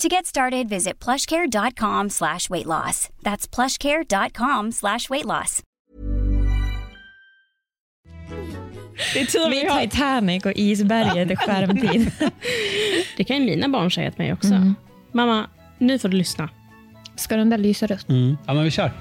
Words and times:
To 0.00 0.08
get 0.08 0.26
started, 0.26 0.68
visit 0.68 1.04
plushcare.com 1.04 2.08
slash 2.10 2.50
weight 2.50 2.66
loss. 2.66 3.08
That's 3.22 3.46
plushcare.com 3.54 4.72
slash 4.72 5.10
weight 5.10 5.24
loss. 5.26 5.62
Det 9.14 9.20
är 9.20 9.26
tur 9.26 9.50
vi 9.50 9.68
har. 9.68 9.80
Titanic 9.80 10.46
och 10.46 10.52
isberget 10.56 11.30
i 11.30 11.36
skärmtid. 11.36 12.12
Det 13.16 13.24
kan 13.24 13.36
ju 13.36 13.44
mina 13.44 13.68
barn 13.68 13.90
säga 13.90 14.10
till 14.10 14.22
mig 14.22 14.32
också. 14.32 14.54
Mm. 14.54 14.74
Mamma, 15.12 15.46
nu 15.78 15.98
får 15.98 16.08
du 16.08 16.16
lyssna. 16.16 16.48
Ska 17.16 17.36
den 17.36 17.50
där 17.50 17.58
lysa 17.58 17.86
rött? 17.86 18.08
Mm. 18.08 18.36
Ja, 18.46 18.54
men 18.54 18.64
vi 18.64 18.70
kör. 18.70 18.92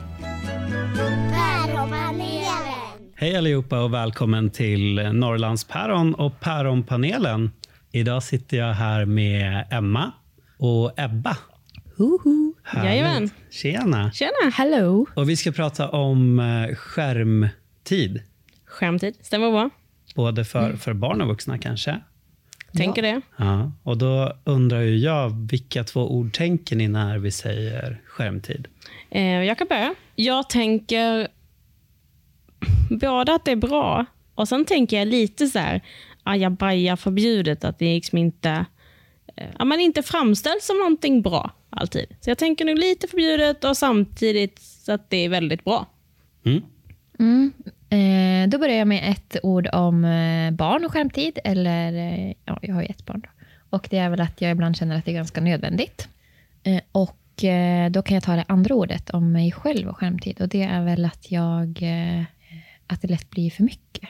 Hej 3.16 3.38
allihopa 3.38 3.80
och 3.80 3.94
välkommen 3.94 4.50
till 4.50 4.96
Norrlandspäron 5.14 6.14
och 6.14 6.40
Päronpanelen. 6.40 7.52
Idag 7.92 8.24
sitter 8.24 8.58
jag 8.58 8.74
här 8.74 9.06
med 9.06 9.68
Emma 9.72 10.12
och 10.60 11.00
Ebba. 11.00 11.38
Hoho. 11.98 12.54
Jajamän. 12.76 13.30
Tjena. 13.50 14.12
Tjena! 14.12 14.52
Hello. 14.54 15.06
Och 15.16 15.30
vi 15.30 15.38
ska 15.38 15.52
prata 15.52 15.90
om 15.90 16.40
eh, 16.40 16.76
skärmtid. 16.76 18.22
Skärmtid, 18.66 19.16
stämmer 19.22 19.52
bra. 19.52 19.70
Både 20.16 20.46
för, 20.46 20.74
för 20.74 20.94
barn 20.94 21.22
och 21.22 21.28
vuxna 21.28 21.58
kanske. 21.58 22.00
Tänker 22.74 23.02
det. 23.02 23.22
Ja, 23.38 23.72
och 23.84 23.98
då 23.98 24.34
undrar 24.44 24.82
ju 24.82 24.98
jag, 24.98 25.48
vilka 25.52 25.84
två 25.84 26.12
ord 26.12 26.34
tänker 26.34 26.76
ni 26.76 26.88
när 26.88 27.18
vi 27.18 27.32
säger 27.32 28.02
skärmtid? 28.06 28.68
Eh, 29.10 29.24
jag 29.24 29.58
kan 29.58 29.68
börja. 29.68 29.96
Jag 30.16 30.50
tänker 30.50 31.28
både 32.90 33.34
att 33.36 33.46
det 33.46 33.52
är 33.52 33.56
bra 33.56 34.06
och 34.36 34.48
sen 34.48 34.66
tänker 34.66 34.98
jag 35.00 35.08
lite 35.08 35.48
så 35.48 35.60
här 35.60 35.82
ajabaja 36.24 36.98
förbjudet, 36.98 37.64
att 37.64 37.80
det 37.80 37.96
liksom 37.96 38.18
inte, 38.18 38.66
ja, 39.60 39.66
man 39.66 39.80
inte 39.80 40.04
framställs 40.04 40.66
som 40.66 40.78
någonting 40.78 41.22
bra 41.22 41.52
alltid. 41.70 42.06
Så 42.22 42.30
jag 42.30 42.38
tänker 42.38 42.66
nog 42.66 42.78
lite 42.78 43.08
förbjudet 43.08 43.64
och 43.64 43.78
samtidigt 43.78 44.60
så 44.60 44.92
att 44.92 45.10
det 45.10 45.18
är 45.18 45.30
väldigt 45.30 45.64
bra. 45.64 45.86
Mm. 46.46 46.62
Mm. 47.20 47.54
Eh, 47.90 48.50
då 48.50 48.58
börjar 48.58 48.76
jag 48.76 48.88
med 48.88 49.12
ett 49.12 49.38
ord 49.44 49.70
om 49.74 50.06
eh, 50.06 50.52
barn 50.52 50.86
och 50.86 50.92
skärmtid. 50.92 51.40
Eller, 51.44 51.94
eh, 51.94 52.34
ja, 52.46 52.60
jag 52.62 52.76
har 52.76 52.82
ju 52.82 52.88
ett 52.88 53.06
barn. 53.06 53.22
Då. 53.22 53.30
Och 53.70 53.88
det 53.90 53.98
är 53.98 54.10
väl 54.10 54.22
att 54.22 54.42
jag 54.42 54.52
ibland 54.52 54.78
känner 54.78 54.98
att 54.98 55.06
det 55.06 55.12
är 55.12 55.16
ganska 55.16 55.42
nödvändigt. 55.42 56.08
Eh, 56.64 56.82
och 56.92 57.44
eh, 57.44 57.92
då 57.92 58.02
kan 58.02 58.16
jag 58.16 58.24
ta 58.24 58.36
det 58.36 58.46
andra 58.48 58.76
ordet 58.76 59.10
om 59.10 59.32
mig 59.32 59.52
själv 59.52 59.90
och 59.90 59.98
skärmtid. 59.98 60.42
Och 60.42 60.50
det 60.50 60.64
är 60.64 60.84
väl 60.84 61.06
att 61.06 61.32
jag, 61.32 61.80
eh, 61.82 62.24
att 62.88 63.02
det 63.02 63.08
lätt 63.08 63.30
blir 63.30 63.50
för 63.50 63.64
mycket. 63.64 64.10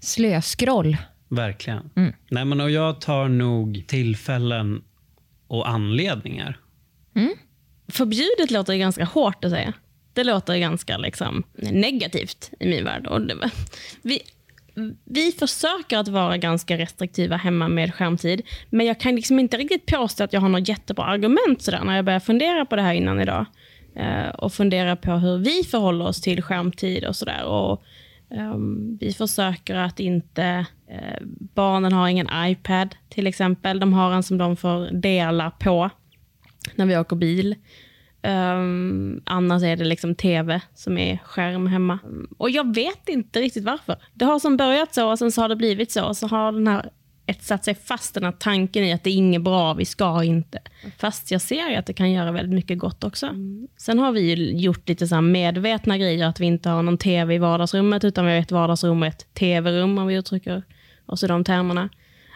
Slöskroll. 0.00 0.96
Verkligen. 1.36 1.90
Mm. 1.96 2.12
Nej, 2.30 2.44
men 2.44 2.60
och 2.60 2.70
jag 2.70 3.00
tar 3.00 3.28
nog 3.28 3.84
tillfällen 3.86 4.82
och 5.46 5.68
anledningar. 5.68 6.58
Förbjudet 7.88 8.50
låter 8.50 8.72
ju 8.72 8.78
ganska 8.78 9.04
hårt 9.04 9.44
att 9.44 9.50
säga. 9.50 9.72
Det 10.12 10.24
låter 10.24 10.56
ganska 10.56 10.98
liksom, 10.98 11.42
negativt 11.54 12.50
i 12.60 12.66
min 12.68 12.84
värld. 12.84 13.06
Och 13.06 13.20
det, 13.20 13.50
vi, 14.02 14.20
vi 15.04 15.32
försöker 15.32 15.98
att 15.98 16.08
vara 16.08 16.36
ganska 16.36 16.78
restriktiva 16.78 17.36
hemma 17.36 17.68
med 17.68 17.94
skärmtid, 17.94 18.42
men 18.70 18.86
jag 18.86 19.00
kan 19.00 19.16
liksom 19.16 19.38
inte 19.38 19.56
riktigt 19.56 19.86
påstå 19.86 20.24
att 20.24 20.32
jag 20.32 20.40
har 20.40 20.48
något 20.48 20.68
jättebra 20.68 21.04
argument 21.04 21.62
sådär, 21.62 21.84
när 21.84 21.96
jag 21.96 22.04
börjar 22.04 22.20
fundera 22.20 22.66
på 22.66 22.76
det 22.76 22.82
här 22.82 22.94
innan 22.94 23.20
idag. 23.20 23.46
Eh, 23.96 24.28
och 24.28 24.52
fundera 24.52 24.96
på 24.96 25.12
hur 25.12 25.38
vi 25.38 25.62
förhåller 25.64 26.06
oss 26.06 26.20
till 26.20 26.42
skärmtid 26.42 27.04
och 27.04 27.16
sådär. 27.16 27.44
Och, 27.44 27.82
Ehm, 28.30 28.96
vi 29.00 29.12
försöker 29.12 29.74
att 29.74 30.00
inte... 30.00 30.66
eh, 30.88 31.26
barnen 31.54 31.92
har 31.92 32.08
ingen 32.08 32.28
iPad 32.34 32.96
till 33.08 33.26
exempel. 33.26 33.80
De 33.80 33.92
har 33.92 34.12
en 34.12 34.22
som 34.22 34.38
de 34.38 34.56
får 34.56 34.90
dela 35.00 35.50
på 35.50 35.90
när 36.74 36.86
vi 36.86 36.96
åker 36.98 37.16
bil. 37.16 37.54
Um, 38.22 39.22
annars 39.26 39.62
är 39.62 39.76
det 39.76 39.84
liksom 39.84 40.14
tv 40.14 40.60
som 40.74 40.98
är 40.98 41.16
skärm 41.24 41.66
hemma. 41.66 41.98
Och 42.38 42.50
jag 42.50 42.74
vet 42.74 43.08
inte 43.08 43.40
riktigt 43.40 43.64
varför. 43.64 43.96
Det 44.14 44.24
har 44.24 44.38
som 44.38 44.56
börjat 44.56 44.94
så 44.94 45.10
och 45.10 45.18
sen 45.18 45.32
så 45.32 45.42
har 45.42 45.48
det 45.48 45.56
blivit 45.56 45.92
så. 45.92 46.04
Och 46.04 46.16
så 46.16 46.26
har 46.26 46.52
den 46.52 46.68
här 46.68 46.90
etsat 47.26 47.64
sig 47.64 47.74
fast 47.74 48.14
den 48.14 48.24
här 48.24 48.32
tanken 48.32 48.84
i 48.84 48.92
att 48.92 49.04
det 49.04 49.10
är 49.10 49.14
inget 49.14 49.42
bra, 49.42 49.74
vi 49.74 49.84
ska 49.84 50.24
inte. 50.24 50.58
Fast 50.98 51.30
jag 51.30 51.40
ser 51.40 51.78
att 51.78 51.86
det 51.86 51.92
kan 51.92 52.12
göra 52.12 52.32
väldigt 52.32 52.54
mycket 52.54 52.78
gott 52.78 53.04
också. 53.04 53.30
Sen 53.76 53.98
har 53.98 54.12
vi 54.12 54.20
ju 54.20 54.56
gjort 54.56 54.88
lite 54.88 55.06
så 55.06 55.20
medvetna 55.20 55.98
grejer, 55.98 56.26
att 56.26 56.40
vi 56.40 56.46
inte 56.46 56.68
har 56.68 56.82
någon 56.82 56.98
tv 56.98 57.34
i 57.34 57.38
vardagsrummet, 57.38 58.04
utan 58.04 58.26
vi 58.26 58.32
har 58.32 58.38
ett 58.38 58.52
vardagsrum 58.52 59.02
och 59.02 59.08
ett 59.08 59.34
tv-rum, 59.34 59.98
om 59.98 60.06
vi 60.06 60.14
uttrycker 60.14 60.62
oss 61.06 61.22
i 61.22 61.26
de 61.26 61.44
termerna. 61.44 61.88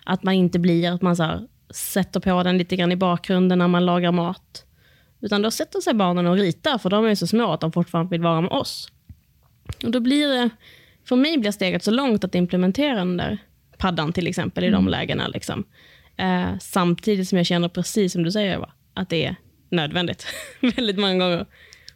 Att 0.05 0.23
man 0.23 0.35
inte 0.35 0.59
blir 0.59 0.91
att 0.91 1.03
man 1.03 1.17
så 1.17 1.47
sätter 1.71 2.21
på 2.21 2.43
den 2.43 2.59
lite 2.59 2.77
grann 2.77 2.93
i 2.93 2.97
bakgrunden 2.97 3.59
när 3.59 3.69
man 3.69 3.87
lagar 3.87 4.13
mat. 4.13 4.65
Utan 5.21 5.43
då 5.43 5.51
sätter 5.51 5.81
sig 5.81 5.95
barnen 5.95 6.27
och 6.27 6.37
ritar, 6.37 6.79
för 6.79 6.91
de 6.91 7.05
är 7.05 7.15
så 7.15 7.27
små 7.27 7.53
att 7.53 7.61
de 7.61 7.73
fortfarande 7.73 8.11
vill 8.11 8.23
vara 8.23 8.41
med 8.41 8.51
oss. 8.51 8.93
Och 9.85 9.91
då 9.91 10.01
blir 10.01 10.29
det, 10.29 10.51
för 11.05 11.17
mig 11.17 11.39
blir 11.39 11.51
steget 11.51 11.85
så 11.85 11.91
långt 11.91 12.25
att 12.25 12.35
implementera 12.35 12.95
den 12.95 13.17
där 13.17 13.39
paddan 13.81 14.13
till 14.13 14.27
exempel 14.27 14.65
i 14.65 14.71
de 14.71 14.89
lägena. 14.89 15.29
Liksom. 15.29 15.65
Eh, 16.17 16.51
samtidigt 16.61 17.29
som 17.29 17.39
jag 17.39 17.47
känner 17.47 17.69
precis 17.69 18.13
som 18.13 18.23
du 18.23 18.33
säger, 18.33 18.55
Eva, 18.55 18.71
att 18.95 19.09
det 19.09 19.27
är 19.27 19.37
nödvändigt. 19.69 20.27
Väldigt 20.77 20.99
många 20.99 21.15
gånger. 21.15 21.47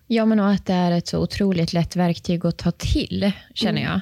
Ja, 0.06 0.24
men 0.24 0.40
och 0.40 0.50
att 0.50 0.66
det 0.66 0.72
är 0.72 0.92
ett 0.92 1.06
så 1.06 1.18
otroligt 1.18 1.72
lätt 1.72 1.96
verktyg 1.96 2.46
att 2.46 2.58
ta 2.58 2.70
till, 2.70 3.32
känner 3.54 3.82
jag. 3.82 4.00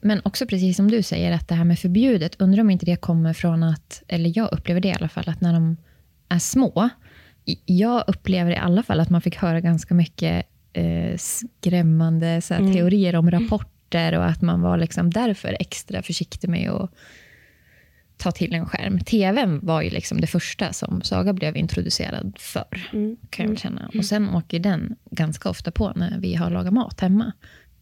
Men 0.00 0.20
också 0.24 0.46
precis 0.46 0.76
som 0.76 0.90
du 0.90 1.02
säger, 1.02 1.32
att 1.32 1.48
det 1.48 1.54
här 1.54 1.64
med 1.64 1.78
förbjudet, 1.78 2.40
undrar 2.40 2.60
om 2.60 2.70
inte 2.70 2.86
det 2.86 2.96
kommer 2.96 3.32
från 3.32 3.62
att, 3.62 4.02
eller 4.08 4.32
jag 4.38 4.52
upplever 4.52 4.80
det 4.80 4.88
i 4.88 4.94
alla 4.94 5.08
fall, 5.08 5.28
att 5.28 5.40
när 5.40 5.52
de 5.52 5.76
är 6.28 6.38
små, 6.38 6.88
jag 7.64 8.04
upplever 8.06 8.50
i 8.50 8.56
alla 8.56 8.82
fall 8.82 9.00
att 9.00 9.10
man 9.10 9.20
fick 9.20 9.36
höra 9.36 9.60
ganska 9.60 9.94
mycket 9.94 10.46
eh, 10.72 11.16
skrämmande 11.16 12.40
så 12.40 12.54
här, 12.54 12.72
teorier 12.72 13.16
om 13.16 13.30
rapporter 13.30 14.18
och 14.18 14.24
att 14.24 14.42
man 14.42 14.60
var 14.60 14.78
liksom 14.78 15.10
därför 15.10 15.56
extra 15.60 16.02
försiktig 16.02 16.48
med 16.48 16.70
att 16.70 16.90
ta 18.16 18.32
till 18.32 18.54
en 18.54 18.66
skärm. 18.66 18.98
TVn 19.00 19.60
var 19.62 19.82
ju 19.82 19.90
liksom 19.90 20.20
det 20.20 20.26
första 20.26 20.72
som 20.72 21.02
Saga 21.02 21.32
blev 21.32 21.56
introducerad 21.56 22.36
för, 22.38 22.64
kan 23.30 23.48
jag 23.48 23.58
känna. 23.58 23.90
Och 23.98 24.04
sen 24.04 24.28
åker 24.34 24.58
den 24.58 24.96
ganska 25.10 25.48
ofta 25.50 25.70
på 25.70 25.92
när 25.96 26.18
vi 26.20 26.34
har 26.34 26.50
lagat 26.50 26.72
mat 26.72 27.00
hemma. 27.00 27.32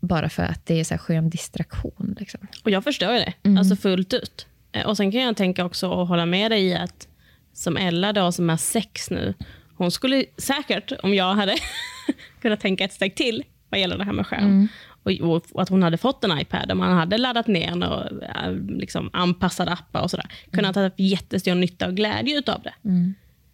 Bara 0.00 0.28
för 0.28 0.42
att 0.42 0.66
det 0.66 0.80
är 0.80 0.84
så 0.84 0.94
här 0.94 0.98
skön 0.98 1.30
distraktion. 1.30 2.16
Liksom. 2.20 2.40
Och 2.64 2.70
jag 2.70 2.84
förstår 2.84 3.12
det, 3.12 3.32
alltså 3.58 3.76
fullt 3.76 4.14
ut. 4.14 4.46
Eh, 4.72 4.86
Och 4.86 4.96
sen 4.96 5.12
kan 5.12 5.20
jag 5.20 5.36
tänka 5.36 5.64
också 5.64 5.88
och 5.88 6.06
hålla 6.06 6.26
med 6.26 6.50
dig 6.50 6.64
i 6.66 6.74
att 6.74 7.08
som 7.52 7.76
Ella 7.76 8.12
då, 8.12 8.32
som 8.32 8.50
är 8.50 8.56
sex 8.56 9.10
nu, 9.10 9.34
hon 9.76 9.90
skulle 9.90 10.24
säkert, 10.38 10.92
om 11.02 11.14
jag 11.14 11.34
hade 11.34 11.54
kunnat 12.42 12.60
tänka 12.60 12.84
ett 12.84 12.92
steg 12.92 13.14
till 13.14 13.44
vad 13.68 13.80
gäller 13.80 13.98
det 13.98 14.04
här 14.04 14.12
med 14.12 14.26
skärm, 14.26 14.68
och, 15.02 15.42
och 15.52 15.62
att 15.62 15.68
hon 15.68 15.82
hade 15.82 15.96
fått 15.96 16.24
en 16.24 16.38
iPad 16.38 16.70
och 16.70 16.76
man 16.76 16.92
hade 16.92 17.18
laddat 17.18 17.46
ner 17.46 17.74
några 17.74 18.08
eh, 18.08 18.52
liksom, 18.52 19.10
anpassade 19.12 19.70
appar 19.70 20.02
och 20.02 20.10
sådär, 20.10 20.26
kunnat 20.50 20.74
ha 20.74 20.90
jättestor 20.96 21.54
nytta 21.54 21.86
och 21.86 21.94
glädje 21.94 22.38
utav 22.38 22.62
det. 22.62 22.74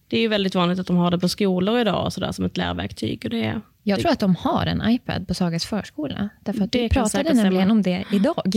Det 0.08 0.16
är 0.16 0.20
ju 0.20 0.28
väldigt 0.28 0.54
vanligt 0.54 0.78
att 0.78 0.86
de 0.86 0.96
har 0.96 1.10
det 1.10 1.18
på 1.18 1.28
skolor 1.28 1.78
idag 1.78 2.04
och 2.04 2.12
sådär, 2.12 2.32
som 2.32 2.44
ett 2.44 2.56
lärverktyg. 2.56 3.20
Och 3.24 3.30
det, 3.30 3.60
Jag 3.82 3.98
det, 3.98 4.02
tror 4.02 4.12
att 4.12 4.20
de 4.20 4.36
har 4.36 4.66
en 4.66 4.90
iPad 4.90 5.28
på 5.28 5.34
Sagas 5.34 5.66
förskola. 5.66 6.28
Därför 6.40 6.64
att 6.64 6.72
kan 6.72 6.88
pratade 6.88 7.34
nämligen 7.34 7.70
om 7.70 7.82
det 7.82 8.04
idag. 8.12 8.52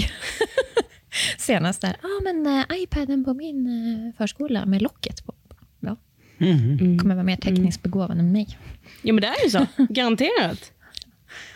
Senast 1.37 1.81
där. 1.81 1.95
Ja, 2.01 2.09
ah, 2.09 2.23
men 2.23 2.47
uh, 2.47 2.81
iPaden 2.83 3.25
på 3.25 3.33
min 3.33 3.67
eh, 3.67 4.17
förskola 4.17 4.65
med 4.65 4.81
locket 4.81 5.25
på. 5.25 5.33
Ja. 5.79 5.97
Mhm. 6.37 6.99
kommer 6.99 7.15
vara 7.15 7.23
mer 7.23 7.35
tekniskt 7.35 7.83
begåvad 7.83 8.19
än 8.19 8.31
mig. 8.31 8.57
Ja 9.01 9.13
men 9.13 9.21
det 9.21 9.27
är 9.27 9.43
ju 9.43 9.49
så, 9.49 9.65
garanterat. 9.89 10.71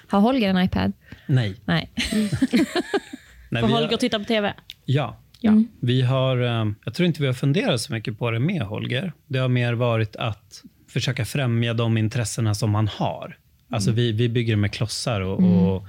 Har 0.07 0.19
Holger 0.19 0.49
en 0.49 0.63
iPad? 0.63 0.93
Nej. 1.25 1.55
Nej. 1.65 1.91
Nej 3.49 3.61
För 3.61 3.67
vi 3.67 3.73
Holger 3.73 3.87
har, 3.87 3.97
tittar 3.97 4.19
på 4.19 4.25
tv. 4.25 4.53
ja. 4.85 5.17
Ja. 5.39 5.63
Vi 5.79 6.01
har, 6.01 6.37
eh, 6.37 6.71
jag 6.85 6.93
tror 6.93 7.07
inte 7.07 7.21
vi 7.21 7.27
har 7.27 7.33
funderat 7.33 7.81
så 7.81 7.93
mycket 7.93 8.19
på 8.19 8.31
det 8.31 8.39
med 8.39 8.61
Holger. 8.61 9.13
Det 9.27 9.39
har 9.39 9.47
mer 9.47 9.73
varit 9.73 10.15
att 10.15 10.63
försöka 10.87 11.25
främja 11.25 11.73
de 11.73 11.97
intressena 11.97 12.55
som 12.55 12.71
man 12.71 12.87
har. 12.87 13.37
Alltså 13.69 13.91
vi, 13.91 14.11
vi 14.11 14.29
bygger 14.29 14.55
med 14.55 14.73
klossar 14.73 15.21
och, 15.21 15.39
och, 15.39 15.87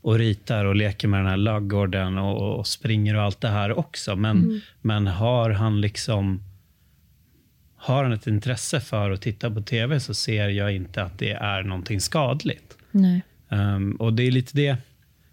och 0.00 0.18
ritar 0.18 0.64
och 0.64 0.76
leker 0.76 1.08
med 1.08 1.20
den 1.20 1.26
här 1.26 1.36
laggården 1.36 2.18
och, 2.18 2.58
och 2.58 2.66
springer 2.66 3.16
och 3.16 3.22
allt 3.22 3.40
det 3.40 3.48
här 3.48 3.78
också. 3.78 4.16
Men, 4.16 4.60
men 4.82 5.06
har 5.06 5.50
han 5.50 5.80
liksom 5.80 6.42
har 7.76 8.02
han 8.02 8.12
ett 8.12 8.26
intresse 8.26 8.80
för 8.80 9.10
att 9.10 9.22
titta 9.22 9.50
på 9.50 9.62
tv 9.62 10.00
så 10.00 10.14
ser 10.14 10.48
jag 10.48 10.74
inte 10.74 11.02
att 11.02 11.18
det 11.18 11.32
är 11.32 11.62
någonting 11.62 12.00
skadligt. 12.00 12.76
Nej. 12.90 13.22
Um, 13.48 13.92
och 13.92 14.12
det 14.12 14.22
är 14.22 14.30
lite 14.30 14.56
det, 14.56 14.76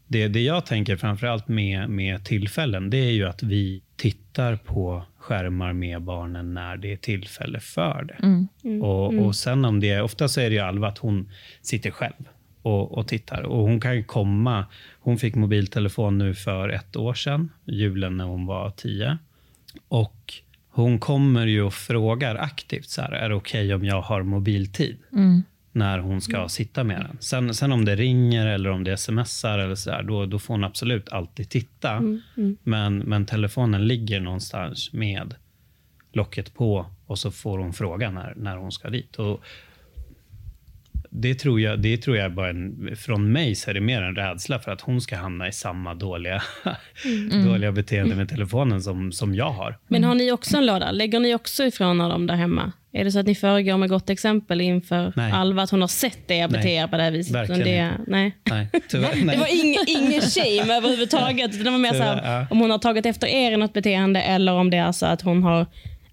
det, 0.07 0.27
det 0.27 0.41
jag 0.41 0.65
tänker 0.65 0.95
framförallt 0.97 1.47
med, 1.47 1.89
med 1.89 2.25
tillfällen, 2.25 2.89
det 2.89 2.97
är 2.97 3.11
ju 3.11 3.27
att 3.27 3.43
vi 3.43 3.81
tittar 3.95 4.55
på 4.55 5.03
skärmar 5.17 5.73
med 5.73 6.01
barnen 6.01 6.53
när 6.53 6.77
det 6.77 6.93
är 6.93 6.97
tillfälle 6.97 7.59
för 7.59 8.03
det. 8.03 8.47
Och, 8.81 9.13
och 9.25 9.35
sen 9.35 9.65
om 9.65 9.79
det 9.79 10.01
ofta 10.01 10.27
så 10.27 10.41
är 10.41 10.49
det 10.49 10.55
ju 10.55 10.61
Alva 10.61 10.87
att 10.87 10.97
hon 10.97 11.29
sitter 11.61 11.91
själv 11.91 12.27
och, 12.61 12.97
och 12.97 13.07
tittar. 13.07 13.41
Och 13.41 13.63
hon 13.63 13.79
kan 13.79 13.95
ju 13.95 14.03
komma, 14.03 14.65
hon 14.99 15.17
fick 15.17 15.35
mobiltelefon 15.35 16.17
nu 16.17 16.35
för 16.35 16.69
ett 16.69 16.95
år 16.95 17.13
sedan, 17.13 17.51
julen 17.65 18.17
när 18.17 18.25
hon 18.25 18.45
var 18.45 18.69
tio. 18.69 19.17
Och 19.87 20.33
hon 20.69 20.99
kommer 20.99 21.47
ju 21.47 21.61
och 21.61 21.73
frågar 21.73 22.35
aktivt, 22.35 22.89
så 22.89 23.01
här, 23.01 23.11
är 23.11 23.29
det 23.29 23.35
okej 23.35 23.73
om 23.73 23.85
jag 23.85 24.01
har 24.01 24.23
mobiltid? 24.23 24.97
När 25.73 25.99
hon 25.99 26.21
ska 26.21 26.49
sitta 26.49 26.83
med 26.83 27.01
den. 27.01 27.17
Sen, 27.19 27.53
sen 27.53 27.71
om 27.71 27.85
det 27.85 27.95
ringer 27.95 28.47
eller 28.47 28.69
om 28.69 28.83
det 28.83 28.97
smsar 28.97 29.59
eller 29.59 29.75
så 29.75 29.89
där, 29.89 30.03
då, 30.03 30.25
då 30.25 30.39
får 30.39 30.53
hon 30.53 30.63
absolut 30.63 31.09
alltid 31.09 31.49
titta. 31.49 32.01
Men, 32.63 32.97
men 32.97 33.25
telefonen 33.25 33.87
ligger 33.87 34.19
någonstans 34.19 34.93
med 34.93 35.35
locket 36.11 36.53
på 36.53 36.85
och 37.05 37.19
så 37.19 37.31
får 37.31 37.59
hon 37.59 37.73
fråga 37.73 38.11
när, 38.11 38.33
när 38.35 38.57
hon 38.57 38.71
ska 38.71 38.89
dit. 38.89 39.15
Och 39.15 39.43
det 41.09 41.35
tror 41.35 41.61
jag, 41.61 41.79
det 41.79 41.97
tror 41.97 42.17
jag 42.17 42.33
bara 42.33 42.49
en, 42.49 42.95
från 42.95 43.31
mig 43.31 43.55
så 43.55 43.69
är 43.69 43.73
det 43.73 43.81
mer 43.81 44.01
en 44.01 44.15
rädsla 44.15 44.59
för 44.59 44.71
att 44.71 44.81
hon 44.81 45.01
ska 45.01 45.17
hamna 45.17 45.47
i 45.47 45.51
samma 45.51 45.93
dåliga, 45.93 46.43
dåliga 47.45 47.71
beteende 47.71 48.15
med 48.15 48.29
telefonen 48.29 48.81
som, 48.81 49.11
som 49.11 49.35
jag 49.35 49.49
har. 49.49 49.77
Men 49.87 50.03
har 50.03 50.15
ni 50.15 50.31
också 50.31 50.57
en 50.57 50.65
låda? 50.65 50.91
Lägger 50.91 51.19
ni 51.19 51.35
också 51.35 51.63
ifrån 51.63 51.97
dem 51.97 52.27
där 52.27 52.35
hemma? 52.35 52.71
Är 52.95 53.03
det 53.03 53.11
så 53.11 53.19
att 53.19 53.25
ni 53.25 53.35
föregår 53.35 53.77
med 53.77 53.89
gott 53.89 54.09
exempel 54.09 54.61
inför 54.61 55.13
Nej. 55.15 55.31
Alva, 55.31 55.61
att 55.63 55.69
hon 55.69 55.81
har 55.81 55.87
sett 55.87 56.31
er 56.31 56.47
bete 56.47 56.69
er 56.69 56.87
på 56.87 56.97
det 56.97 57.03
här 57.03 57.11
viset? 57.11 57.35
Verkligen 57.35 57.61
det, 57.63 57.91
nej. 58.07 58.37
Nej, 58.49 58.67
tyvärr. 58.89 59.15
Det 59.19 59.25
Nej. 59.25 59.37
var 59.37 59.63
ingen, 59.65 59.81
ingen 59.87 60.21
shame 60.21 60.73
överhuvudtaget. 60.77 61.63
Det 61.63 61.69
var 61.69 61.77
mer 61.77 61.89
så 61.89 61.93
Tyvärr, 61.93 62.15
här, 62.15 62.39
ja. 62.39 62.47
om 62.49 62.59
hon 62.59 62.71
har 62.71 62.77
tagit 62.77 63.05
efter 63.05 63.27
er 63.27 63.51
i 63.51 63.57
något 63.57 63.73
beteende 63.73 64.21
eller 64.21 64.53
om 64.53 64.69
det 64.69 64.77
är 64.77 64.91
så 64.91 65.05
att 65.05 65.21
hon 65.21 65.43
har 65.43 65.65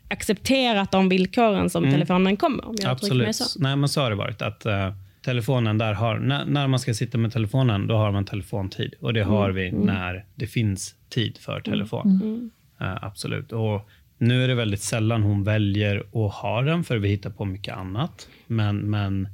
accepterat 0.08 0.90
de 0.92 1.08
villkoren 1.08 1.70
som 1.70 1.90
telefonen 1.90 2.36
kommer. 2.36 2.64
Om 2.68 2.74
jag 2.78 2.84
mig 2.84 2.84
Mm. 2.84 2.92
Absolut. 2.92 3.36
så. 3.36 3.60
Nej, 3.62 3.76
men 3.76 3.88
så 3.88 4.00
har 4.00 4.10
det 4.10 4.16
varit. 4.16 4.42
Att 4.42 4.66
eh, 4.66 4.92
telefonen 5.24 5.78
där 5.78 5.92
har, 5.92 6.18
när, 6.18 6.44
när 6.44 6.66
man 6.66 6.78
ska 6.80 6.94
sitta 6.94 7.18
med 7.18 7.32
telefonen, 7.32 7.86
då 7.86 7.96
har 7.96 8.12
man 8.12 8.24
telefontid. 8.24 8.94
Och 9.00 9.14
det 9.14 9.22
har 9.22 9.50
vi 9.50 9.72
när 9.72 10.24
det 10.34 10.46
finns 10.46 10.94
tid 11.08 11.38
för 11.38 11.60
telefon. 11.60 12.50
Eh, 12.80 13.04
absolut. 13.04 13.52
Och 13.52 13.88
nu 14.20 14.44
är 14.44 14.48
det 14.48 14.54
väldigt 14.54 14.82
sällan 14.82 15.22
hon 15.22 15.44
väljer 15.44 15.96
att 15.98 16.34
ha 16.34 16.62
den, 16.62 16.84
för 16.84 16.98
vi 16.98 17.08
hittar 17.08 17.30
på 17.30 17.44
mycket 17.44 17.76
annat. 17.76 18.28
Men, 18.46 18.76
men 18.78 19.28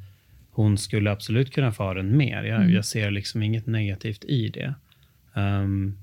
hon 0.51 0.79
skulle 0.79 1.11
absolut 1.11 1.53
kunna 1.53 1.73
få 1.73 1.83
ha 1.83 1.95
den 1.95 2.17
mer. 2.17 2.45
Jag, 2.45 2.71
jag 2.71 2.85
ser 2.85 3.11
liksom 3.11 3.43
inget 3.43 3.67
negativt 3.67 4.25
i 4.25 4.49
det. 4.49 4.75
Ehm, 5.35 5.99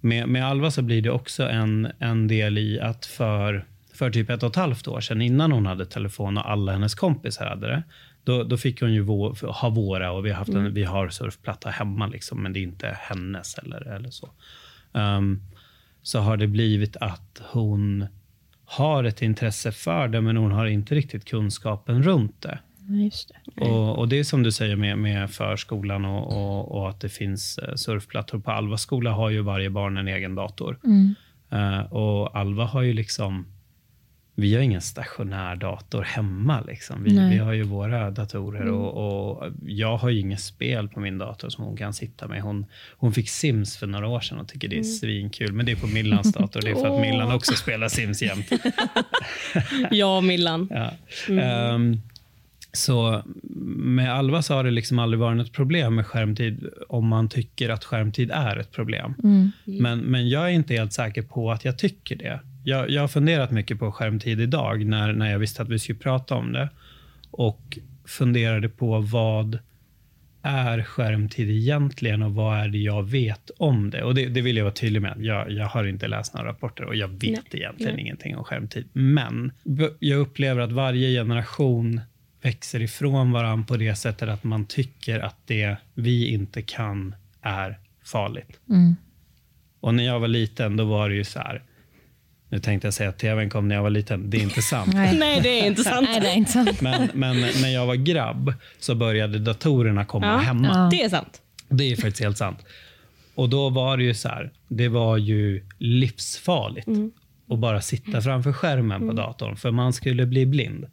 med, 0.00 0.28
med 0.28 0.46
Alva 0.46 0.70
så 0.70 0.82
blir 0.82 1.02
det 1.02 1.10
också 1.10 1.48
en, 1.48 1.88
en 1.98 2.28
del 2.28 2.58
i 2.58 2.80
att 2.80 3.06
för, 3.06 3.64
för 3.94 4.10
typ 4.10 4.30
ett 4.30 4.42
och 4.42 4.50
ett 4.50 4.56
halvt 4.56 4.88
år 4.88 5.00
sedan, 5.00 5.22
innan 5.22 5.52
hon 5.52 5.66
hade 5.66 5.86
telefon 5.86 6.38
och 6.38 6.50
alla 6.50 6.72
hennes 6.72 6.94
kompisar 6.94 7.46
hade 7.46 7.66
det, 7.66 7.82
då, 8.24 8.42
då 8.44 8.56
fick 8.56 8.80
hon 8.80 8.94
ju 8.94 9.00
vå, 9.00 9.34
ha 9.42 9.68
våra 9.68 10.12
och 10.12 10.26
vi 10.26 10.30
har, 10.30 10.36
haft 10.36 10.54
en, 10.54 10.74
vi 10.74 10.84
har 10.84 11.08
surfplatta 11.08 11.70
hemma, 11.70 12.06
liksom, 12.06 12.42
men 12.42 12.52
det 12.52 12.58
är 12.58 12.62
inte 12.62 12.96
hennes 13.00 13.58
eller, 13.58 13.88
eller 13.88 14.10
så. 14.10 14.30
Ehm, 14.92 15.42
så 16.08 16.18
har 16.18 16.36
det 16.36 16.46
blivit 16.46 16.96
att 16.96 17.42
hon 17.52 18.06
har 18.64 19.04
ett 19.04 19.22
intresse 19.22 19.72
för 19.72 20.08
det, 20.08 20.20
men 20.20 20.36
hon 20.36 20.52
har 20.52 20.66
inte 20.66 20.94
riktigt 20.94 21.24
kunskapen 21.24 22.02
runt 22.02 22.42
det. 22.42 22.58
Just 23.04 23.32
det. 23.54 23.64
Och, 23.64 23.98
och 23.98 24.08
Det 24.08 24.18
är 24.18 24.24
som 24.24 24.42
du 24.42 24.52
säger 24.52 24.76
med, 24.76 24.98
med 24.98 25.30
förskolan 25.30 26.04
och, 26.04 26.32
och, 26.36 26.78
och 26.78 26.88
att 26.88 27.00
det 27.00 27.08
finns 27.08 27.58
eh, 27.58 27.74
surfplattor. 27.74 28.38
På 28.38 28.50
Alva 28.50 28.76
skola 28.76 29.12
har 29.12 29.30
ju 29.30 29.42
varje 29.42 29.70
barn 29.70 29.96
en 29.96 30.08
egen 30.08 30.34
dator. 30.34 30.78
Eh, 31.50 31.92
och 31.92 32.36
Alva 32.38 32.64
har 32.64 32.82
ju 32.82 32.92
liksom... 32.92 33.46
Vi 34.40 34.54
har 34.54 34.62
ingen 34.62 34.80
stationär 34.80 35.56
dator 35.56 36.02
hemma. 36.02 36.60
Liksom. 36.60 37.04
Vi, 37.04 37.28
vi 37.30 37.38
har 37.38 37.52
ju 37.52 37.62
våra 37.62 38.10
datorer 38.10 38.66
och, 38.66 39.36
och 39.36 39.52
jag 39.66 39.96
har 39.96 40.10
ju 40.10 40.20
inget 40.20 40.40
spel 40.40 40.88
på 40.88 41.00
min 41.00 41.18
dator 41.18 41.48
som 41.48 41.64
hon 41.64 41.76
kan 41.76 41.94
sitta 41.94 42.28
med. 42.28 42.42
Hon, 42.42 42.66
hon 42.96 43.12
fick 43.12 43.28
Sims 43.28 43.76
för 43.76 43.86
några 43.86 44.08
år 44.08 44.20
sedan 44.20 44.38
och 44.38 44.48
tycker 44.48 44.68
det 44.68 44.78
är 44.78 44.82
svinkul. 44.82 45.52
Men 45.52 45.66
det 45.66 45.72
är 45.72 45.76
på 45.76 45.86
Millans 45.86 46.32
dator. 46.32 46.60
Det 46.62 46.70
är 46.70 46.74
för 46.74 46.94
att 46.94 47.00
Millan 47.10 47.32
också 47.32 47.52
spelar 47.52 47.88
Sims 47.88 48.22
jämt. 48.22 48.52
Och 50.16 50.24
Millan. 50.24 50.68
Ja. 50.70 50.92
Ehm, 51.34 52.00
så 52.72 53.22
med 53.76 54.14
Alva 54.14 54.42
så 54.42 54.54
har 54.54 54.64
det 54.64 54.70
liksom 54.70 54.98
aldrig 54.98 55.20
varit 55.20 55.46
ett 55.46 55.52
problem 55.52 55.94
med 55.94 56.06
skärmtid 56.06 56.68
om 56.88 57.06
man 57.06 57.28
tycker 57.28 57.68
att 57.68 57.84
skärmtid 57.84 58.30
är 58.30 58.56
ett 58.56 58.72
problem. 58.72 59.14
Men, 59.64 59.98
men 59.98 60.28
jag 60.28 60.44
är 60.44 60.50
inte 60.50 60.74
helt 60.74 60.92
säker 60.92 61.22
på 61.22 61.50
att 61.50 61.64
jag 61.64 61.78
tycker 61.78 62.16
det. 62.16 62.40
Jag, 62.68 62.90
jag 62.90 63.00
har 63.00 63.08
funderat 63.08 63.50
mycket 63.50 63.78
på 63.78 63.92
skärmtid 63.92 64.40
idag 64.40 64.86
när, 64.86 65.12
när 65.12 65.30
jag 65.30 65.38
visste 65.38 65.62
att 65.62 65.68
vi 65.68 65.78
skulle 65.78 65.98
prata 65.98 66.34
om 66.34 66.52
det. 66.52 66.68
Och 67.30 67.78
funderade 68.04 68.68
på 68.68 69.00
vad 69.00 69.58
är 70.42 70.82
skärmtid 70.82 71.50
egentligen 71.50 72.22
och 72.22 72.34
vad 72.34 72.58
är 72.58 72.68
det 72.68 72.78
jag 72.78 73.02
vet 73.02 73.50
om 73.58 73.90
det? 73.90 74.02
Och 74.02 74.14
Det, 74.14 74.26
det 74.26 74.40
vill 74.40 74.56
jag 74.56 74.64
vara 74.64 74.74
tydlig 74.74 75.02
med. 75.02 75.16
Jag, 75.20 75.50
jag 75.50 75.66
har 75.66 75.84
inte 75.84 76.08
läst 76.08 76.34
några 76.34 76.48
rapporter 76.48 76.84
och 76.84 76.96
jag 76.96 77.08
vet 77.08 77.54
egentligen 77.54 77.98
ingenting 77.98 78.36
om 78.36 78.44
skärmtid. 78.44 78.88
Men 78.92 79.52
jag 79.98 80.20
upplever 80.20 80.60
att 80.60 80.72
varje 80.72 81.20
generation 81.20 82.00
växer 82.42 82.82
ifrån 82.82 83.32
varandra 83.32 83.66
på 83.66 83.76
det 83.76 83.94
sättet 83.94 84.28
att 84.28 84.44
man 84.44 84.66
tycker 84.66 85.20
att 85.20 85.36
det 85.46 85.76
vi 85.94 86.26
inte 86.26 86.62
kan 86.62 87.14
är 87.42 87.78
farligt. 88.04 88.60
Och 89.80 89.94
när 89.94 90.04
jag 90.04 90.20
var 90.20 90.28
liten, 90.28 90.76
då 90.76 90.84
var 90.84 91.08
det 91.08 91.14
ju 91.14 91.24
så 91.24 91.38
här. 91.38 91.62
Nu 92.50 92.58
tänkte 92.58 92.86
jag 92.86 92.94
säga 92.94 93.08
att 93.10 93.18
tvn 93.18 93.50
kom 93.50 93.68
när 93.68 93.74
jag 93.74 93.82
var 93.82 93.90
liten. 93.90 94.30
Det 94.30 94.36
är 94.36 94.42
inte 94.42 94.62
sant. 94.62 94.94
Nej. 94.94 95.40
Det 95.42 95.60
är 95.60 95.66
inte 95.66 95.84
sant. 95.84 96.08
Nej, 96.10 96.20
det 96.20 96.28
är 96.28 96.34
inte 96.36 96.50
sant. 96.52 96.80
Men, 96.80 97.08
men 97.14 97.40
när 97.40 97.68
jag 97.74 97.86
var 97.86 97.94
grabb 97.94 98.52
så 98.78 98.94
började 98.94 99.38
datorerna 99.38 100.04
komma 100.04 100.26
Ja. 100.26 100.36
hemma. 100.36 100.68
Ja. 100.68 100.88
Det 100.90 101.02
är 101.02 101.08
sant. 101.08 101.42
Det 101.68 101.84
är 101.92 101.96
faktiskt 101.96 102.20
helt 102.20 102.38
sant. 102.38 102.58
Och 103.34 103.48
då 103.48 103.68
var 103.70 103.96
det 103.96 104.02
ju 104.04 104.14
så 104.14 104.28
här, 104.28 104.52
det 104.68 104.88
var 104.88 105.16
ju 105.16 105.64
livsfarligt 105.78 106.88
att 107.50 107.58
bara 107.58 107.80
sitta 107.80 108.20
framför 108.20 108.52
skärmen 108.52 109.08
på 109.08 109.12
datorn, 109.14 109.56
för 109.56 109.70
man 109.70 109.92
skulle 109.92 110.26
bli 110.26 110.46
blind. 110.46 110.86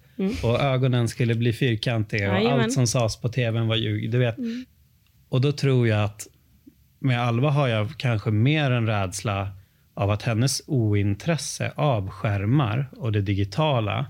Och 0.43 0.59
ögonen 0.61 1.07
skulle 1.07 1.35
bli 1.35 1.53
fyrkantiga 1.53 2.31
och 2.31 2.37
Jajamän. 2.37 2.63
allt 2.63 2.73
som 2.73 2.87
sades 2.87 3.17
på 3.21 3.29
tvn 3.29 3.67
var 3.67 3.75
ljug. 3.75 4.11
Du 4.11 4.17
vet. 4.17 4.35
Och 5.29 5.41
då 5.41 5.51
tror 5.51 5.87
jag 5.87 6.03
att 6.03 6.27
med 6.99 7.21
Alva 7.21 7.49
har 7.49 7.67
jag 7.67 7.89
kanske 7.97 8.31
mer 8.31 8.71
en 8.71 8.87
rädsla 8.87 9.47
av 9.95 10.11
att 10.11 10.21
hennes 10.21 10.61
ointresse 10.67 11.71
av 11.75 12.09
skärmar 12.09 12.87
och 12.97 13.11
det 13.11 13.21
digitala 13.21 14.05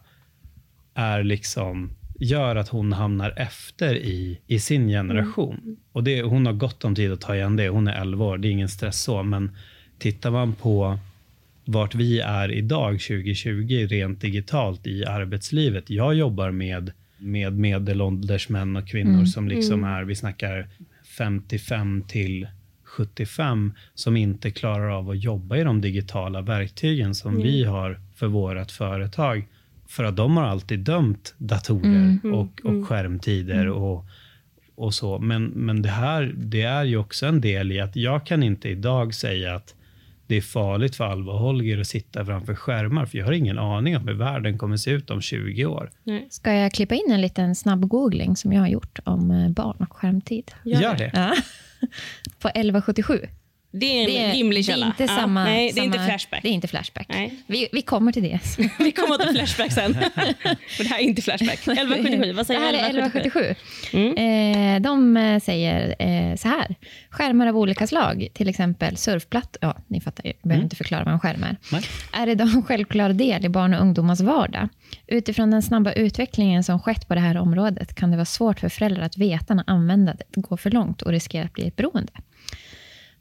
är 0.93 1.23
liksom 1.23 1.91
gör 2.19 2.55
att 2.55 2.69
hon 2.69 2.93
hamnar 2.93 3.33
efter 3.37 3.95
i, 3.95 4.39
i 4.47 4.59
sin 4.59 4.87
generation. 4.87 5.77
Och 5.91 6.03
det, 6.03 6.21
Hon 6.21 6.45
har 6.45 6.53
gott 6.53 6.85
om 6.85 6.95
tid 6.95 7.11
att 7.11 7.21
ta 7.21 7.35
igen 7.35 7.55
det. 7.55 7.69
Hon 7.69 7.87
är 7.87 8.01
11 8.01 8.25
år, 8.25 8.37
det 8.37 8.47
är 8.47 8.51
ingen 8.51 8.69
stress 8.69 9.01
så. 9.01 9.23
Men 9.23 9.57
tittar 9.97 10.31
man 10.31 10.53
på 10.53 10.99
vart 11.65 11.95
vi 11.95 12.19
är 12.19 12.51
idag 12.51 12.91
2020 12.91 13.87
rent 13.89 14.21
digitalt 14.21 14.87
i 14.87 15.05
arbetslivet. 15.05 15.89
Jag 15.89 16.15
jobbar 16.15 16.51
med, 16.51 16.91
med 17.17 17.53
medelålders 17.59 18.49
män 18.49 18.75
och 18.75 18.87
kvinnor 18.87 19.25
som 19.25 19.47
liksom 19.47 19.83
är, 19.83 20.03
vi 20.03 20.15
snackar 20.15 20.67
55 21.17 22.03
till 22.07 22.47
75 22.95 23.73
som 23.93 24.17
inte 24.17 24.51
klarar 24.51 24.89
av 24.89 25.09
att 25.09 25.23
jobba 25.23 25.57
i 25.57 25.63
de 25.63 25.81
digitala 25.81 26.41
verktygen 26.41 27.15
som 27.15 27.41
vi 27.41 27.63
har 27.63 27.99
för 28.15 28.27
vårt 28.27 28.71
företag. 28.71 29.47
För 29.87 30.03
att 30.03 30.15
de 30.15 30.37
har 30.37 30.43
alltid 30.43 30.79
dömt 30.79 31.33
datorer 31.37 32.19
och, 32.33 32.61
och 32.63 32.87
skärmtider 32.87 33.67
och, 33.67 34.05
och 34.75 34.93
så. 34.93 35.19
Men, 35.19 35.45
men 35.45 35.81
det 35.81 35.89
här 35.89 36.33
det 36.37 36.61
är 36.61 36.83
ju 36.83 36.97
också 36.97 37.25
en 37.25 37.41
del 37.41 37.71
i 37.71 37.79
att 37.79 37.95
jag 37.95 38.25
kan 38.25 38.43
inte 38.43 38.69
idag 38.69 39.13
säga 39.13 39.55
att 39.55 39.75
det 40.27 40.35
är 40.35 40.41
farligt 40.41 40.95
för 40.95 41.03
Alva 41.03 41.33
och 41.33 41.39
Holger 41.39 41.79
att 41.79 41.87
sitta 41.87 42.25
framför 42.25 42.55
skärmar, 42.55 43.05
för 43.05 43.17
jag 43.17 43.25
har 43.25 43.31
ingen 43.31 43.57
aning 43.59 43.97
om 43.97 44.07
hur 44.07 44.13
världen 44.13 44.57
kommer 44.57 44.77
se 44.77 44.91
ut 44.91 45.09
om 45.09 45.21
20 45.21 45.65
år. 45.65 45.91
Nej. 46.03 46.27
Ska 46.29 46.53
jag 46.53 46.71
klippa 46.71 46.95
in 46.95 47.11
en 47.11 47.21
liten 47.21 47.55
snabb 47.55 47.87
googling 47.87 48.35
som 48.35 48.53
jag 48.53 48.61
har 48.61 48.67
gjort 48.67 48.99
om 49.03 49.31
eh, 49.31 49.49
barn 49.49 49.77
och 49.89 49.97
skärmtid? 49.97 50.51
Gör 50.63 50.81
Gör 50.81 50.95
det. 50.95 50.97
det. 50.97 51.11
Ja 51.13 51.35
på 52.39 52.47
1177. 52.47 53.29
Det 53.79 53.85
är 53.85 54.01
en 54.01 54.05
Det 54.07 54.17
är, 54.17 54.33
rimlig 54.33 54.59
det 54.59 54.63
källa. 54.63 54.85
är 54.85 54.89
inte 54.89 55.03
Ja, 55.03 55.07
samma... 55.07 55.43
nej, 55.43 55.65
det 55.65 55.69
är 55.69 55.73
samma, 55.83 55.85
inte 55.85 55.99
Flashback. 56.05 56.41
Det 56.43 56.49
är 56.49 56.51
inte 56.51 56.67
Flashback. 56.67 57.05
Nej. 57.09 57.33
Vi, 57.47 57.67
vi 57.71 57.81
kommer 57.81 58.11
till 58.11 58.23
det. 58.23 58.39
Vi 58.79 58.91
kommer 58.91 59.17
till 59.17 59.35
Flashback 59.35 59.71
sen. 59.71 59.91
Men 60.15 60.35
det 60.77 60.87
här 60.87 60.99
är 60.99 61.03
inte 61.03 61.21
Flashback. 61.21 61.59
1177, 61.67 62.33
vad 62.33 62.47
säger 62.47 62.59
Det 62.59 62.65
här 62.65 62.73
är 62.73 62.79
1177? 62.89 63.39
1177. 63.39 64.15
Eh, 64.21 64.81
de 64.81 65.17
eh, 65.17 65.39
säger 65.39 65.95
eh, 65.99 66.35
så 66.35 66.47
här. 66.47 66.75
Skärmar 67.09 67.47
av 67.47 67.57
olika 67.57 67.87
slag, 67.87 68.27
till 68.33 68.49
exempel 68.49 68.97
surfplatt. 68.97 69.57
Ja, 69.61 69.77
ni 69.87 70.01
fattar. 70.01 70.25
Jag 70.25 70.35
behöver 70.43 70.63
inte 70.63 70.75
förklara 70.75 71.03
vad 71.03 71.13
en 71.13 71.19
skärm 71.19 71.43
är. 71.43 71.57
Nej. 71.71 71.81
Är 72.13 72.27
idag 72.29 72.47
en 72.55 72.63
självklar 72.63 73.09
del 73.13 73.45
i 73.45 73.49
barn 73.49 73.73
och 73.73 73.81
ungdomars 73.81 74.19
vardag. 74.19 74.69
Utifrån 75.07 75.51
den 75.51 75.61
snabba 75.61 75.91
utvecklingen 75.91 76.63
som 76.63 76.79
skett 76.79 77.07
på 77.07 77.15
det 77.15 77.21
här 77.21 77.37
området 77.37 77.95
kan 77.95 78.11
det 78.11 78.17
vara 78.17 78.25
svårt 78.25 78.59
för 78.59 78.69
föräldrar 78.69 79.03
att 79.03 79.17
veta 79.17 79.53
när 79.53 79.63
användandet 79.67 80.27
går 80.35 80.57
för 80.57 80.71
långt 80.71 81.01
och 81.01 81.11
riskerar 81.11 81.45
att 81.45 81.53
bli 81.53 81.67
ett 81.67 81.75
beroende. 81.75 82.11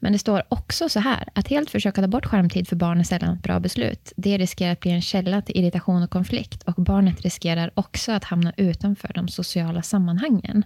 Men 0.05 0.13
det 0.13 0.19
står 0.19 0.43
också 0.49 0.89
så 0.89 1.01
här, 1.01 1.29
att 1.33 1.49
helt 1.49 1.71
försöka 1.71 2.01
ta 2.01 2.09
bort 2.09 2.27
skärmtid 2.27 2.69
för 2.69 2.77
barn 2.77 3.01
är 3.01 3.05
sällan 3.05 3.37
ett 3.37 3.43
bra 3.43 3.61
beslut. 3.61 4.13
Det 4.17 4.39
riskerar 4.39 4.73
att 4.73 4.81
bli 4.81 4.91
en 4.91 5.03
källa 5.03 5.43
till 5.43 5.57
irritation 5.57 6.03
och 6.03 6.11
konflikt 6.11 6.63
och 6.63 6.75
barnet 6.75 7.21
riskerar 7.21 7.71
också 7.75 8.13
att 8.13 8.25
hamna 8.25 8.53
utanför 8.57 9.13
de 9.15 9.29
sociala 9.29 9.83
sammanhangen. 9.83 10.65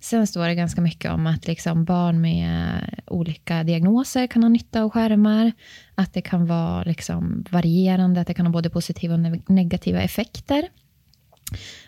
Sen 0.00 0.26
står 0.26 0.46
det 0.46 0.54
ganska 0.54 0.80
mycket 0.80 1.10
om 1.12 1.26
att 1.26 1.46
liksom 1.46 1.84
barn 1.84 2.20
med 2.20 2.80
olika 3.06 3.64
diagnoser 3.64 4.26
kan 4.26 4.42
ha 4.42 4.48
nytta 4.48 4.82
av 4.82 4.90
skärmar. 4.90 5.52
Att 5.94 6.14
det 6.14 6.22
kan 6.22 6.46
vara 6.46 6.82
liksom 6.82 7.44
varierande, 7.50 8.20
att 8.20 8.26
det 8.26 8.34
kan 8.34 8.46
ha 8.46 8.52
både 8.52 8.70
positiva 8.70 9.14
och 9.14 9.50
negativa 9.50 10.00
effekter. 10.00 10.68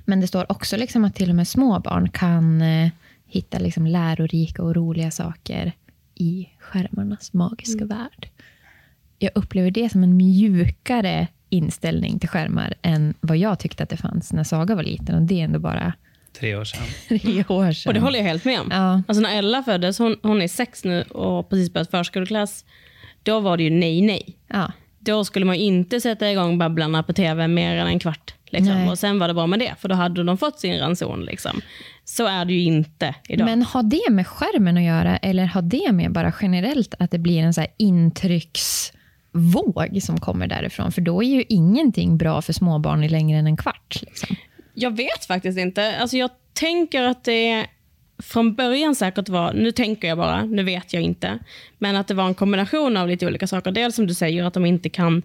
Men 0.05 0.21
det 0.21 0.27
står 0.27 0.53
också 0.53 0.77
liksom 0.77 1.05
att 1.05 1.15
till 1.15 1.31
och 1.31 1.37
med 1.37 1.49
små 1.49 1.81
barn 1.81 2.09
kan 2.09 2.63
eh, 2.63 2.91
hitta 3.27 3.59
liksom 3.59 3.87
lärorika 3.87 4.63
och 4.63 4.77
roliga 4.77 5.11
saker 5.11 5.73
i 6.15 6.49
skärmarnas 6.59 7.33
magiska 7.33 7.85
värld. 7.85 8.29
Jag 9.19 9.31
upplever 9.35 9.71
det 9.71 9.89
som 9.89 10.03
en 10.03 10.17
mjukare 10.17 11.29
inställning 11.49 12.19
till 12.19 12.29
skärmar 12.29 12.75
än 12.83 13.15
vad 13.21 13.37
jag 13.37 13.59
tyckte 13.59 13.83
att 13.83 13.89
det 13.89 13.97
fanns 13.97 14.33
när 14.33 14.45
Saga 14.45 14.75
var 14.75 14.83
liten. 14.83 15.15
Och 15.15 15.23
det 15.23 15.41
är 15.41 15.45
ändå 15.45 15.59
bara 15.59 15.93
Tre 16.41 16.57
år 16.57 16.65
sedan. 16.65 16.83
tre 17.09 17.45
år 17.49 17.73
sedan. 17.73 17.91
Och 17.91 17.95
det 17.95 18.01
håller 18.01 18.19
jag 18.19 18.27
helt 18.27 18.45
med 18.45 18.61
om. 18.61 18.69
Ja. 18.71 19.03
Alltså 19.09 19.23
när 19.23 19.39
Ella 19.39 19.63
föddes, 19.63 19.99
hon, 19.99 20.17
hon 20.23 20.43
är 20.43 20.49
sex 20.49 20.85
nu 20.85 21.03
och 21.03 21.51
precis 21.51 21.73
börjat 21.73 21.91
förskoleklass, 21.91 22.65
då 23.23 23.41
var 23.41 23.57
det 23.57 23.63
ju 23.63 23.71
nej, 23.71 24.01
nej. 24.03 24.37
Ja, 24.49 24.73
Då 24.99 25.25
skulle 25.25 25.47
man 25.47 25.55
inte 25.55 26.01
sätta 26.01 26.31
igång 26.31 26.59
Babblarna 26.59 27.03
på 27.03 27.13
tv 27.13 27.49
mer 27.49 27.77
än 27.77 27.87
en 27.87 27.99
kvart. 27.99 28.35
Liksom. 28.55 28.89
Och 28.89 28.99
sen 28.99 29.19
var 29.19 29.29
det 29.29 29.35
bra 29.35 29.47
med 29.47 29.59
det, 29.59 29.75
för 29.79 29.89
då 29.89 29.95
hade 29.95 30.25
de 30.25 30.39
fått 30.39 30.61
sin 30.61 30.79
ranson. 30.79 31.25
Liksom. 31.25 31.61
Så 32.05 32.27
är 32.27 32.45
det 32.45 32.53
ju 32.53 32.61
inte 32.61 33.15
idag. 33.29 33.45
Men 33.45 33.63
har 33.63 33.83
det 33.83 34.11
med 34.11 34.27
skärmen 34.27 34.77
att 34.77 34.83
göra 34.83 35.17
eller 35.17 35.45
har 35.45 35.63
det 35.63 35.93
med 35.93 36.13
bara 36.13 36.33
generellt 36.41 36.95
att 36.99 37.11
det 37.11 37.19
blir 37.19 37.41
en 37.41 37.55
så 37.55 37.61
här 37.61 37.71
intrycksvåg 37.77 39.99
som 40.03 40.21
kommer 40.21 40.47
därifrån? 40.47 40.93
För 40.93 41.01
då 41.01 41.23
är 41.23 41.29
ju 41.29 41.45
ingenting 41.49 42.19
bra 42.19 42.43
för 42.43 42.53
småbarn 42.53 43.05
i 43.05 43.09
längre 43.09 43.39
än 43.39 43.47
en 43.47 43.57
kvart. 43.57 44.03
Liksom. 44.03 44.37
Jag 44.75 44.97
vet 44.97 45.25
faktiskt 45.25 45.59
inte. 45.59 45.97
Alltså 45.97 46.17
jag 46.17 46.31
tänker 46.53 47.03
att 47.03 47.25
det 47.25 47.67
från 48.23 48.55
början 48.55 48.95
säkert 48.95 49.29
var, 49.29 49.53
nu 49.53 49.73
tänker 49.73 50.09
jag 50.09 50.19
bara, 50.19 50.45
nu 50.45 50.63
vet 50.63 50.93
jag 50.93 51.03
inte, 51.03 51.39
men 51.79 51.97
att 51.97 52.09
det 52.09 52.15
var 52.15 52.27
en 52.27 52.35
kombination 52.35 52.97
av 52.97 53.09
lite 53.09 53.27
olika 53.27 53.47
saker. 53.47 53.73
Dels 53.73 53.97
som 53.97 54.07
du 54.07 54.15
säger, 54.15 54.45
att 54.45 54.55
de 54.55 54.67
inte 54.67 54.89
kan 54.89 55.23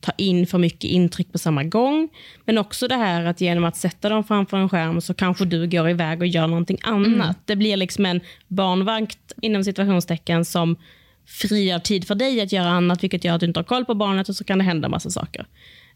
ta 0.00 0.12
in 0.16 0.46
för 0.46 0.58
mycket 0.58 0.90
intryck 0.90 1.32
på 1.32 1.38
samma 1.38 1.64
gång, 1.64 2.08
men 2.44 2.58
också 2.58 2.88
det 2.88 2.94
här 2.94 3.24
att 3.24 3.40
genom 3.40 3.64
att 3.64 3.76
sätta 3.76 4.08
dem 4.08 4.24
framför 4.24 4.56
en 4.56 4.68
skärm 4.68 5.00
så 5.00 5.14
kanske 5.14 5.44
du 5.44 5.66
går 5.68 5.88
iväg 5.88 6.20
och 6.20 6.26
gör 6.26 6.46
någonting 6.46 6.78
annat. 6.82 7.36
Det 7.44 7.56
blir 7.56 7.76
liksom 7.76 8.06
en 8.06 8.20
barnvakt 8.48 9.32
inom 9.42 9.64
situationstecken 9.64 10.44
som 10.44 10.76
frigör 11.26 11.78
tid 11.78 12.06
för 12.06 12.14
dig 12.14 12.40
att 12.40 12.52
göra 12.52 12.68
annat, 12.68 13.02
vilket 13.02 13.24
gör 13.24 13.34
att 13.34 13.40
du 13.40 13.46
inte 13.46 13.60
har 13.60 13.64
koll 13.64 13.84
på 13.84 13.94
barnet 13.94 14.28
och 14.28 14.36
så 14.36 14.44
kan 14.44 14.58
det 14.58 14.64
hända 14.64 14.88
massa 14.88 15.10
saker. 15.10 15.46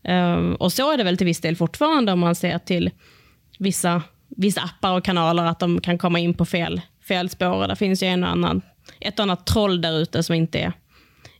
Ehm, 0.04 0.54
och 0.54 0.72
så 0.72 0.92
är 0.92 0.96
det 0.96 1.04
väl 1.04 1.16
till 1.16 1.26
viss 1.26 1.40
del 1.40 1.56
fortfarande 1.56 2.12
om 2.12 2.18
man 2.18 2.34
ser 2.34 2.58
till 2.58 2.90
vissa, 3.58 4.02
vissa 4.28 4.60
appar 4.60 4.96
och 4.96 5.04
kanaler 5.04 5.44
att 5.44 5.58
de 5.58 5.80
kan 5.80 5.98
komma 5.98 6.18
in 6.18 6.34
på 6.34 6.44
fel, 6.44 6.80
fel 7.08 7.28
spår. 7.28 7.54
Och 7.54 7.68
där 7.68 7.74
finns 7.74 8.02
ju 8.02 8.06
en 8.06 8.24
och 8.24 8.30
annan, 8.30 8.62
ett 9.00 9.18
och 9.18 9.22
annat 9.22 9.46
troll 9.46 9.80
där 9.80 9.98
ute 9.98 10.22
som 10.22 10.34
inte 10.34 10.58
är, 10.58 10.72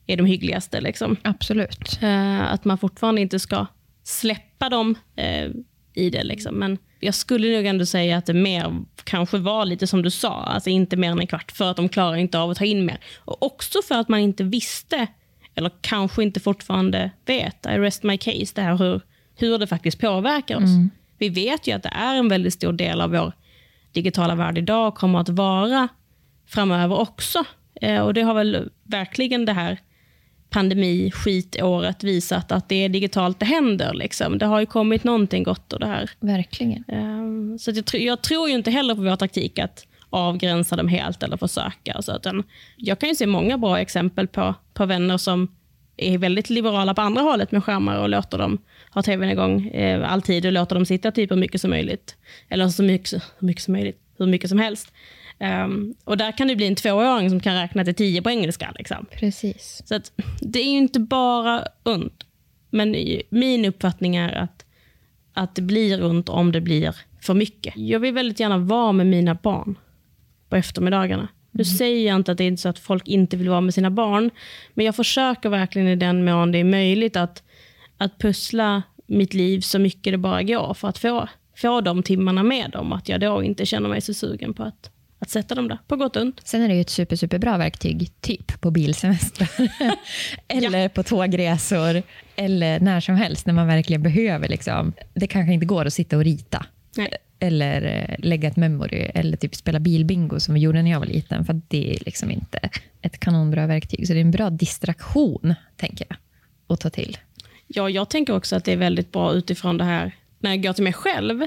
är 0.06 0.16
de 0.16 0.26
hyggligaste. 0.26 0.80
Liksom. 0.80 1.16
Absolut. 1.22 1.98
Eh, 2.02 2.52
att 2.52 2.64
man 2.64 2.78
fortfarande 2.78 3.20
inte 3.20 3.38
ska 3.38 3.66
släppa 4.02 4.68
dem 4.68 4.94
eh, 5.16 5.50
i 5.94 6.10
det. 6.10 6.24
Liksom. 6.24 6.54
Men 6.54 6.78
jag 7.00 7.14
skulle 7.14 7.56
nog 7.56 7.66
ändå 7.66 7.86
säga 7.86 8.16
att 8.16 8.26
det 8.26 8.34
mer 8.34 8.84
kanske 9.04 9.38
var 9.38 9.64
lite 9.64 9.86
som 9.86 10.02
du 10.02 10.10
sa, 10.10 10.42
alltså 10.42 10.70
inte 10.70 10.96
mer 10.96 11.10
än 11.10 11.20
en 11.20 11.26
kvart, 11.26 11.52
för 11.52 11.70
att 11.70 11.76
de 11.76 11.88
klarar 11.88 12.16
inte 12.16 12.38
av 12.38 12.50
att 12.50 12.58
ta 12.58 12.64
in 12.64 12.86
mer. 12.86 12.98
Och 13.16 13.42
också 13.42 13.82
för 13.88 13.94
att 13.94 14.08
man 14.08 14.20
inte 14.20 14.44
visste, 14.44 15.06
eller 15.54 15.70
kanske 15.80 16.22
inte 16.22 16.40
fortfarande 16.40 17.10
vet, 17.26 17.66
I 17.66 17.68
rest 17.68 18.02
my 18.02 18.18
case, 18.18 18.52
det 18.54 18.62
här 18.62 18.76
hur, 18.76 19.00
hur 19.36 19.58
det 19.58 19.66
faktiskt 19.66 20.00
påverkar 20.00 20.56
oss. 20.56 20.70
Vi 21.18 21.28
vet 21.28 21.66
ju 21.66 21.72
att 21.72 21.82
det 21.82 21.92
är 21.94 22.14
en 22.14 22.28
väldigt 22.28 22.54
stor 22.54 22.72
del 22.72 23.00
av 23.00 23.10
vår 23.10 23.32
digitala 23.92 24.34
värld 24.34 24.58
idag 24.58 24.88
och 24.88 24.94
kommer 24.94 25.18
att 25.18 25.28
vara 25.28 25.88
framöver 26.46 26.98
också. 26.98 27.44
Eh, 27.80 28.00
och 28.00 28.14
det 28.14 28.22
har 28.22 28.34
väl 28.34 28.70
verkligen 28.82 29.44
det 29.44 29.52
här 29.52 29.78
pandemiskitåret 30.54 32.04
visat 32.04 32.52
att 32.52 32.68
det 32.68 32.84
är 32.84 32.88
digitalt 32.88 33.40
det 33.40 33.46
händer. 33.46 33.94
Liksom. 33.94 34.38
Det 34.38 34.46
har 34.46 34.60
ju 34.60 34.66
kommit 34.66 35.04
någonting 35.04 35.42
gott 35.42 35.72
ur 35.72 35.78
det 35.78 35.86
här. 35.86 36.10
Verkligen. 36.20 36.84
Ehm, 36.88 37.58
Så 37.58 37.70
jag, 37.70 37.76
tr- 37.84 37.96
jag 37.96 38.22
tror 38.22 38.48
ju 38.48 38.54
inte 38.54 38.70
heller 38.70 38.94
på 38.94 39.00
vår 39.02 39.16
taktik 39.16 39.58
att 39.58 39.86
avgränsa 40.10 40.76
dem 40.76 40.88
helt 40.88 41.22
eller 41.22 41.36
försöka. 41.36 42.02
Så 42.02 42.12
att, 42.12 42.26
en- 42.26 42.42
jag 42.76 42.98
kan 42.98 43.08
ju 43.08 43.14
se 43.14 43.26
många 43.26 43.58
bra 43.58 43.80
exempel 43.80 44.26
på, 44.28 44.54
på 44.74 44.86
vänner 44.86 45.16
som 45.18 45.48
är 45.96 46.18
väldigt 46.18 46.50
liberala 46.50 46.94
på 46.94 47.00
andra 47.00 47.22
hållet 47.22 47.52
med 47.52 47.64
skärmar 47.64 47.98
och 47.98 48.08
låter 48.08 48.38
dem 48.38 48.58
ha 48.90 49.02
tvn 49.02 49.30
igång 49.30 49.66
eh, 49.68 50.12
alltid 50.12 50.46
och 50.46 50.52
låter 50.52 50.74
dem 50.74 50.86
sitta 50.86 51.10
typ 51.12 51.30
hur 51.30 51.36
mycket 51.36 51.60
som 51.60 51.70
möjligt. 51.70 52.16
Eller 52.48 52.68
så 52.68 52.82
mycket, 52.82 53.12
hur 53.38 53.46
mycket 53.46 53.62
som 53.62 53.72
möjligt, 53.72 53.98
hur 54.18 54.26
mycket 54.26 54.48
som 54.50 54.58
helst. 54.58 54.92
Ehm, 55.38 55.94
och 56.04 56.16
där 56.16 56.32
kan 56.32 56.48
det 56.48 56.56
bli 56.56 56.66
en 56.66 56.74
tvååring 56.74 57.30
som 57.30 57.40
kan 57.40 57.54
räkna 57.54 57.84
till 57.84 57.94
tio 57.94 58.22
på 58.22 58.30
engelska. 58.30 58.72
Liksom. 58.78 59.06
Precis. 59.12 59.82
Så 59.84 59.94
att, 59.94 60.12
det 60.40 60.58
är 60.58 60.70
ju 60.70 60.78
inte 60.78 61.00
bara 61.00 61.64
ont. 61.82 62.24
Men 62.70 62.96
min 63.28 63.64
uppfattning 63.64 64.16
är 64.16 64.34
att, 64.34 64.64
att 65.32 65.54
det 65.54 65.62
blir 65.62 66.04
ont 66.04 66.28
om 66.28 66.52
det 66.52 66.60
blir 66.60 66.96
för 67.20 67.34
mycket. 67.34 67.74
Jag 67.76 68.00
vill 68.00 68.14
väldigt 68.14 68.40
gärna 68.40 68.58
vara 68.58 68.92
med 68.92 69.06
mina 69.06 69.34
barn 69.34 69.78
på 70.48 70.56
eftermiddagarna. 70.56 71.28
Nu 71.50 71.64
säger 71.64 72.06
jag 72.06 72.16
inte 72.16 72.32
att 72.32 72.38
det 72.38 72.44
är 72.44 72.56
så 72.56 72.68
att 72.68 72.78
folk 72.78 73.08
inte 73.08 73.36
vill 73.36 73.48
vara 73.48 73.60
med 73.60 73.74
sina 73.74 73.90
barn, 73.90 74.30
men 74.74 74.86
jag 74.86 74.96
försöker 74.96 75.48
verkligen 75.48 75.88
i 75.88 75.96
den 75.96 76.24
mån 76.24 76.52
det 76.52 76.58
är 76.58 76.64
möjligt 76.64 77.16
att, 77.16 77.42
att 77.98 78.18
pussla 78.18 78.82
mitt 79.06 79.34
liv 79.34 79.60
så 79.60 79.78
mycket 79.78 80.12
det 80.12 80.18
bara 80.18 80.42
går 80.42 80.74
för 80.74 80.88
att 80.88 80.98
få, 80.98 81.28
få 81.56 81.80
de 81.80 82.02
timmarna 82.02 82.42
med 82.42 82.70
dem. 82.70 82.92
Att 82.92 83.08
jag 83.08 83.20
då 83.20 83.42
inte 83.42 83.66
känner 83.66 83.88
mig 83.88 84.00
så 84.00 84.14
sugen 84.14 84.54
på 84.54 84.62
att, 84.62 84.90
att 85.24 85.30
sätta 85.30 85.54
dem 85.54 85.68
där, 85.68 85.78
på 85.86 85.96
gott 85.96 86.16
och 86.16 86.22
ont. 86.22 86.40
Sen 86.44 86.62
är 86.62 86.68
det 86.68 86.74
ju 86.74 86.80
ett 86.80 86.90
super, 86.90 87.16
superbra 87.16 87.58
verktyg, 87.58 88.10
typ 88.20 88.60
på 88.60 88.70
bilsemester. 88.70 89.50
eller 90.48 90.88
på 90.88 91.02
tågresor. 91.02 92.02
Eller 92.36 92.80
när 92.80 93.00
som 93.00 93.14
helst, 93.14 93.46
när 93.46 93.54
man 93.54 93.66
verkligen 93.66 94.02
behöver. 94.02 94.48
Liksom. 94.48 94.92
Det 95.14 95.26
kanske 95.26 95.52
inte 95.52 95.66
går 95.66 95.86
att 95.86 95.92
sitta 95.92 96.16
och 96.16 96.24
rita. 96.24 96.66
Nej. 96.96 97.12
Eller 97.38 97.82
eh, 97.82 98.26
lägga 98.26 98.48
ett 98.48 98.56
memory, 98.56 99.10
eller 99.14 99.36
typ 99.36 99.54
spela 99.54 99.80
bilbingo 99.80 100.40
som 100.40 100.54
vi 100.54 100.60
gjorde 100.60 100.82
när 100.82 100.90
jag 100.90 100.98
var 100.98 101.06
liten. 101.06 101.44
För 101.44 101.60
det 101.68 101.94
är 101.94 102.04
liksom 102.04 102.30
inte 102.30 102.58
ett 103.02 103.20
kanonbra 103.20 103.66
verktyg. 103.66 104.06
Så 104.06 104.12
det 104.12 104.18
är 104.18 104.24
en 104.24 104.30
bra 104.30 104.50
distraktion, 104.50 105.54
tänker 105.76 106.06
jag, 106.08 106.16
att 106.66 106.80
ta 106.80 106.90
till. 106.90 107.18
Ja, 107.66 107.90
jag 107.90 108.10
tänker 108.10 108.36
också 108.36 108.56
att 108.56 108.64
det 108.64 108.72
är 108.72 108.76
väldigt 108.76 109.12
bra 109.12 109.32
utifrån 109.32 109.78
det 109.78 109.84
här, 109.84 110.12
när 110.38 110.50
jag 110.50 110.62
går 110.62 110.72
till 110.72 110.84
mig 110.84 110.92
själv. 110.92 111.46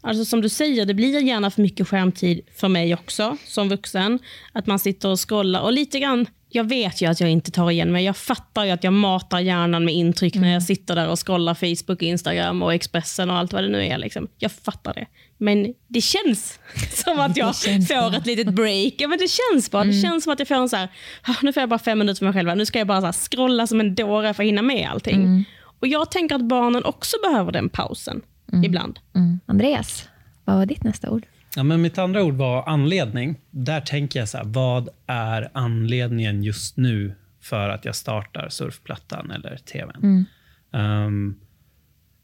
Alltså 0.00 0.24
som 0.24 0.40
du 0.40 0.48
säger, 0.48 0.86
det 0.86 0.94
blir 0.94 1.20
gärna 1.20 1.50
för 1.50 1.62
mycket 1.62 1.88
skärmtid 1.88 2.40
för 2.56 2.68
mig 2.68 2.94
också, 2.94 3.36
som 3.46 3.68
vuxen. 3.68 4.18
Att 4.52 4.66
man 4.66 4.78
sitter 4.78 5.08
och 5.08 5.28
scrollar. 5.28 5.60
Och 5.60 5.72
lite 5.72 5.98
grann, 6.00 6.26
jag 6.48 6.64
vet 6.64 7.02
ju 7.02 7.06
att 7.10 7.20
jag 7.20 7.30
inte 7.30 7.50
tar 7.50 7.70
igen 7.70 7.92
mig. 7.92 8.04
Jag 8.04 8.16
fattar 8.16 8.64
ju 8.64 8.70
att 8.70 8.84
jag 8.84 8.92
matar 8.92 9.40
hjärnan 9.40 9.84
med 9.84 9.94
intryck 9.94 10.34
när 10.34 10.52
jag 10.52 10.62
sitter 10.62 10.94
där 10.94 11.08
och 11.08 11.26
scrollar 11.26 11.54
Facebook, 11.54 12.02
Instagram 12.02 12.62
och 12.62 12.74
Expressen 12.74 13.30
och 13.30 13.36
allt 13.36 13.52
vad 13.52 13.62
det 13.64 13.68
nu 13.68 13.84
är. 13.86 13.98
Liksom. 13.98 14.28
Jag 14.38 14.52
fattar 14.52 14.94
det. 14.94 15.06
Men 15.38 15.74
det 15.88 16.00
känns 16.00 16.58
som 17.04 17.20
att 17.20 17.36
jag 17.36 17.56
får 17.56 17.88
bra. 18.10 18.18
ett 18.18 18.26
litet 18.26 18.48
break. 18.54 18.94
Ja, 18.98 19.08
men 19.08 19.18
det 19.18 19.28
känns 19.30 19.70
bra. 19.70 19.84
Det 19.84 19.92
känns 20.02 20.24
som 20.24 20.32
att 20.32 20.38
jag 20.38 20.48
får 20.48 20.54
en 20.54 20.68
så 20.68 20.76
här, 20.76 20.88
"Ah, 21.22 21.34
nu 21.42 21.52
får 21.52 21.60
jag 21.60 21.68
bara 21.68 21.78
fem 21.78 21.98
minuter 21.98 22.18
för 22.18 22.24
mig 22.24 22.34
själv. 22.34 22.56
Nu 22.56 22.66
ska 22.66 22.78
jag 22.78 22.86
bara 22.88 23.00
så 23.00 23.06
här 23.06 23.12
scrolla 23.12 23.66
som 23.66 23.80
en 23.80 23.94
dåre 23.94 24.34
för 24.34 24.42
att 24.42 24.46
hinna 24.46 24.62
med 24.62 24.88
allting. 24.90 25.44
Och 25.80 25.86
jag 25.86 26.10
tänker 26.10 26.34
att 26.34 26.44
barnen 26.48 26.84
också 26.84 27.16
behöver 27.22 27.52
den 27.52 27.68
pausen 27.68 28.22
ibland. 28.64 28.98
Mm. 29.14 29.40
Andreas, 29.46 30.08
vad 30.44 30.56
var 30.56 30.66
ditt 30.66 30.84
nästa 30.84 31.10
ord? 31.10 31.26
Ja, 31.56 31.62
men 31.62 31.82
mitt 31.82 31.98
andra 31.98 32.22
ord 32.24 32.34
var 32.34 32.68
anledning. 32.68 33.36
Där 33.50 33.80
tänker 33.80 34.18
jag 34.18 34.28
så 34.28 34.38
här, 34.38 34.44
vad 34.44 34.88
är 35.06 35.50
anledningen 35.52 36.42
just 36.42 36.76
nu 36.76 37.14
för 37.42 37.68
att 37.68 37.84
jag 37.84 37.94
startar 37.94 38.48
surfplattan 38.48 39.30
eller 39.30 39.56
tvn? 39.56 40.26
Ehm, 40.72 41.34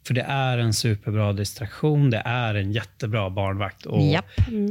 För 0.07 0.15
det 0.15 0.23
är 0.23 0.59
en 0.59 0.73
superbra 0.75 1.33
distraktion, 1.33 2.11
det 2.11 2.23
är 2.25 2.55
en 2.55 2.73
jättebra 2.73 3.31
barnvakt. 3.31 3.87
Och 3.87 4.03
Japp. 4.03 4.25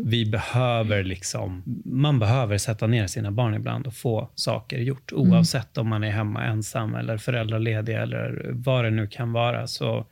vi 0.06 0.26
behöver 0.26 1.04
liksom, 1.04 1.64
man 1.86 2.20
behöver 2.20 2.58
sätta 2.58 2.88
ner 2.88 3.08
sina 3.08 3.32
barn 3.32 3.54
ibland 3.54 3.88
och 3.88 3.94
få 3.94 4.30
saker 4.36 4.78
gjort. 4.80 5.12
Oavsett 5.14 5.78
om 5.78 5.88
man 5.88 6.04
är 6.04 6.12
hemma 6.12 6.44
ensam 6.44 6.96
eller 6.96 7.18
föräldraledig 7.18 7.96
eller 7.96 8.50
vad 8.54 8.86
det 8.86 8.90
nu 8.92 9.08
kan 9.08 9.32
vara. 9.34 9.68
Så, 9.68 10.06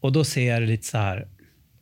och 0.00 0.12
då 0.12 0.24
ser 0.24 0.48
jag 0.48 0.62
det 0.62 0.66
lite 0.66 0.86
så 0.86 0.98
här, 0.98 1.28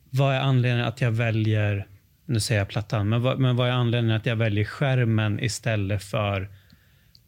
vad 0.09 0.35
är 0.35 0.39
anledningen 0.39 0.87
att 0.87 1.01
jag 1.01 1.11
väljer, 1.11 1.87
nu 2.25 2.39
säger 2.39 2.61
jag 2.61 2.67
plattan, 2.67 3.09
men 3.09 3.21
vad, 3.21 3.39
men 3.39 3.55
vad 3.55 3.67
är 3.67 3.71
anledningen 3.71 4.17
att 4.17 4.25
jag 4.25 4.35
väljer 4.35 4.65
skärmen 4.65 5.39
istället 5.43 6.03
för 6.03 6.49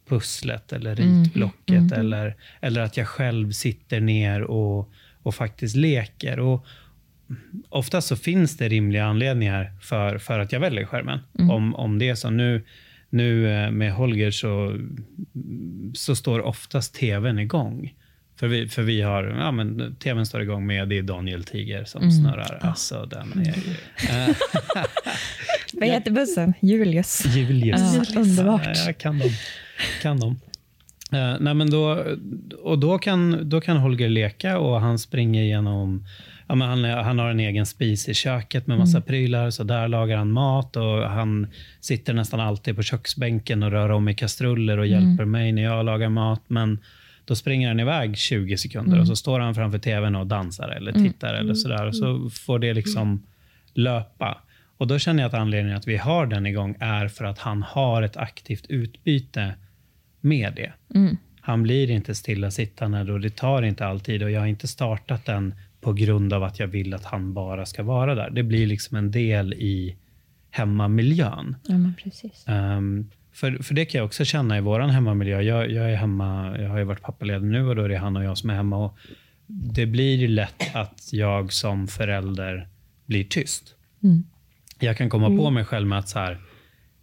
pusslet 0.08 0.72
eller 0.72 0.94
ritblocket 0.94 1.92
Eller, 1.92 2.36
eller 2.60 2.80
att 2.80 2.96
jag 2.96 3.08
själv 3.08 3.52
sitter 3.52 4.00
ner 4.00 4.42
och, 4.42 4.92
och 5.22 5.34
faktiskt 5.34 5.76
leker. 5.76 6.40
Och 6.40 6.66
oftast 7.68 8.08
så 8.08 8.16
finns 8.16 8.56
det 8.56 8.68
rimliga 8.68 9.04
anledningar 9.04 9.72
för, 9.80 10.18
för 10.18 10.38
att 10.38 10.52
jag 10.52 10.60
väljer 10.60 10.84
skärmen. 10.84 11.18
Om, 11.50 11.74
om 11.74 11.98
det 11.98 12.08
är 12.08 12.14
så. 12.14 12.30
Nu, 12.30 12.64
nu 13.10 13.50
eh, 13.50 13.70
med 13.70 13.92
Holger 13.92 14.30
så, 14.30 14.78
så 15.94 16.16
står 16.16 16.40
oftast 16.40 16.94
tvn 16.94 17.38
igång. 17.38 17.94
För 18.40 18.48
vi, 18.48 18.68
för 18.68 18.82
vi 18.82 19.02
har, 19.02 19.24
ja 19.24 19.50
men 19.50 19.96
tvn 19.96 20.26
står 20.26 20.42
igång 20.42 20.66
med, 20.66 20.88
det 20.88 20.98
är 20.98 21.02
Daniel 21.02 21.44
Tiger 21.44 21.84
som 21.84 22.10
snurrar. 22.10 22.58
Alltså 22.60 23.06
den 23.06 23.32
är 23.32 23.54
ju... 23.56 23.74
Vad 25.80 25.88
heter 25.88 26.10
bussen? 26.10 26.54
Julius. 26.60 27.26
Julius. 27.26 27.80
Ja, 28.14 28.20
underbart. 28.20 28.62
Ja, 28.64 28.72
jag 28.86 28.98
kan 28.98 29.18
dem. 29.18 29.30
Kan 30.02 30.20
dem. 30.20 30.40
Eh, 31.12 31.36
nej, 31.40 31.54
men 31.54 31.70
då, 31.70 32.04
och 32.62 32.78
då 32.78 32.98
kan, 32.98 33.48
då 33.48 33.60
kan 33.60 33.76
Holger 33.76 34.08
leka 34.08 34.58
och 34.58 34.80
han 34.80 34.98
springer 34.98 35.42
genom... 35.42 36.06
Ja, 36.46 36.54
men 36.54 36.68
han, 36.68 36.84
han 36.84 37.18
har 37.18 37.30
en 37.30 37.40
egen 37.40 37.66
spis 37.66 38.08
i 38.08 38.14
köket 38.14 38.66
med 38.66 38.78
massa 38.78 39.00
prylar, 39.00 39.50
så 39.50 39.64
där 39.64 39.88
lagar 39.88 40.16
han 40.16 40.32
mat. 40.32 40.76
och 40.76 41.10
Han 41.10 41.46
sitter 41.80 42.14
nästan 42.14 42.40
alltid 42.40 42.76
på 42.76 42.82
köksbänken 42.82 43.62
och 43.62 43.70
rör 43.70 43.90
om 43.90 44.08
i 44.08 44.14
kastruller 44.14 44.78
och 44.78 44.86
hjälper 44.86 45.24
mig 45.24 45.52
när 45.52 45.62
jag 45.62 45.84
lagar 45.84 46.08
mat. 46.08 46.42
Men 46.48 46.78
då 47.30 47.36
springer 47.36 47.68
han 47.68 47.80
iväg 47.80 48.16
20 48.16 48.56
sekunder 48.56 49.00
och 49.00 49.06
så 49.06 49.16
står 49.16 49.40
han 49.40 49.54
framför 49.54 49.78
tvn 49.78 50.16
och 50.16 50.26
dansar 50.26 50.68
eller 50.68 50.92
tittar 50.92 51.34
eller 51.34 51.54
sådär. 51.54 51.86
Och 51.86 51.96
så 51.96 52.30
får 52.30 52.58
det 52.58 52.74
liksom 52.74 53.26
löpa. 53.74 54.40
Och 54.76 54.86
Då 54.86 54.98
känner 54.98 55.22
jag 55.22 55.28
att 55.28 55.34
anledningen 55.34 55.78
att 55.78 55.88
vi 55.88 55.96
har 55.96 56.26
den 56.26 56.46
igång 56.46 56.76
är 56.80 57.08
för 57.08 57.24
att 57.24 57.38
han 57.38 57.62
har 57.62 58.02
ett 58.02 58.16
aktivt 58.16 58.66
utbyte 58.68 59.54
med 60.20 60.52
det. 60.56 60.72
Han 61.40 61.62
blir 61.62 61.90
inte 61.90 62.14
stillasittande 62.14 63.12
och 63.12 63.20
det 63.20 63.36
tar 63.36 63.62
inte 63.62 63.86
alltid 63.86 64.22
och 64.22 64.30
jag 64.30 64.40
har 64.40 64.46
inte 64.46 64.68
startat 64.68 65.26
den 65.26 65.54
på 65.80 65.92
grund 65.92 66.32
av 66.32 66.42
att 66.42 66.58
jag 66.58 66.66
vill 66.66 66.94
att 66.94 67.04
han 67.04 67.34
bara 67.34 67.66
ska 67.66 67.82
vara 67.82 68.14
där. 68.14 68.30
Det 68.30 68.42
blir 68.42 68.66
liksom 68.66 68.96
en 68.96 69.10
del 69.10 69.54
i 69.54 69.96
hemmamiljön. 70.50 71.56
Ja, 71.62 71.78
men 71.78 71.94
precis. 72.02 72.44
Ehm, 72.48 73.10
för, 73.32 73.62
för 73.62 73.74
det 73.74 73.84
kan 73.84 73.98
jag 73.98 74.06
också 74.06 74.24
känna 74.24 74.58
i 74.58 74.60
vår 74.60 74.80
hemmamiljö. 74.80 75.40
Jag, 75.40 75.70
jag 75.70 75.92
är 75.92 75.96
hemma, 75.96 76.58
jag 76.58 76.68
har 76.68 76.78
ju 76.78 76.84
varit 76.84 77.02
pappaledig 77.02 77.48
nu 77.48 77.68
och 77.68 77.76
då 77.76 77.82
är 77.82 77.88
det 77.88 77.96
han 77.96 78.16
och 78.16 78.24
jag 78.24 78.38
som 78.38 78.50
är 78.50 78.54
hemma. 78.54 78.84
Och 78.84 78.98
det 79.46 79.86
blir 79.86 80.16
ju 80.16 80.28
lätt 80.28 80.74
att 80.76 81.08
jag 81.12 81.52
som 81.52 81.88
förälder 81.88 82.68
blir 83.06 83.24
tyst. 83.24 83.74
Jag 84.78 84.96
kan 84.96 85.10
komma 85.10 85.26
på 85.36 85.50
mig 85.50 85.64
själv 85.64 85.86
med 85.86 85.98
att 85.98 86.08
så 86.08 86.18
här, 86.18 86.38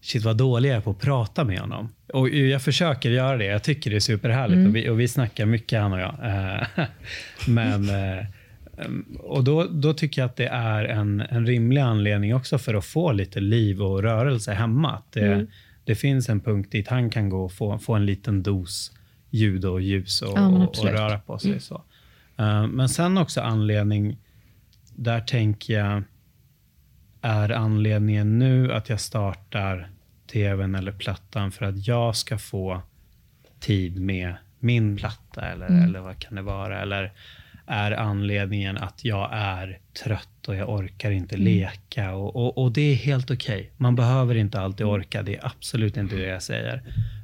shit 0.02 0.24
vad 0.24 0.38
dålig 0.38 0.70
jag 0.70 0.78
är 0.78 0.82
på 0.82 0.92
att 0.92 1.00
prata 1.00 1.44
med 1.44 1.60
honom. 1.60 1.90
Och 2.14 2.30
jag 2.30 2.62
försöker 2.62 3.10
göra 3.10 3.38
det. 3.38 3.46
Jag 3.46 3.64
tycker 3.64 3.90
det 3.90 3.96
är 3.96 4.00
superhärligt 4.00 4.68
och, 4.68 4.76
vi, 4.76 4.90
och 4.90 5.00
vi 5.00 5.08
snackar 5.08 5.46
mycket 5.46 5.82
han 5.82 5.94
och 5.94 6.00
jag. 6.00 6.16
Eh, 6.24 6.86
Men, 7.48 7.90
eh, 7.90 8.26
och 9.20 9.44
då, 9.44 9.64
då 9.64 9.94
tycker 9.94 10.22
jag 10.22 10.26
att 10.26 10.36
det 10.36 10.48
är 10.48 10.86
en, 10.86 11.22
en 11.30 11.46
rimlig 11.46 11.82
anledning 11.82 12.36
också 12.36 12.58
för 12.58 12.74
att 12.74 12.86
få 12.86 13.12
lite 13.12 13.40
liv 13.40 13.82
och 13.82 14.04
rörelse 14.04 14.54
hemma. 14.54 14.92
Att 14.92 15.12
det, 15.12 15.48
det 15.88 15.96
finns 15.96 16.29
en 16.29 16.39
punkt 16.39 16.72
dit 16.72 16.88
han 16.88 17.10
kan 17.10 17.29
gå 17.29 17.46
och 17.46 17.51
få, 17.51 17.79
få 17.79 17.94
en 17.96 18.06
liten 18.06 18.44
dos 18.44 18.91
ljud 19.29 19.65
och 19.65 19.82
ljus 19.82 20.21
och, 20.21 20.38
Ja, 20.38 20.47
och, 20.47 20.80
och 20.80 20.86
röra 20.86 21.19
på 21.19 21.39
sig. 21.39 21.60
Så. 21.60 21.84
Eh, 22.38 22.67
Men 22.67 22.89
sen 22.89 23.17
också 23.17 23.41
anledning, 23.41 24.17
där 24.95 25.21
tänker 25.21 25.73
jag, 25.73 26.04
är 27.21 27.50
anledningen 27.50 28.39
nu 28.39 28.73
att 28.73 28.89
jag 28.89 29.00
startar 29.00 29.89
tvn 30.32 30.76
eller 30.76 30.91
plattan 30.91 31.52
för 31.52 31.65
att 31.65 31.88
jag 31.88 32.15
ska 32.15 32.38
få 32.38 32.82
tid 33.60 34.02
med 34.02 34.36
min 34.60 34.97
platta 34.97 35.41
eller, 35.41 35.84
eller 35.84 36.00
vad 36.00 36.19
kan 36.19 36.36
det 36.36 36.41
vara? 36.41 36.82
Eller 36.82 37.13
är 37.65 37.91
anledningen 37.91 38.78
att 38.78 39.06
jag 39.06 39.30
är 39.34 39.80
trött 40.04 40.30
och 40.48 40.56
jag 40.56 40.70
orkar 40.70 41.12
inte 41.12 41.38
leka? 41.38 42.14
Och, 42.14 42.36
och, 42.36 42.58
och 42.64 42.72
det 42.72 42.82
är 42.82 42.96
helt 42.96 43.32
okej. 43.32 43.72
Man 43.78 43.96
behöver 43.96 44.36
inte 44.36 44.60
alltid 44.60 44.86
orka. 44.86 45.24
Det 45.24 45.36
är 45.36 45.46
absolut 45.46 45.98
inte 45.98 46.16
det 46.16 46.28
jag 46.28 46.44
säger. 46.44 46.84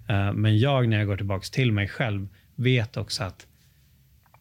Eh, 0.09 0.33
men 0.33 0.59
jag, 0.59 0.87
när 0.87 0.97
jag 0.97 1.07
går 1.07 1.17
tillbaka 1.17 1.45
till 1.51 1.71
mig 1.71 1.87
själv, 1.87 2.27
vet 2.55 2.97
också 2.97 3.23
att 3.23 3.47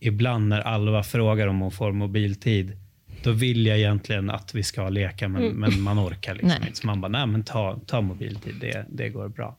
ibland 0.00 0.48
när 0.48 0.60
Alva 0.60 1.02
frågar 1.02 1.46
om 1.46 1.60
hon 1.60 1.70
får 1.70 1.92
mobiltid, 1.92 2.78
då 3.22 3.32
vill 3.32 3.66
jag 3.66 3.78
egentligen 3.78 4.30
att 4.30 4.54
vi 4.54 4.62
ska 4.62 4.88
leka, 4.88 5.28
men, 5.28 5.52
men 5.52 5.80
man 5.80 5.98
orkar 5.98 6.34
liksom 6.34 6.48
Nej. 6.48 6.58
inte. 6.66 6.78
Så 6.78 6.86
man 6.86 7.00
bara, 7.00 7.08
nej 7.08 7.26
men 7.26 7.44
ta, 7.44 7.80
ta 7.86 8.00
mobiltid, 8.00 8.54
det, 8.60 8.86
det 8.88 9.08
går 9.08 9.28
bra. 9.28 9.56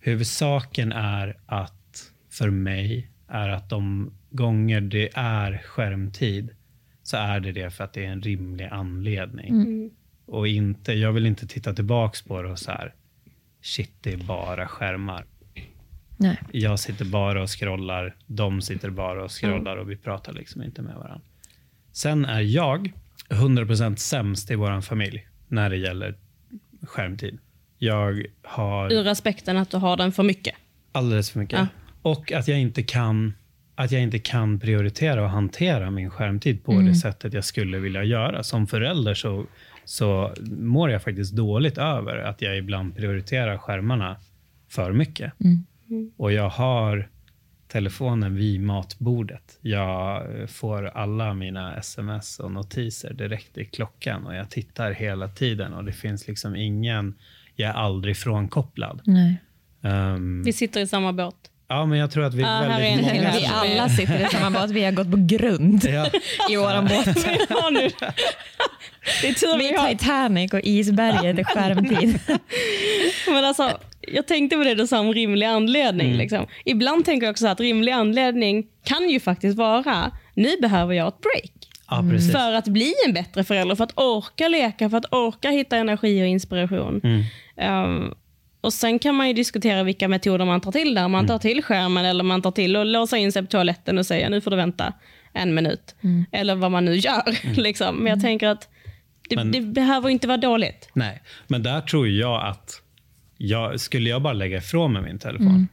Huvudsaken 0.00 0.92
är 0.92 1.36
att, 1.46 2.12
för 2.30 2.50
mig, 2.50 3.08
är 3.28 3.48
att 3.48 3.70
de 3.70 4.12
gånger 4.30 4.80
det 4.80 5.10
är 5.14 5.62
skärmtid, 5.64 6.50
så 7.04 7.16
är 7.16 7.40
det 7.40 7.52
det 7.52 7.70
för 7.70 7.84
att 7.84 7.92
det 7.92 8.04
är 8.04 8.08
en 8.10 8.22
rimlig 8.22 8.64
anledning. 8.64 9.90
Och 10.26 10.48
inte, 10.48 10.92
jag 10.92 11.12
vill 11.12 11.26
inte 11.26 11.46
titta 11.46 11.72
tillbaks 11.74 12.22
på 12.22 12.42
det 12.42 12.50
och 12.50 12.58
så 12.58 12.70
här, 12.70 12.94
shit, 13.62 13.92
det 14.00 14.12
är 14.12 14.16
bara 14.16 14.68
skärmar. 14.68 15.24
Nej. 16.16 16.38
Jag 16.52 16.78
sitter 16.80 17.04
bara 17.04 17.42
och 17.42 17.58
scrollar, 17.60 18.16
de 18.26 18.62
sitter 18.62 18.90
bara 18.90 19.24
och 19.24 19.30
scrollar 19.40 19.76
och 19.76 19.90
vi 19.90 19.96
pratar 19.96 20.32
liksom 20.32 20.62
inte 20.62 20.82
med 20.82 20.94
varandra. 20.94 21.20
Sen 21.92 22.24
är 22.24 22.40
jag 22.40 22.92
100% 23.28 23.96
sämst 23.96 24.50
i 24.50 24.54
vår 24.54 24.80
familj 24.80 25.26
när 25.48 25.70
det 25.70 25.76
gäller 25.76 26.14
skärmtid. 26.82 27.38
Jag 27.78 28.26
har 28.42 28.92
Ur 28.92 29.06
aspekten 29.06 29.56
att 29.56 29.70
du 29.70 29.76
har 29.76 29.96
den 29.96 30.12
för 30.12 30.22
mycket. 30.22 30.54
alldeles 30.92 31.30
för 31.30 31.40
mycket. 31.40 31.58
Ja. 31.58 31.66
Och 32.02 32.32
att 32.32 32.48
jag 32.48 32.60
inte 32.60 32.82
kan 32.82 33.34
att 33.74 33.92
jag 33.92 34.02
inte 34.02 34.18
kan 34.18 34.60
prioritera 34.60 35.22
och 35.22 35.30
hantera 35.30 35.90
min 35.90 36.10
skärmtid 36.10 36.64
på 36.64 36.72
det 36.80 36.94
sättet 36.94 37.32
jag 37.32 37.44
skulle 37.44 37.78
vilja 37.78 38.04
göra. 38.04 38.42
Som 38.42 38.66
förälder 38.66 39.14
så, 39.14 39.46
så 39.84 40.34
mår 40.58 40.90
jag 40.90 41.02
faktiskt 41.02 41.32
dåligt 41.32 41.78
över 41.78 42.16
att 42.18 42.42
jag 42.42 42.58
ibland 42.58 42.96
prioriterar 42.96 43.58
skärmarna 43.58 44.16
för 44.68 44.92
mycket. 44.92 45.32
Och 46.16 46.32
jag 46.32 46.48
har 46.48 47.08
telefonen 47.68 48.34
vid 48.34 48.60
matbordet. 48.60 49.58
Jag 49.60 50.22
får 50.50 50.84
alla 50.86 51.34
mina 51.34 51.76
sms 51.76 52.38
och 52.38 52.52
notiser 52.52 53.12
direkt 53.12 53.58
i 53.58 53.64
klockan 53.64 54.26
och 54.26 54.34
jag 54.34 54.50
tittar 54.50 54.92
hela 54.92 55.28
tiden 55.28 55.72
och 55.72 55.84
det 55.84 55.92
finns 55.92 56.28
liksom 56.28 56.56
ingen, 56.56 57.14
jag 57.56 57.70
är 57.70 57.74
aldrig 57.74 58.16
frånkopplad. 58.16 59.00
Nej. 59.04 59.36
Ehm, 59.82 60.42
Vi 60.42 60.52
sitter 60.52 60.80
i 60.80 60.86
samma 60.86 61.12
båt. 61.12 61.34
Ja, 61.74 61.86
men 61.86 61.98
jag 61.98 62.10
tror 62.10 62.24
att 62.24 62.34
vi 62.34 62.42
är 62.42 62.46
Ja, 62.46 62.52
här 62.52 62.80
är 62.80 62.96
väldigt 62.96 63.14
många. 63.14 63.32
Vi 63.32 63.46
alla 63.46 63.88
sitter 63.88 64.26
i 64.26 64.28
samma 64.28 64.60
båt. 64.60 64.70
Vi 64.70 64.84
har 64.84 64.92
gått 64.92 65.10
på 65.10 65.16
grund 65.20 65.84
Ja, 65.84 66.06
i 66.50 66.56
våran 66.56 66.84
båt. 66.84 67.06
Nu. 67.72 67.90
Det 69.22 69.28
är 69.28 69.32
tur 69.32 69.58
Vi 69.58 69.74
har. 69.76 69.88
Titanic 69.88 70.52
och 70.52 70.60
isberget 70.62 71.38
är 71.38 71.44
skärmtid. 71.44 72.18
Men 73.26 73.44
alltså, 73.44 73.78
jag 74.00 74.26
tänkte 74.26 74.56
på 74.56 74.64
det 74.64 74.74
du 74.74 74.86
sa 74.86 75.00
om 75.00 75.12
rimlig 75.14 75.46
anledning. 75.46 76.06
Mm. 76.06 76.18
Liksom. 76.18 76.46
Ibland 76.64 77.04
tänker 77.04 77.26
jag 77.26 77.32
också 77.32 77.46
att 77.48 77.60
rimlig 77.60 77.92
anledning 77.92 78.66
kan 78.84 79.08
ju 79.08 79.20
faktiskt 79.20 79.56
vara, 79.58 80.10
nu 80.34 80.56
behöver 80.60 80.94
jag 80.94 81.08
ett 81.08 81.20
break. 81.20 81.52
ja 81.90 82.04
precis. 82.10 82.32
För 82.32 82.52
att 82.52 82.68
bli 82.68 82.94
en 83.06 83.12
bättre 83.14 83.44
förälder, 83.44 83.74
för 83.74 83.84
att 83.84 83.98
orka 83.98 84.48
leka, 84.48 84.90
för 84.90 84.96
att 84.96 85.12
orka 85.14 85.50
hitta 85.50 85.76
energi 85.76 86.22
och 86.22 86.26
inspiration. 86.26 87.00
Mm. 87.04 87.84
Um, 87.84 88.14
och 88.64 88.72
Sen 88.72 88.98
kan 88.98 89.14
man 89.14 89.28
ju 89.28 89.34
diskutera 89.34 89.82
vilka 89.82 90.08
metoder 90.08 90.44
man 90.44 90.60
tar 90.60 90.72
till 90.72 90.94
där. 90.94 91.08
Man 91.08 91.26
tar 91.26 91.38
till 91.38 91.62
skärmen 91.62 92.04
eller 92.04 92.24
man 92.24 92.42
tar 92.42 92.50
till 92.50 92.76
att 92.76 92.86
låsa 92.86 93.16
in 93.16 93.32
sig 93.32 93.42
på 93.42 93.48
toaletten 93.48 93.98
och 93.98 94.06
säga 94.06 94.28
nu 94.28 94.40
får 94.40 94.50
du 94.50 94.56
vänta 94.56 94.92
en 95.32 95.54
minut. 95.54 95.94
Eller 96.32 96.54
vad 96.54 96.70
man 96.70 96.84
nu 96.84 96.94
gör. 96.94 97.56
liksom. 97.60 97.96
Men 97.96 98.06
jag 98.06 98.20
tänker 98.20 98.48
att 98.48 98.68
det, 99.28 99.36
Men- 99.36 99.52
det 99.52 99.60
behöver 99.60 100.08
inte 100.08 100.26
vara 100.26 100.36
dåligt. 100.36 100.88
Nej, 100.94 101.22
men 101.46 101.62
där 101.62 101.80
tror 101.80 102.08
jag 102.08 102.46
att 102.46 102.82
jag, 103.38 103.80
skulle 103.80 104.10
jag 104.10 104.22
bara 104.22 104.32
lägga 104.32 104.58
ifrån 104.58 104.92
mig 104.92 105.02
min 105.02 105.18
telefon, 105.18 105.68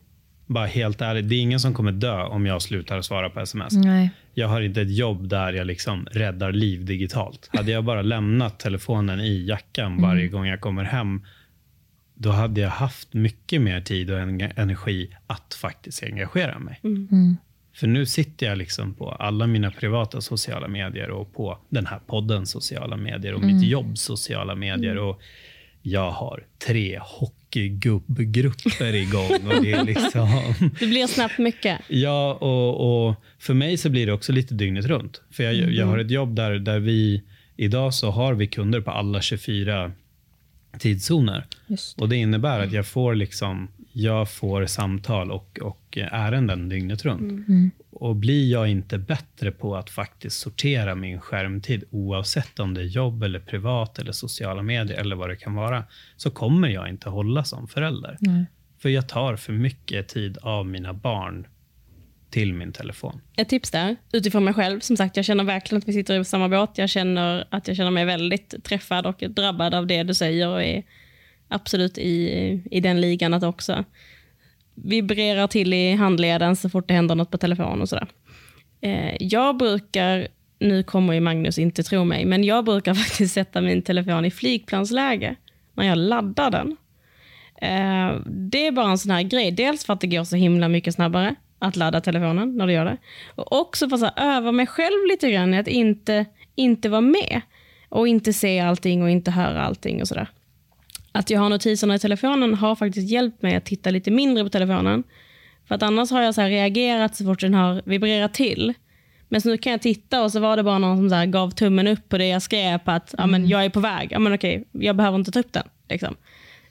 bara 0.45 0.65
helt 0.65 1.01
ärligt, 1.01 1.29
det 1.29 1.35
är 1.35 1.39
ingen 1.41 1.59
som 1.59 1.73
kommer 1.73 1.91
dö 1.91 2.23
om 2.23 2.45
jag 2.45 2.61
slutar 2.61 3.01
svara 3.01 3.29
på 3.29 3.39
sms. 3.39 3.73
Nej. 3.73 4.09
Jag 4.33 4.47
har 4.47 4.61
inte 4.61 4.81
ett 4.81 4.97
jobb 4.97 5.27
där 5.29 5.53
jag 5.53 5.67
liksom 5.67 6.07
räddar 6.11 6.51
liv 6.51 6.85
digitalt. 6.85 7.49
Hade 7.53 7.71
jag 7.71 7.83
bara 7.83 8.01
lämnat 8.01 8.59
telefonen 8.59 9.19
i 9.19 9.45
jackan 9.47 10.01
varje 10.01 10.27
gång 10.27 10.45
jag 10.45 10.61
kommer 10.61 10.83
hem, 10.83 11.21
då 12.21 12.29
hade 12.29 12.61
jag 12.61 12.69
haft 12.69 13.13
mycket 13.13 13.61
mer 13.61 13.81
tid 13.81 14.11
och 14.11 14.19
en- 14.19 14.41
energi 14.55 15.09
att 15.27 15.53
faktiskt 15.53 16.03
engagera 16.03 16.59
mig. 16.59 16.79
För 17.73 17.87
nu 17.87 18.05
sitter 18.05 18.45
jag 18.45 18.57
liksom 18.57 18.93
på 18.93 19.09
alla 19.11 19.47
mina 19.47 19.71
privata 19.71 20.21
sociala 20.21 20.67
medier 20.67 21.09
och 21.09 21.33
på 21.33 21.57
den 21.69 21.85
här 21.85 21.99
podden 22.07 22.45
sociala 22.45 22.97
medier 22.97 23.33
och 23.33 23.43
mitt 23.43 23.63
jobb 23.63 23.97
sociala 23.97 24.55
medier. 24.55 24.97
Och 24.97 25.21
jag 25.81 26.11
har 26.11 26.43
tre 26.67 26.99
hockeygubbgrupper 27.01 28.93
igång. 28.95 29.31
Och 29.47 29.63
det, 29.63 29.71
är 29.71 29.83
liksom, 29.83 30.27
Det 30.79 30.87
blir 30.87 31.07
snabbt 31.07 31.37
mycket. 31.37 31.79
ja, 31.87 32.33
och, 32.33 33.07
och 33.07 33.15
för 33.39 33.53
mig 33.53 33.77
så 33.77 33.89
blir 33.89 34.05
det 34.05 34.13
också 34.13 34.31
lite 34.31 34.53
dygnet 34.53 34.85
runt. 34.85 35.21
För 35.31 35.43
jag, 35.43 35.53
jag 35.55 35.85
har 35.85 35.97
ett 35.97 36.11
jobb 36.11 36.35
där, 36.35 36.51
där 36.59 36.79
vi, 36.79 37.23
idag 37.55 37.93
så 37.93 38.11
har 38.11 38.33
vi 38.33 38.47
kunder 38.47 38.81
på 38.81 38.91
alla 38.91 39.21
24 39.21 39.91
tidszoner. 40.79 41.45
Just 41.67 41.99
Och 42.01 42.09
det 42.09 42.15
innebär 42.15 42.59
att 42.59 42.71
jag 42.71 42.85
får 42.85 43.15
liksom 43.15 43.67
jag 43.93 44.29
får 44.29 44.65
samtal 44.65 45.31
och, 45.31 45.59
och 45.61 45.97
ärenden 45.97 46.69
dygnet 46.69 47.05
runt. 47.05 47.47
Och 47.91 48.15
blir 48.15 48.51
jag 48.51 48.67
inte 48.67 48.97
bättre 48.97 49.51
på 49.51 49.75
att 49.75 49.89
faktiskt 49.89 50.39
sortera 50.39 50.95
min 50.95 51.19
skärmtid, 51.19 51.83
oavsett 51.89 52.59
om 52.59 52.73
det 52.73 52.81
är 52.81 52.85
jobb, 52.85 53.23
eller 53.23 53.39
privat, 53.39 53.99
eller 53.99 54.11
sociala 54.11 54.61
medier, 54.61 54.97
eller 54.97 55.15
vad 55.15 55.29
det 55.29 55.35
kan 55.35 55.53
vara, 55.53 55.83
så 56.17 56.31
kommer 56.31 56.67
jag 56.67 56.89
inte 56.89 57.09
hålla 57.09 57.43
som 57.43 57.67
förälder. 57.67 58.17
För 58.79 58.89
jag 58.89 59.09
tar 59.09 59.35
för 59.35 59.53
mycket 59.53 60.07
tid 60.07 60.37
av 60.41 60.65
mina 60.65 60.93
barn 60.93 61.47
till 62.31 62.53
min 62.53 62.73
telefon. 62.73 63.21
Ett 63.37 63.49
tips 63.49 63.71
där, 63.71 63.95
utifrån 64.11 64.43
mig 64.43 64.53
själv. 64.53 64.79
Som 64.79 64.97
sagt, 64.97 65.15
jag 65.15 65.25
känner 65.25 65.43
verkligen 65.43 65.77
att 65.77 65.87
vi 65.87 65.93
sitter 65.93 66.19
i 66.19 66.25
samma 66.25 66.49
båt. 66.49 66.77
Jag 66.77 66.89
känner 66.89 67.47
att 67.49 67.67
jag 67.67 67.77
känner 67.77 67.91
mig 67.91 68.05
väldigt 68.05 68.63
träffad 68.63 69.05
och 69.05 69.23
drabbad 69.29 69.73
av 69.73 69.87
det 69.87 70.03
du 70.03 70.13
säger 70.13 70.49
och 70.49 70.63
är 70.63 70.83
absolut 71.47 71.97
i, 71.97 72.61
i 72.71 72.79
den 72.79 73.01
ligan 73.01 73.33
att 73.33 73.43
också 73.43 73.85
vibrerar 74.75 75.47
till 75.47 75.73
i 75.73 75.93
handleden 75.93 76.55
så 76.55 76.69
fort 76.69 76.87
det 76.87 76.93
händer 76.93 77.15
något 77.15 77.31
på 77.31 77.37
telefon 77.37 77.81
och 77.81 77.89
sådär. 77.89 78.07
Eh, 78.81 79.15
jag 79.19 79.57
brukar, 79.57 80.27
nu 80.59 80.83
kommer 80.83 81.13
ju 81.13 81.19
Magnus 81.19 81.57
inte 81.57 81.83
tro 81.83 82.03
mig, 82.03 82.25
men 82.25 82.43
jag 82.43 82.65
brukar 82.65 82.93
faktiskt 83.03 83.33
sätta 83.33 83.61
min 83.61 83.81
telefon 83.81 84.25
i 84.25 84.31
flygplansläge 84.31 85.35
när 85.73 85.87
jag 85.87 85.97
laddar 85.97 86.51
den. 86.51 86.77
Eh, 87.61 88.21
det 88.25 88.67
är 88.67 88.71
bara 88.71 88.91
en 88.91 88.97
sån 88.97 89.11
här 89.11 89.23
grej. 89.23 89.51
Dels 89.51 89.85
för 89.85 89.93
att 89.93 90.01
det 90.01 90.07
går 90.07 90.23
så 90.23 90.35
himla 90.35 90.67
mycket 90.67 90.93
snabbare 90.93 91.35
att 91.61 91.75
ladda 91.75 92.01
telefonen 92.01 92.57
när 92.57 92.67
du 92.67 92.73
gör 92.73 92.85
det. 92.85 92.97
Och 93.35 93.59
också 93.59 93.87
här, 93.87 94.11
öva 94.15 94.51
mig 94.51 94.67
själv 94.67 95.07
lite 95.09 95.31
grann 95.31 95.53
i 95.53 95.57
att 95.57 95.67
inte, 95.67 96.25
inte 96.55 96.89
vara 96.89 97.01
med. 97.01 97.41
Och 97.89 98.07
inte 98.07 98.33
se 98.33 98.59
allting 98.59 99.03
och 99.03 99.09
inte 99.09 99.31
höra 99.31 99.61
allting 99.61 100.01
och 100.01 100.07
sådär. 100.07 100.27
Att 101.11 101.29
jag 101.29 101.39
har 101.39 101.49
notiserna 101.49 101.95
i 101.95 101.99
telefonen 101.99 102.53
har 102.53 102.75
faktiskt 102.75 103.09
hjälpt 103.09 103.41
mig 103.41 103.55
att 103.55 103.65
titta 103.65 103.89
lite 103.89 104.11
mindre 104.11 104.43
på 104.43 104.49
telefonen. 104.49 105.03
För 105.67 105.75
att 105.75 105.83
annars 105.83 106.11
har 106.11 106.21
jag 106.21 106.35
så 106.35 106.41
reagerat 106.41 107.15
så 107.15 107.25
fort 107.25 107.39
den 107.39 107.53
har 107.53 107.81
vibrerat 107.85 108.33
till. 108.33 108.73
Men 109.29 109.41
så 109.41 109.49
nu 109.49 109.57
kan 109.57 109.71
jag 109.71 109.81
titta 109.81 110.23
och 110.23 110.31
så 110.31 110.39
var 110.39 110.57
det 110.57 110.63
bara 110.63 110.79
någon 110.79 110.97
som 110.97 111.09
så 111.09 111.25
gav 111.25 111.51
tummen 111.51 111.87
upp 111.87 112.09
på 112.09 112.17
det 112.17 112.27
jag 112.27 112.41
skrev 112.41 112.77
på 112.77 112.91
att 112.91 113.15
men 113.27 113.47
jag 113.47 113.65
är 113.65 113.69
på 113.69 113.79
väg. 113.79 114.11
Ja, 114.11 114.19
men 114.19 114.33
okej, 114.33 114.67
jag 114.71 114.95
behöver 114.95 115.17
inte 115.17 115.31
ta 115.31 115.39
upp 115.39 115.53
den. 115.53 115.67
Liksom. 115.89 116.15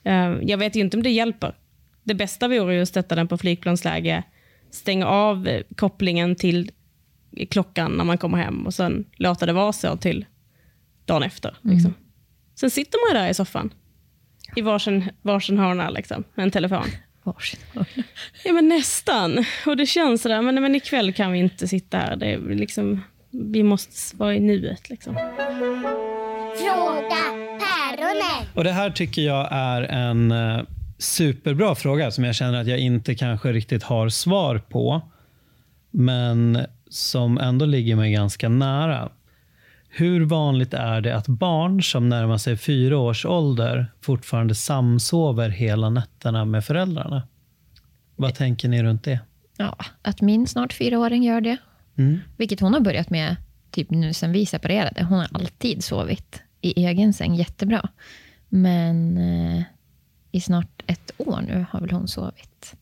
Eh, 0.03 0.33
jag 0.43 0.59
vet 0.59 0.77
ju 0.77 0.81
inte 0.81 0.97
om 0.97 1.03
det 1.03 1.11
hjälper. 1.11 1.55
Det 2.03 2.15
bästa 2.15 2.49
vore 2.49 2.75
ju 2.75 2.83
att 2.83 2.89
sätta 2.89 3.15
den 3.15 3.29
på 3.29 3.39
flygplansläge, 3.39 4.23
stänga 4.71 5.07
av 5.07 5.49
eh, 5.49 5.63
kopplingen 5.77 6.37
till 6.37 6.71
klockan 7.51 7.93
när 7.93 8.05
man 8.05 8.19
kommer 8.19 8.39
hem 8.39 8.67
och 8.67 8.75
sen 8.75 9.05
låta 9.17 9.47
det 9.47 9.53
vara 9.53 9.73
så 9.73 9.97
till 9.97 10.27
dagen 11.05 11.23
efter. 11.23 11.57
Liksom. 11.63 11.95
Sen 12.55 12.71
sitter 12.71 13.15
man 13.15 13.23
där 13.23 13.31
i 13.31 13.35
soffan 13.35 13.71
i 14.57 14.61
varsin, 14.61 15.11
varsin 15.23 15.59
hörna, 15.59 15.91
liksom, 15.91 16.25
med 16.35 16.43
en 16.45 16.51
telefon. 16.51 16.85
Varsin. 17.23 17.61
Ja, 18.45 18.53
men 18.53 18.69
nästan. 18.69 19.45
Och 19.67 19.77
det 19.77 19.87
känns 19.87 20.23
sådär, 20.23 20.43
men, 20.43 20.63
men 20.63 20.75
ikväll 20.75 21.13
kan 21.13 21.33
vi 21.33 21.39
inte 21.39 21.69
sitta 21.69 21.99
här. 21.99 22.17
Det 22.17 22.27
är 22.27 22.39
liksom, 22.39 23.01
vi 23.31 23.63
måste 23.63 24.17
vara 24.17 24.35
i 24.35 24.41
nuet. 24.41 24.91
Liksom. 24.91 25.15
Fråga 26.57 27.17
päronen. 27.61 28.49
Och 28.55 28.65
Det 28.65 28.73
här 28.73 28.91
tycker 28.91 29.23
jag 29.23 29.49
är 29.51 29.83
en 29.83 30.31
eh, 30.31 30.63
superbra 31.01 31.75
fråga 31.75 32.11
som 32.11 32.25
jag 32.25 32.35
känner 32.35 32.61
att 32.61 32.67
jag 32.67 32.79
inte 32.79 33.15
kanske 33.15 33.53
riktigt 33.53 33.83
har 33.83 34.09
svar 34.09 34.59
på. 34.59 35.03
Men 35.91 36.67
som 36.91 37.39
ändå 37.39 37.65
ligger 37.65 37.97
mig 37.97 38.13
ganska 38.13 38.49
nära. 38.49 39.09
Hur 39.89 40.25
vanligt 40.25 40.75
är 40.75 41.01
det 41.01 41.17
att 41.17 41.29
barn 41.29 41.83
som 41.83 42.09
närmar 42.09 42.39
sig 42.39 42.57
fyra 42.57 42.99
års 42.99 43.27
ålder 43.27 43.87
fortfarande 44.01 44.55
samsover 44.55 45.49
hela 45.49 45.91
nätterna 45.91 46.45
med 46.45 46.65
föräldrarna? 46.65 47.23
Vad 48.17 48.35
tänker 48.35 48.69
ni 48.69 48.83
runt 48.83 49.05
det? 49.05 49.21
Ja, 49.57 49.77
att 50.03 50.21
min 50.21 50.47
snart 50.47 50.73
fyraåring 50.73 51.23
gör 51.25 51.41
det. 51.41 51.57
Vilket 52.37 52.61
hon 52.61 52.75
har 52.75 52.81
börjat 52.81 53.11
med 53.11 53.37
typ 53.71 53.91
nu 53.91 54.13
sen 54.13 54.33
vi 54.33 54.47
separerade. 54.47 55.05
Hon 55.05 55.19
har 55.19 55.29
alltid 55.33 55.85
sovit 55.85 56.43
i 56.61 56.85
egen 56.87 57.13
säng 57.13 57.35
jättebra. 57.35 57.89
Men 58.49 59.19
eh, 59.19 59.63
i 60.33 60.41
snart 60.41 60.83
ett 60.87 61.11
år 61.19 61.41
nu 61.41 61.67
har 61.71 61.81
väl 61.81 61.91
hon 61.91 62.09
sovit. 62.09 62.75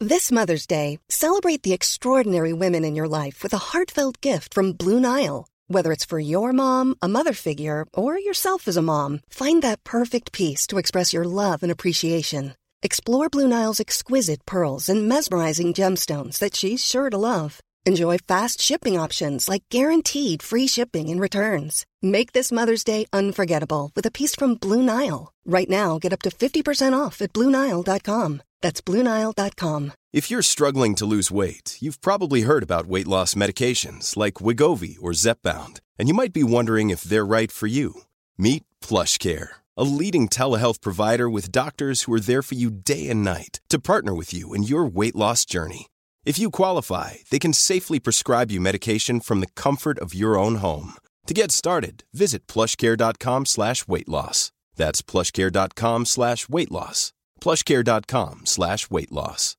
This 0.00 0.32
Mother's 0.32 0.66
Day, 0.66 0.98
celebrate 1.08 1.62
the 1.62 1.72
extraordinary 1.72 2.52
women 2.52 2.84
in 2.84 2.96
your 2.96 3.08
life 3.24 3.42
with 3.42 3.54
a 3.54 3.72
heartfelt 3.72 4.20
gift 4.20 4.52
from 4.52 4.72
Blue 4.72 5.00
Nile. 5.00 5.46
Whether 5.68 5.92
it's 5.92 6.04
for 6.04 6.18
your 6.18 6.52
mom, 6.52 6.94
a 7.00 7.08
mother 7.08 7.32
figure, 7.32 7.86
or 7.94 8.18
yourself 8.18 8.68
as 8.68 8.76
a 8.76 8.82
mom, 8.82 9.20
find 9.30 9.62
that 9.62 9.82
perfect 9.84 10.32
piece 10.32 10.66
to 10.66 10.78
express 10.78 11.14
your 11.14 11.24
love 11.24 11.62
and 11.62 11.72
appreciation. 11.72 12.54
Explore 12.82 13.30
Blue 13.30 13.48
Nile's 13.48 13.80
exquisite 13.80 14.44
pearls 14.44 14.90
and 14.90 15.08
mesmerizing 15.08 15.72
gemstones 15.72 16.38
that 16.38 16.54
she's 16.54 16.84
sure 16.84 17.08
to 17.08 17.16
love. 17.16 17.60
Enjoy 17.86 18.16
fast 18.16 18.62
shipping 18.62 18.98
options 18.98 19.46
like 19.46 19.64
guaranteed 19.68 20.42
free 20.42 20.66
shipping 20.66 21.10
and 21.10 21.20
returns. 21.20 21.84
Make 22.00 22.32
this 22.32 22.50
Mother's 22.50 22.82
Day 22.82 23.04
unforgettable 23.12 23.92
with 23.94 24.06
a 24.06 24.10
piece 24.10 24.34
from 24.34 24.54
Blue 24.54 24.82
Nile. 24.82 25.34
Right 25.44 25.68
now, 25.68 25.98
get 25.98 26.12
up 26.14 26.22
to 26.22 26.30
50% 26.30 26.98
off 26.98 27.20
at 27.20 27.34
BlueNile.com. 27.34 28.42
That's 28.62 28.80
BlueNile.com. 28.80 29.92
If 30.14 30.30
you're 30.30 30.40
struggling 30.40 30.94
to 30.94 31.04
lose 31.04 31.30
weight, 31.30 31.76
you've 31.80 32.00
probably 32.00 32.42
heard 32.42 32.62
about 32.62 32.86
weight 32.86 33.06
loss 33.06 33.34
medications 33.34 34.16
like 34.16 34.34
Wigovi 34.34 34.96
or 35.02 35.10
Zepbound, 35.10 35.80
and 35.98 36.08
you 36.08 36.14
might 36.14 36.32
be 36.32 36.44
wondering 36.44 36.88
if 36.88 37.02
they're 37.02 37.26
right 37.26 37.52
for 37.52 37.66
you. 37.66 38.02
Meet 38.38 38.64
PlushCare, 38.80 39.48
a 39.76 39.84
leading 39.84 40.30
telehealth 40.30 40.80
provider 40.80 41.28
with 41.28 41.52
doctors 41.52 42.02
who 42.02 42.14
are 42.14 42.20
there 42.20 42.42
for 42.42 42.54
you 42.54 42.70
day 42.70 43.10
and 43.10 43.22
night 43.22 43.60
to 43.68 43.78
partner 43.78 44.14
with 44.14 44.32
you 44.32 44.54
in 44.54 44.62
your 44.62 44.86
weight 44.86 45.14
loss 45.16 45.44
journey. 45.44 45.88
If 46.24 46.38
you 46.38 46.50
qualify, 46.50 47.16
they 47.30 47.38
can 47.38 47.52
safely 47.52 48.00
prescribe 48.00 48.50
you 48.50 48.60
medication 48.60 49.20
from 49.20 49.40
the 49.40 49.50
comfort 49.54 49.98
of 49.98 50.14
your 50.14 50.38
own 50.38 50.56
home. 50.56 50.94
To 51.26 51.34
get 51.34 51.52
started, 51.52 52.04
visit 52.14 52.46
plushcare.com 52.46 53.46
slash 53.46 53.86
weight 53.86 54.08
loss. 54.08 54.50
That's 54.76 55.02
plushcare.com 55.02 56.06
slash 56.06 56.48
weight 56.48 56.70
loss. 56.72 57.12
plushcare.com 57.42 58.46
slash 58.46 58.90
weight 58.90 59.12
loss. 59.12 59.56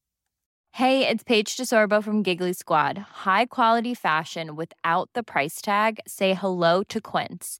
Hey, 0.71 1.07
it's 1.07 1.23
Paige 1.23 1.55
DeSorbo 1.55 2.03
from 2.03 2.21
Giggly 2.21 2.51
Squad. 2.51 2.97
High 3.23 3.45
quality 3.45 3.93
fashion 3.93 4.55
without 4.55 5.09
the 5.13 5.23
price 5.23 5.61
tag. 5.61 5.99
Say 6.05 6.33
hello 6.33 6.83
to 6.89 6.99
Quince. 6.99 7.59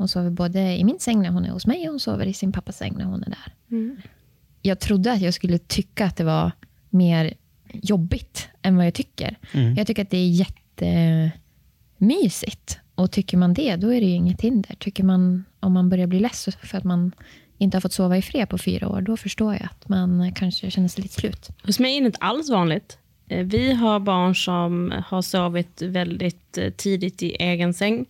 Hon 0.00 0.08
sover 0.08 0.30
både 0.30 0.76
i 0.76 0.84
min 0.84 0.98
säng 0.98 1.22
när 1.22 1.30
hon 1.30 1.44
är 1.44 1.50
hos 1.50 1.66
mig 1.66 1.80
och 1.88 1.92
hon 1.92 2.00
sover 2.00 2.26
i 2.26 2.32
sin 2.32 2.52
pappas 2.52 2.76
säng 2.76 2.94
när 2.98 3.04
hon 3.04 3.22
är 3.22 3.30
där. 3.30 3.54
Jag 4.62 4.78
trodde 4.80 5.12
att 5.12 5.20
jag 5.20 5.34
skulle 5.34 5.58
tycka 5.58 6.06
att 6.06 6.16
det 6.16 6.24
var 6.24 6.52
mer 6.90 7.34
jobbigt 7.72 8.48
än 8.62 8.76
vad 8.76 8.86
jag 8.86 8.94
tycker. 8.94 9.38
Jag 9.76 9.86
tycker 9.86 10.02
att 10.02 10.10
det 10.10 10.16
är 10.16 10.28
jättemysigt. 11.98 12.78
Och 12.94 13.10
tycker 13.10 13.36
man 13.36 13.54
det, 13.54 13.76
då 13.76 13.94
är 13.94 14.00
det 14.00 14.06
ju 14.06 14.12
inget 14.14 14.40
hinder. 14.40 14.74
Tycker 14.78 15.04
man, 15.04 15.44
om 15.60 15.72
man 15.72 15.88
börjar 15.88 16.06
bli 16.06 16.20
less 16.20 16.48
för 16.62 16.78
att 16.78 16.84
man 16.84 17.12
inte 17.58 17.76
har 17.76 17.80
fått 17.80 17.92
sova 17.92 18.16
i 18.16 18.22
fred 18.22 18.48
på 18.48 18.58
fyra 18.58 18.88
år, 18.88 19.00
då 19.00 19.16
förstår 19.16 19.52
jag 19.52 19.62
att 19.62 19.88
man 19.88 20.32
kanske 20.34 20.70
känner 20.70 20.88
sig 20.88 21.02
lite 21.02 21.14
slut. 21.14 21.48
Hos 21.66 21.78
mig 21.78 21.96
är 21.96 22.00
det 22.00 22.06
inte 22.06 22.18
alls 22.18 22.50
vanligt. 22.50 22.98
Eh, 23.28 23.46
Vi 23.46 23.72
har 23.72 24.00
barn 24.00 24.34
som 24.34 24.92
har 25.06 25.22
sovit 25.22 25.82
väldigt 25.82 26.58
eh, 26.58 26.70
tidigt 26.70 27.22
i 27.22 27.30
egen 27.34 27.74
säng. 27.74 28.06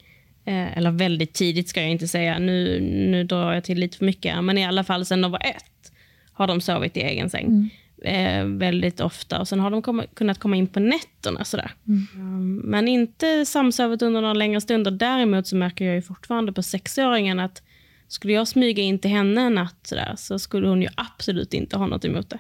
Eh, 0.51 0.77
Eller 0.79 0.91
väldigt 0.91 1.33
tidigt 1.33 1.69
ska 1.69 1.81
jag 1.81 1.91
inte 1.91 2.09
säga. 2.09 2.39
Nu, 2.39 2.81
nu 2.81 3.25
drar 3.25 3.53
jag 3.55 3.65
till 3.65 3.79
lite 3.79 3.97
för 3.99 4.05
mycket. 4.05 4.45
Men 4.45 4.59
i 4.59 4.65
alla 4.67 4.85
fall 4.85 5.05
sedan 5.05 5.21
de 5.23 5.31
var 5.33 5.41
ett 5.45 5.93
har 6.33 6.47
de 6.47 6.61
sovit 6.61 6.97
i 6.97 7.01
egen 7.01 7.31
säng. 7.31 7.71
eh, 8.05 8.45
väldigt 8.45 9.01
ofta. 9.01 9.41
Och 9.41 9.49
Sen 9.49 9.61
har 9.61 9.71
de 9.71 9.83
kom, 9.83 10.03
kunnat 10.15 10.39
komma 10.39 10.57
in 10.57 10.67
på 10.67 10.81
nätterna. 10.81 11.45
Sådär. 11.45 11.71
Mm, 11.89 12.57
men 12.65 12.89
inte 12.89 13.47
samsövat 13.47 14.03
under 14.03 14.21
några 14.21 14.35
längre 14.35 14.61
stunder. 14.61 14.91
Däremot 14.91 15.47
så 15.47 15.57
märker 15.57 15.85
jag 15.85 15.95
ju 15.95 16.03
fortfarande 16.03 16.53
på 16.53 16.63
sexåringen 16.63 17.41
att 17.41 17.63
skulle 18.09 18.33
jag 18.33 18.49
smyga 18.49 18.83
in 18.83 18.99
till 18.99 19.11
henne 19.11 19.41
en 19.41 19.55
natt 19.55 19.79
sådär, 19.83 20.15
så 20.17 20.39
skulle 20.39 20.69
hon 20.69 20.83
ju 20.83 20.89
absolut 20.95 21.55
inte 21.55 21.77
ha 21.77 21.87
något 21.87 22.05
emot 22.05 22.31
det. 22.31 22.39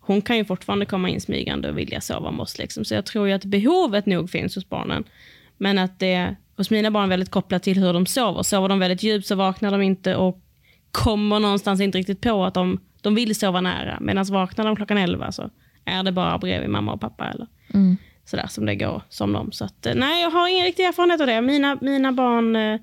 Hon 0.00 0.22
kan 0.22 0.36
ju 0.36 0.44
fortfarande 0.44 0.86
komma 0.86 1.08
in 1.08 1.20
smygande 1.20 1.68
och 1.70 1.78
vilja 1.78 2.00
sova 2.00 2.30
med 2.30 2.40
oss. 2.40 2.58
Liksom. 2.58 2.84
Så 2.84 2.94
jag 2.94 3.06
tror 3.06 3.28
ju 3.28 3.32
att 3.34 3.44
behovet 3.44 4.06
nog 4.06 4.30
finns 4.30 4.54
hos 4.54 4.68
barnen. 4.68 5.04
Men 5.58 5.78
att 5.78 5.98
det 5.98 6.36
hos 6.56 6.70
mina 6.70 6.90
barn 6.90 7.08
väldigt 7.08 7.30
kopplat 7.30 7.62
till 7.62 7.78
hur 7.78 7.92
de 7.92 8.06
sover. 8.06 8.42
Sover 8.42 8.68
de 8.68 8.78
väldigt 8.78 9.02
djupt 9.02 9.26
så 9.26 9.34
vaknar 9.34 9.70
de 9.70 9.82
inte 9.82 10.16
och 10.16 10.40
kommer 10.90 11.40
någonstans 11.40 11.80
inte 11.80 11.98
riktigt 11.98 12.20
på 12.20 12.44
att 12.44 12.54
de, 12.54 12.80
de 13.00 13.14
vill 13.14 13.34
sova 13.34 13.60
nära. 13.60 13.98
Medan 14.00 14.24
vaknar 14.24 14.64
de 14.64 14.76
klockan 14.76 14.98
11 14.98 15.32
så 15.32 15.50
är 15.84 16.02
det 16.02 16.12
bara 16.12 16.38
bredvid 16.38 16.70
mamma 16.70 16.92
och 16.92 17.00
pappa. 17.00 17.28
Eller 17.28 17.46
Mm. 17.74 17.96
sådär 18.24 18.46
som 18.46 18.66
det 18.66 18.74
går 18.76 19.02
som 19.08 19.32
dem. 19.32 19.52
Så 19.52 19.64
att, 19.64 19.86
eh, 19.86 19.94
nej, 19.94 20.22
jag 20.22 20.30
har 20.30 20.48
ingen 20.48 20.64
riktig 20.66 20.84
erfarenhet 20.84 21.20
av 21.20 21.26
det. 21.26 21.40
Mina, 21.40 21.78
mina 21.80 22.12
barn 22.12 22.56
eh, 22.56 22.80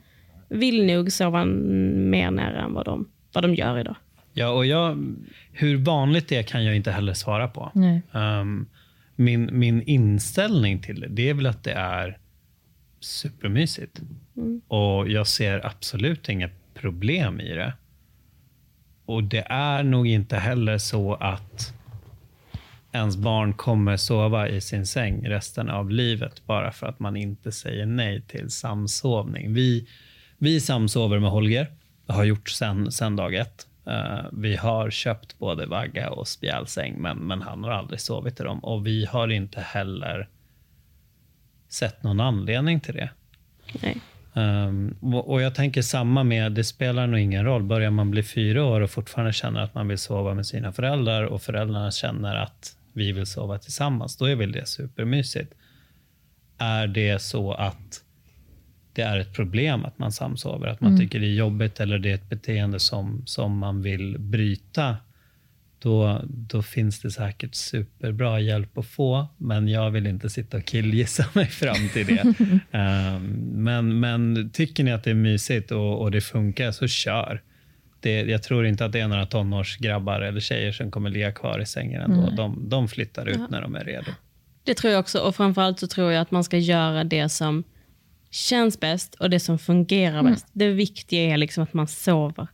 vill 0.50 0.86
nog 0.86 1.12
sova 1.12 1.46
mer 1.46 2.32
nära 2.32 2.62
än 2.62 2.74
vad 2.74 2.86
de, 2.86 3.10
vad 3.34 3.44
de 3.44 3.56
gör 3.56 3.80
idag. 3.80 3.96
Ja, 4.34 4.50
och 4.50 4.66
jag, 4.66 5.16
hur 5.52 5.78
vanligt 5.78 6.28
det 6.28 6.36
är 6.38 6.44
kan 6.44 6.66
jag 6.66 6.76
inte 6.76 6.92
heller 6.92 7.14
svara 7.14 7.48
på. 7.48 7.72
Nej. 7.76 8.02
Um, 8.12 8.68
min, 9.16 9.50
min 9.60 9.82
inställning 9.82 10.80
till 10.82 11.00
det, 11.00 11.08
det 11.08 11.30
är 11.30 11.34
väl 11.34 11.46
att 11.46 11.64
det 11.64 11.72
är 11.72 12.18
supermysigt. 13.00 14.02
Och 14.68 15.10
jag 15.10 15.28
ser 15.28 15.66
absolut 15.66 16.30
inga 16.30 16.50
problem 16.74 17.40
i 17.40 17.54
det. 17.54 17.74
Och 19.06 19.24
det 19.24 19.46
är 19.50 19.84
nog 19.84 20.08
inte 20.08 20.38
heller 20.38 20.78
så 20.78 21.14
att 21.14 21.74
ens 22.92 23.18
barn 23.18 23.54
kommer 23.54 23.98
sova 23.98 24.50
i 24.50 24.62
sin 24.62 24.86
säng 24.86 25.28
resten 25.28 25.70
av 25.70 25.90
livet 25.90 26.42
bara 26.46 26.72
för 26.72 26.88
att 26.88 27.00
man 27.00 27.18
inte 27.18 27.52
säger 27.52 27.86
nej 27.86 28.22
till 28.22 28.50
samsovning. 28.50 29.54
Vi, 29.54 29.88
vi 30.38 30.60
samsover 30.60 31.20
med 31.20 31.30
Holger, 31.30 31.68
har 32.08 32.24
gjort 32.24 32.50
sen, 32.50 32.92
sen 32.92 33.16
dag 33.16 33.36
ett. 33.36 33.68
Eh, 33.86 34.26
vi 34.32 34.56
har 34.56 34.90
köpt 34.90 35.40
både 35.40 35.66
vagga 35.66 36.10
och 36.10 36.28
spjälsäng, 36.28 37.02
men, 37.02 37.18
men 37.18 37.42
han 37.42 37.64
har 37.64 37.72
aldrig 37.72 38.00
sovit 38.00 38.40
i 38.40 38.44
dem. 38.44 38.60
Och 38.60 38.88
vi 38.88 39.06
har 39.06 39.28
inte 39.28 39.62
heller 39.62 40.28
sett 41.70 42.04
någon 42.04 42.20
anledning 42.20 42.80
till 42.80 42.96
det. 42.96 43.10
Nej. 43.82 43.98
Um, 44.34 44.96
och 45.12 45.42
jag 45.42 45.56
tänker 45.56 45.82
samma 45.82 46.24
med, 46.24 46.52
det 46.52 46.64
spelar 46.64 47.08
nog 47.08 47.20
ingen 47.20 47.46
roll. 47.46 47.64
Börjar 47.64 47.92
man 47.92 48.12
bli 48.12 48.24
fyra 48.24 48.66
år 48.66 48.82
och 48.82 48.92
fortfarande 48.92 49.34
känner 49.34 49.62
att 49.62 49.76
man 49.76 49.88
vill 49.88 49.98
sova 49.98 50.34
med 50.34 50.46
sina 50.46 50.72
föräldrar 50.72 51.24
och 51.24 51.42
föräldrarna 51.42 51.92
känner 51.92 52.36
att 52.36 52.76
vi 52.94 53.12
vill 53.12 53.26
sova 53.26 53.58
tillsammans, 53.58 54.18
då 54.18 54.26
är 54.26 54.36
väl 54.36 54.52
det 54.52 54.68
supermysigt. 54.68 55.54
Är 56.58 56.88
det 56.88 57.22
så 57.22 57.54
att 57.54 58.04
det 58.94 59.02
är 59.02 59.20
ett 59.20 59.34
problem 59.34 59.86
att 59.86 60.00
man 60.00 60.12
samsover, 60.12 60.68
att 60.68 60.82
man 60.82 61.00
tycker 61.00 61.20
det 61.20 61.26
är 61.26 61.34
jobbigt 61.34 61.80
eller 61.80 62.00
det 62.00 62.12
är 62.12 62.16
ett 62.16 62.30
beteende 62.30 62.80
som, 62.80 63.24
som 63.26 63.58
man 63.58 63.82
vill 63.82 64.20
bryta, 64.20 64.98
då, 65.80 66.22
då 66.28 66.62
finns 66.62 67.00
det 67.00 67.12
säkert 67.12 67.56
superbra 67.56 68.40
hjälp 68.40 68.78
att 68.78 68.86
få, 68.86 69.28
men 69.38 69.68
jag 69.68 69.92
vill 69.92 70.08
inte 70.08 70.30
sitta 70.30 70.58
och 70.58 70.66
killgissa 70.66 71.26
mig 71.34 71.46
fram 71.46 71.90
till 71.94 72.08
det. 72.08 72.34
Ehm, 72.72 73.24
men, 73.64 74.00
men 74.00 74.50
tycker 74.52 74.84
ni 74.84 74.92
att 74.92 75.04
det 75.04 75.10
är 75.10 75.16
mysigt 75.16 75.72
och, 75.72 76.02
och 76.02 76.12
det 76.12 76.22
funkar, 76.22 76.72
så 76.72 76.88
kör. 76.88 77.42
Det, 78.00 78.22
jag 78.22 78.44
tror 78.44 78.66
inte 78.66 78.86
att 78.86 78.92
det 78.92 79.00
är 79.00 79.08
några 79.08 79.26
tonårsgrabbar 79.26 80.22
eller 80.22 80.40
tjejer 80.40 80.72
som 80.72 80.92
kommer 80.92 81.10
ligga 81.10 81.32
kvar 81.32 81.60
i 81.60 81.66
sängen 81.66 82.02
ändå. 82.02 82.30
De, 82.30 82.70
de 82.70 82.88
flyttar 82.88 83.26
ut 83.26 83.50
när 83.50 83.62
de 83.62 83.76
är 83.76 83.84
redo. 83.84 84.12
Det 84.64 84.74
tror 84.74 84.94
jag 84.94 85.00
också. 85.00 85.20
Och 85.20 85.36
framförallt 85.36 85.80
så 85.80 85.88
tror 85.88 86.12
jag 86.12 86.22
att 86.22 86.32
man 86.32 86.44
ska 86.44 86.58
göra 86.58 87.04
det 87.04 87.30
som 87.30 87.64
känns 88.32 88.80
bäst 88.80 89.16
och 89.16 89.30
det 89.30 89.40
som 89.40 89.60
fungerar 89.60 90.24
bäst. 90.24 90.48
Det 90.54 90.70
viktiga 90.70 91.34
är 91.34 91.38
liksom 91.38 91.64
att 91.64 91.74
man 91.74 91.88
sover. 91.88 92.48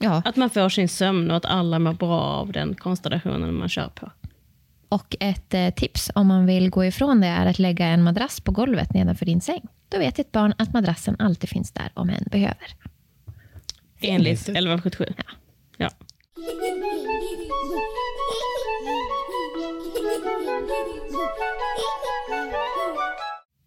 Ja, 0.00 0.22
Att 0.24 0.36
man 0.36 0.50
får 0.50 0.68
sin 0.68 0.88
sömn 0.88 1.30
och 1.30 1.36
att 1.36 1.44
alla 1.44 1.78
mår 1.78 1.92
bra 1.92 2.20
av 2.20 2.52
den 2.52 2.74
konstellationen 2.74 3.54
man 3.54 3.68
kör 3.68 3.88
på. 3.88 4.10
och 4.88 5.16
ett 5.20 5.54
eh, 5.54 5.70
tips 5.70 6.10
om 6.14 6.26
man 6.26 6.46
vill 6.46 6.70
gå 6.70 6.84
ifrån 6.84 7.20
det 7.20 7.26
är 7.26 7.46
att 7.46 7.58
lägga 7.58 7.86
en 7.86 8.02
madrass 8.02 8.40
på 8.40 8.52
golvet 8.52 8.94
nedanför 8.94 9.26
din 9.26 9.40
säng. 9.40 9.62
Då 9.88 9.98
vet 9.98 10.14
ditt 10.16 10.32
barn 10.32 10.54
att 10.58 10.72
madrassen 10.72 11.16
alltid 11.18 11.50
finns 11.50 11.72
där 11.72 11.90
om 11.94 12.10
en 12.10 12.24
behöver. 12.30 12.66
Enligt 14.00 14.40
1177. 14.40 15.04
Ja. 15.16 15.24
Ja. 15.76 15.90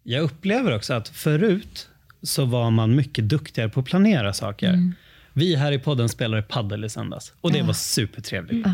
Jag 0.02 0.22
upplever 0.22 0.76
också 0.76 0.94
att 0.94 1.08
förut 1.08 1.88
så 2.22 2.44
var 2.44 2.70
man 2.70 2.96
mycket 2.96 3.28
duktigare 3.28 3.68
på 3.68 3.80
att 3.80 3.86
planera 3.86 4.32
saker. 4.32 4.92
Vi 5.32 5.56
här 5.56 5.72
i 5.72 5.78
podden 5.78 6.08
spelade 6.08 6.42
paddel 6.42 6.84
i 6.84 6.88
söndags 6.88 7.32
och 7.40 7.52
det 7.52 7.62
var 7.62 7.72
supertrevligt. 7.74 8.66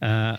Eh, 0.00 0.34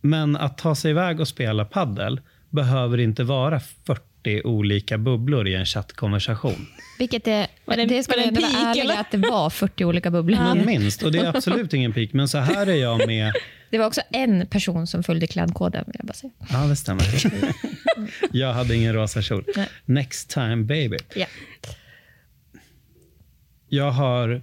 Men 0.00 0.36
att 0.36 0.58
ta 0.58 0.74
sig 0.74 0.90
iväg 0.90 1.20
och 1.20 1.28
spela 1.28 1.64
paddel 1.64 2.20
behöver 2.50 2.98
inte 3.00 3.24
vara 3.24 3.60
40 3.60 4.42
olika 4.44 4.98
bubblor 4.98 5.48
i 5.48 5.54
en 5.54 5.66
chattkonversation. 5.66 6.66
Vilket 6.98 7.26
är, 7.28 7.46
Var 7.64 7.76
det- 7.76 7.84
det 7.86 8.02
en 8.22 8.28
ändå 8.28 8.40
vara 8.40 8.80
eller? 8.80 9.00
att 9.00 9.10
det 9.10 9.18
var 9.18 9.50
40 9.50 9.84
olika 9.84 10.10
bubblor. 10.10 10.38
Men 10.38 10.66
minst, 10.66 11.02
och 11.02 11.12
det 11.12 11.18
är 11.18 11.26
absolut 11.36 11.74
ingen 11.74 11.92
pik, 11.92 12.12
men 12.12 12.28
så 12.28 12.38
här 12.38 12.66
är 12.66 12.74
jag 12.74 13.06
med 13.06 13.32
Det 13.70 13.78
var 13.78 13.86
också 13.86 14.00
en 14.10 14.46
person 14.46 14.86
som 14.86 15.02
följde 15.02 15.26
klädkoden. 15.26 15.84
Vill 15.86 15.96
jag 15.98 16.06
bara 16.06 16.12
säga. 16.14 16.32
Ja, 16.50 16.58
det 16.66 16.76
stämmer. 16.76 17.04
Jag 18.32 18.52
hade 18.52 18.74
ingen 18.76 18.92
rosa 18.94 19.22
kjol. 19.22 19.44
Nej. 19.56 19.68
Next 19.84 20.30
time 20.30 20.56
baby. 20.56 20.96
Ja. 21.14 21.26
Jag 23.68 23.90
har 23.90 24.42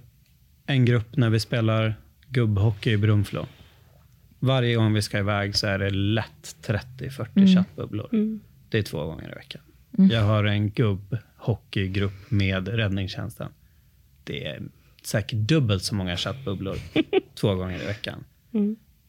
en 0.66 0.84
grupp 0.84 1.16
när 1.16 1.30
vi 1.30 1.40
spelar 1.40 1.94
gubbhockey 2.28 2.90
i 2.90 2.96
Brunflo. 2.96 3.46
Varje 4.38 4.74
gång 4.74 4.92
vi 4.92 5.02
ska 5.02 5.18
iväg 5.18 5.56
så 5.56 5.66
är 5.66 5.78
det 5.78 5.90
lätt 5.90 6.56
30-40 6.66 7.54
chattbubblor. 7.54 8.08
Det 8.68 8.78
är 8.78 8.82
två 8.82 9.04
gånger 9.06 9.32
i 9.32 9.34
veckan. 9.34 9.62
Jag 10.10 10.22
har 10.22 10.44
en 10.44 10.70
gubbhockeygrupp 10.70 12.30
med 12.30 12.68
räddningstjänsten. 12.68 13.48
Det 14.24 14.46
är 14.46 14.62
säkert 15.02 15.38
dubbelt 15.38 15.82
så 15.82 15.94
många 15.94 16.16
chattbubblor 16.16 16.76
två 17.34 17.54
gånger 17.54 17.82
i 17.82 17.86
veckan. 17.86 18.24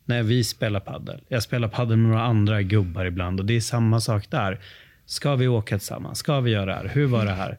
När 0.06 0.24
vi 0.24 0.44
spelar 0.44 0.80
paddel. 0.80 1.22
Jag 1.28 1.44
spelar 1.44 1.68
paddel 1.68 1.98
med 1.98 2.10
några 2.10 2.24
andra 2.24 2.62
gubbar 2.62 3.06
ibland 3.06 3.40
och 3.40 3.46
det 3.46 3.54
är 3.54 3.62
samma 3.62 4.02
sak 4.02 4.30
där. 4.30 4.60
Ska 5.06 5.36
vi 5.36 5.48
åka 5.48 5.78
tillsammans? 5.78 6.20
Ska 6.20 6.40
vi 6.40 6.52
göra 6.52 6.66
det 6.66 6.74
här? 6.74 6.88
Hur 6.88 7.06
var 7.06 7.26
det 7.26 7.32
här? 7.32 7.58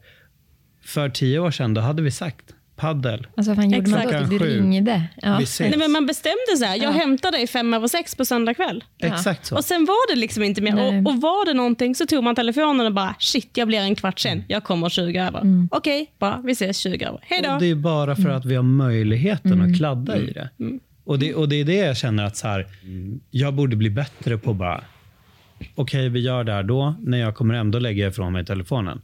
För 0.81 1.09
tio 1.09 1.39
år 1.39 1.51
sedan 1.51 1.73
då 1.73 1.81
hade 1.81 2.01
vi 2.01 2.11
sagt 2.11 2.54
paddel. 2.75 3.27
Alltså, 3.37 3.51
vad 3.51 3.57
fan 3.57 3.71
gjorde 3.71 3.89
man 3.89 3.99
Exakt. 4.01 4.29
då? 4.29 4.37
Du 4.37 4.45
ringde. 4.45 5.03
Ja. 5.21 5.39
Nej, 5.59 5.77
men 5.77 5.91
man 5.91 6.05
bestämde 6.05 6.57
så 6.57 6.65
här, 6.65 6.75
jag 6.75 6.91
hämtar 6.91 7.31
dig 7.31 7.47
fem 7.47 7.73
över 7.73 7.87
sex 7.87 8.15
på 8.15 8.25
söndag 8.25 8.53
kväll. 8.53 8.83
Exakt 8.99 9.45
så. 9.45 9.55
Och 9.55 9.65
sen 9.65 9.85
var 9.85 10.13
det 10.13 10.19
liksom 10.19 10.43
inte 10.43 10.61
mer. 10.61 10.73
Och, 10.81 11.11
och 11.13 11.21
var 11.21 11.45
det 11.45 11.53
någonting 11.53 11.95
så 11.95 12.05
tog 12.05 12.23
man 12.23 12.35
telefonen 12.35 12.85
och 12.85 12.93
bara, 12.93 13.15
shit 13.19 13.49
jag 13.57 13.67
blir 13.67 13.79
en 13.79 13.95
kvart 13.95 14.19
sen. 14.19 14.43
Jag 14.47 14.63
kommer 14.63 14.89
20 14.89 15.19
över. 15.19 15.67
Okej, 15.71 16.11
bra, 16.19 16.41
vi 16.43 16.51
ses 16.51 16.77
20 16.77 17.05
över. 17.05 17.19
Hej 17.21 17.39
Och 17.39 17.45
då. 17.47 17.57
det 17.59 17.65
är 17.65 17.75
bara 17.75 18.15
för 18.15 18.29
att 18.29 18.45
vi 18.45 18.55
har 18.55 18.63
möjligheten 18.63 19.61
att 19.61 19.77
kladda 19.77 20.17
i 20.17 20.25
det. 20.31 20.49
Och 21.03 21.19
det. 21.19 21.33
Och 21.35 21.49
det 21.49 21.55
är 21.55 21.65
det 21.65 21.75
jag 21.75 21.97
känner 21.97 22.23
att 22.23 22.37
så 22.37 22.47
här, 22.47 22.67
jag 23.31 23.53
borde 23.53 23.75
bli 23.75 23.89
bättre 23.89 24.37
på 24.37 24.53
bara, 24.53 24.83
okej 25.75 26.09
vi 26.09 26.19
gör 26.19 26.43
det 26.43 26.51
här 26.53 26.63
då, 26.63 26.95
när 26.99 27.17
jag 27.17 27.35
kommer 27.35 27.53
hem 27.53 27.71
då 27.71 27.79
lägger 27.79 28.03
jag 28.03 28.11
ifrån 28.11 28.33
mig 28.33 28.45
telefonen. 28.45 29.01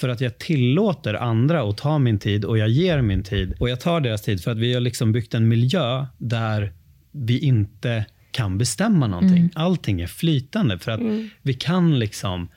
För 0.00 0.08
att 0.08 0.20
jag 0.20 0.38
tillåter 0.38 1.14
andra 1.14 1.62
att 1.68 1.76
ta 1.76 1.98
min 1.98 2.18
tid 2.18 2.44
och 2.44 2.58
jag 2.58 2.68
ger 2.68 3.02
min 3.02 3.22
tid. 3.22 3.54
Och 3.58 3.68
jag 3.70 3.80
tar 3.80 4.00
deras 4.00 4.22
tid 4.22 4.42
för 4.42 4.50
att 4.50 4.58
vi 4.58 4.74
har 4.74 4.80
liksom 4.80 5.12
byggt 5.12 5.34
en 5.34 5.48
miljö 5.48 6.06
där 6.18 6.72
vi 7.12 7.38
inte 7.38 8.04
kan 8.30 8.58
bestämma 8.58 9.06
någonting. 9.06 9.50
Allting 9.54 10.00
är 10.00 10.06
flytande 10.06 10.78
för 10.78 10.92
att 10.92 11.00
vi 11.42 11.54
kan 11.54 11.98
liksom 11.98 12.48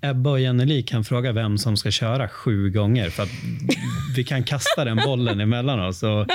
Ebba 0.00 0.30
och 0.30 0.40
Jenneli 0.40 0.82
kan 0.82 1.04
fråga 1.04 1.32
vem 1.32 1.58
som 1.58 1.76
ska 1.76 1.90
köra 1.90 2.28
sju 2.28 2.70
gånger 2.70 3.10
för 3.10 3.22
att 3.22 3.28
vi 4.16 4.24
kan 4.24 4.42
kasta 4.42 4.84
den 4.84 4.96
bollen 5.04 5.40
emellan 5.40 5.80
oss. 5.80 6.02
Och, 6.02 6.26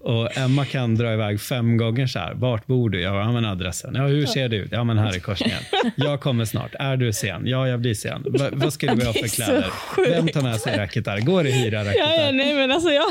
och 0.00 0.36
Emma 0.38 0.64
kan 0.64 0.94
dra 0.94 1.12
iväg 1.12 1.40
fem 1.40 1.76
gånger 1.76 2.06
så 2.06 2.18
här. 2.18 2.34
Vart 2.34 2.66
bor 2.66 2.90
du? 2.90 3.00
Ja, 3.00 3.32
men 3.32 3.44
adressen. 3.44 3.94
Ja, 3.94 4.06
hur 4.06 4.26
ser 4.26 4.48
det 4.48 4.56
ut? 4.56 4.68
Ja, 4.72 4.84
men 4.84 4.98
här 4.98 5.14
är 5.16 5.20
korsningen. 5.20 5.58
Jag 5.96 6.20
kommer 6.20 6.44
snart. 6.44 6.74
Är 6.78 6.96
du 6.96 7.12
sen? 7.12 7.42
Ja, 7.46 7.68
jag 7.68 7.80
blir 7.80 7.94
sen. 7.94 8.22
Va, 8.28 8.48
vad 8.52 8.72
ska 8.72 8.94
du 8.94 9.06
ha 9.06 9.12
för 9.12 9.28
kläder? 9.28 9.66
Vem 10.10 10.28
tar 10.28 10.42
med 10.42 10.60
sig 10.60 10.78
racketar? 10.78 11.18
Går 11.20 11.42
det 11.44 11.48
att 11.48 11.54
hyra 11.56 11.84
Ja, 11.84 11.92
ja, 11.96 12.30
nej, 12.32 12.54
men 12.54 12.72
alltså 12.72 12.90
jag, 12.90 13.04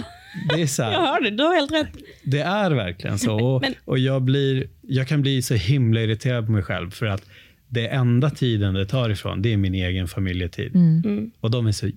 Det 0.56 0.62
är 0.62 0.68
så 0.68 0.82
jag 0.82 0.90
här. 0.90 1.00
hör 1.02 1.22
det, 1.22 1.30
du 1.30 1.44
har 1.44 1.56
helt 1.56 1.72
rätt. 1.72 1.90
Det 2.24 2.40
är 2.42 2.72
verkligen 2.72 3.20
så. 3.20 3.36
Och, 3.36 3.62
Men- 3.62 3.74
och 3.86 4.00
jag, 4.00 4.22
blir, 4.22 4.68
jag 4.82 5.08
kan 5.08 5.22
bli 5.22 5.42
så 5.42 5.54
himla 5.54 6.02
irriterad 6.02 6.46
på 6.46 6.52
mig 6.52 6.64
själv 6.64 6.92
för 6.92 7.06
att 7.06 7.22
det 7.76 7.88
enda 7.88 8.30
tiden 8.30 8.74
det 8.74 8.86
tar 8.86 9.10
ifrån, 9.10 9.42
det 9.42 9.54
är 9.54 9.58
min 9.58 9.76
egen 9.76 10.08
familjetid. 10.08 10.76
Och 11.40 11.52
de 11.52 11.68
är 11.68 11.72
så, 11.72 11.90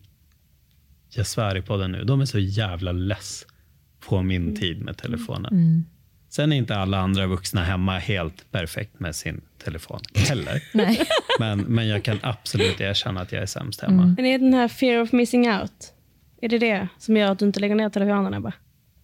jag 1.10 1.26
svär 1.26 1.56
i 1.56 1.62
podden 1.62 1.92
nu, 1.92 2.04
de 2.04 2.20
är 2.20 2.24
så 2.24 2.38
jävla 2.38 2.92
less 2.92 3.46
på 4.00 4.22
min 4.22 4.56
tid 4.56 4.82
med 4.82 4.96
telefonen. 4.96 5.84
Sen 6.30 6.52
är 6.52 6.56
inte 6.56 6.76
alla 6.76 6.98
andra 6.98 7.26
vuxna 7.26 7.64
hemma 7.64 7.98
helt 7.98 8.50
perfekt 8.50 9.00
med 9.00 9.16
sin 9.16 9.40
telefon 9.64 10.00
heller. 10.14 10.62
Nej. 10.74 11.00
Men, 11.38 11.60
men 11.60 11.88
jag 11.88 12.02
kan 12.02 12.18
absolut 12.22 12.80
erkänna 12.80 13.20
att 13.20 13.32
jag 13.32 13.42
är 13.42 13.46
sämst 13.46 13.80
hemma. 13.80 14.14
Men 14.16 14.26
är 14.26 14.38
den 14.38 14.54
här 14.54 14.68
fear 14.68 15.02
of 15.02 15.12
missing 15.12 15.50
out, 15.50 15.94
är 16.40 16.48
det 16.48 16.58
det 16.58 16.88
som 16.98 17.16
gör 17.16 17.32
att 17.32 17.38
du 17.38 17.46
inte 17.46 17.60
lägger 17.60 17.74
ner 17.74 17.90
telefonen 17.90 18.34
Ebba? 18.34 18.52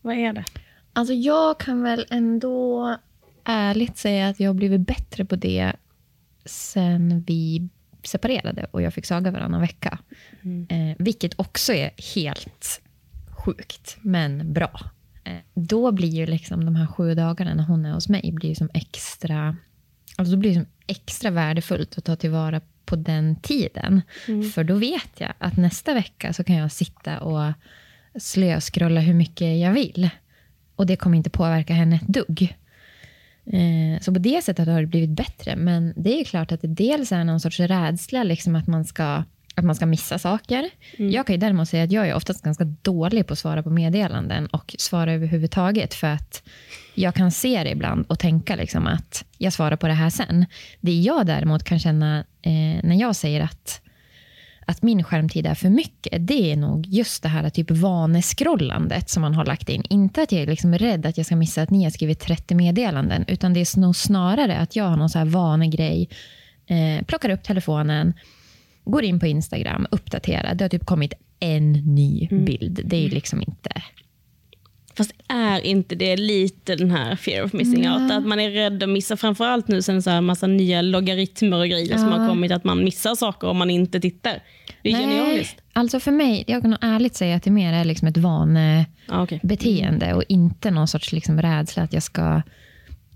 Vad 0.02 0.14
är 0.14 0.32
det? 0.32 0.44
Alltså 0.92 1.14
jag 1.14 1.60
kan 1.60 1.82
väl 1.82 2.06
ändå 2.10 2.96
ärligt 3.44 3.96
säga 3.96 4.28
att 4.28 4.40
jag 4.40 4.48
har 4.48 4.54
blivit 4.54 4.80
bättre 4.80 5.24
på 5.24 5.37
det 5.37 5.72
sen 6.44 7.24
vi 7.26 7.68
separerade 8.02 8.66
och 8.70 8.83
jag 8.83 8.94
fick 8.94 9.07
Saga 9.07 9.30
varannan 9.30 9.61
vecka. 9.61 9.98
Eh, 10.68 10.96
vilket 10.98 11.40
också 11.40 11.72
är 11.72 11.90
helt 12.14 12.80
sjukt, 13.30 13.96
men 14.00 14.52
bra. 14.52 14.80
Eh, 15.24 15.38
då 15.54 15.92
blir 15.92 16.09
ju 16.09 16.26
liksom 16.26 16.64
de 16.64 16.76
här 16.76 16.87
sju 16.87 17.14
dagarna 17.14 17.54
när 17.54 17.64
hon 17.64 17.87
är 17.87 17.92
hos 17.92 18.09
mig 18.09 18.33
blir 18.33 18.54
som 18.54 18.68
extra, 18.74 19.57
alltså 20.16 20.35
då 20.35 20.40
blir 20.40 20.50
det 20.50 20.54
som 20.54 20.66
extra 20.87 21.30
värdefullt 21.30 21.98
att 21.98 22.04
ta 22.04 22.16
tillvara 22.16 22.61
på 22.85 22.96
den 22.96 23.37
tiden. 23.37 24.02
För 24.54 24.64
då 24.64 24.74
vet 24.74 25.11
jag 25.20 25.33
att 25.38 25.57
nästa 25.57 25.94
vecka 25.94 26.33
så 26.33 26.44
kan 26.44 26.57
jag 26.57 26.72
sitta 26.72 27.20
och 27.20 27.52
slöskrolla 28.18 29.00
hur 29.00 29.14
mycket 29.14 29.59
jag 29.59 29.72
vill. 29.72 30.11
Och 30.76 30.87
det 30.87 30.96
kommer 30.96 31.16
inte 31.16 31.30
påverka 31.30 31.74
henne 31.74 31.96
ett 31.96 32.09
dugg. 32.09 32.57
Eh, 33.46 34.00
Så 34.00 34.12
på 34.12 34.18
det 34.18 34.44
sättet 34.44 34.68
har 34.68 34.80
det 34.80 34.87
blivit 34.87 35.11
bättre. 35.11 35.57
Men 35.57 35.92
det 35.96 36.20
är 36.20 36.24
klart 36.24 36.52
att 36.52 36.62
det 36.62 36.68
dels 36.68 37.12
är 37.12 37.24
någon 37.24 37.40
sorts 37.40 37.61
rädsla 37.61 38.22
liksom 38.22 38.57
att, 38.57 38.66
man 38.66 38.85
ska, 38.85 39.24
att 39.54 39.64
man 39.64 39.74
ska 39.74 39.87
missa 39.87 40.18
saker. 40.18 40.70
Jag 40.96 41.26
kan 41.26 41.35
ju 41.35 41.40
däremot 41.40 41.68
säga 41.68 41.85
att 41.85 41.92
jag 41.92 42.09
är 42.09 42.14
oftast 42.14 42.42
ganska 42.44 42.64
dålig 42.64 43.26
på 43.26 43.33
att 43.33 43.38
svara 43.38 43.62
på 43.62 43.70
meddelanden 43.70 44.46
och 44.46 44.74
svara 44.78 45.12
överhuvudtaget. 45.12 45.94
För 45.94 46.07
att 46.07 46.42
jag 46.94 47.14
kan 47.14 47.30
se 47.30 47.64
det 47.64 47.70
ibland 47.70 48.07
och 48.09 48.18
tänka 48.18 48.57
liksom 48.57 48.87
att 48.87 49.24
jag 49.38 49.52
svarar 49.52 49.76
på 49.76 49.87
det 49.87 49.92
här 49.94 50.11
sen. 50.11 50.46
Det 50.80 50.92
jag 51.00 51.26
däremot 51.26 51.64
kan 51.64 51.78
känna 51.78 52.18
eh, 52.42 52.52
när 52.83 53.00
jag 53.00 53.16
säger 53.16 53.40
att 53.40 53.80
att 54.66 54.83
min 54.83 55.05
skärmtid 55.05 55.46
är 55.46 55.55
för 55.55 55.68
mycket, 55.68 56.27
det 56.27 56.53
är 56.53 56.57
nog 56.57 56.87
just 56.87 57.22
det 57.22 57.29
här 57.29 57.50
typ 57.50 57.70
vanescrollandet 57.70 59.11
som 59.11 59.20
man 59.20 59.35
har 59.35 59.44
lagt 59.44 59.68
in. 59.68 59.83
Inte 59.90 60.22
att 60.22 60.33
jag 60.33 60.42
är 60.42 60.46
liksom 60.46 60.74
rädd 60.74 61.07
att 61.07 61.16
jag 61.16 61.27
ska 61.27 61.37
missa 61.37 61.62
att 61.62 61.70
ni 61.70 61.85
har 61.85 61.90
skrivit 61.90 62.20
30 62.20 62.55
meddelanden, 62.55 63.24
utan 63.29 63.55
det 63.55 63.61
är 63.61 63.81
nog 63.81 63.96
snarare 63.96 64.59
att 64.59 64.77
jag 64.77 64.85
har 64.85 64.96
någon 64.96 65.11
så 65.11 65.18
här 65.18 65.27
vanegrej, 65.27 66.09
eh, 66.66 67.05
plockar 67.05 67.31
upp 67.31 67.42
telefonen, 67.42 68.12
går 68.85 69.05
in 69.05 69.20
på 69.20 69.27
Instagram, 69.27 69.87
uppdaterar. 69.90 70.55
Det 70.55 70.64
har 70.64 70.68
typ 70.68 70.87
kommit 70.87 71.12
en 71.40 71.72
ny 71.72 72.29
bild. 72.31 72.81
Det 72.85 72.96
är 72.96 73.00
ju 73.00 73.09
liksom 73.09 73.42
inte... 73.42 73.83
Fast 74.96 75.12
är 75.28 75.61
inte 75.61 75.94
det 75.94 76.16
lite 76.16 76.76
den 76.76 76.90
här 76.90 77.16
fear 77.16 77.44
of 77.44 77.52
missing 77.52 77.90
out? 77.90 78.12
Att 78.12 78.26
man 78.26 78.40
är 78.40 78.50
rädd 78.50 78.83
att 78.83 78.88
missa, 78.88 79.16
framförallt 79.16 79.68
nu 79.68 79.83
sen 79.83 80.02
så 80.02 80.11
här 80.11 80.20
massa 80.20 80.46
nya 80.46 80.83
logaritmer 80.83 81.59
och 81.59 81.68
grejer 81.68 81.98
som 81.98 82.09
Ja. 82.09 82.16
har 82.18 82.28
kommit, 82.28 82.52
att 82.52 82.64
man 82.64 82.85
missar 82.85 83.14
saker 83.14 83.48
om 83.48 83.57
man 83.57 83.70
inte 83.70 84.00
tittar. 84.00 84.42
Det 84.83 84.92
är 84.92 84.98
genialiskt. 84.98 85.57
Alltså 85.72 86.00
för 86.00 86.11
mig, 86.12 86.44
jag 86.46 86.62
kan 86.62 86.70
nog 86.70 86.78
ärligt 86.83 87.14
säga 87.16 87.37
att 87.37 87.42
det 87.42 87.50
mer 87.50 87.72
är 87.72 87.85
liksom 87.85 88.09
ett 88.09 88.16
vanebeteende 88.16 90.04
okej. 90.07 90.14
och 90.14 90.24
inte 90.28 90.70
någon 90.70 90.88
sorts 90.88 91.12
liksom 91.12 91.42
rädsla 91.42 91.83
att 91.83 91.92
jag, 91.92 92.02
ska, 92.02 92.42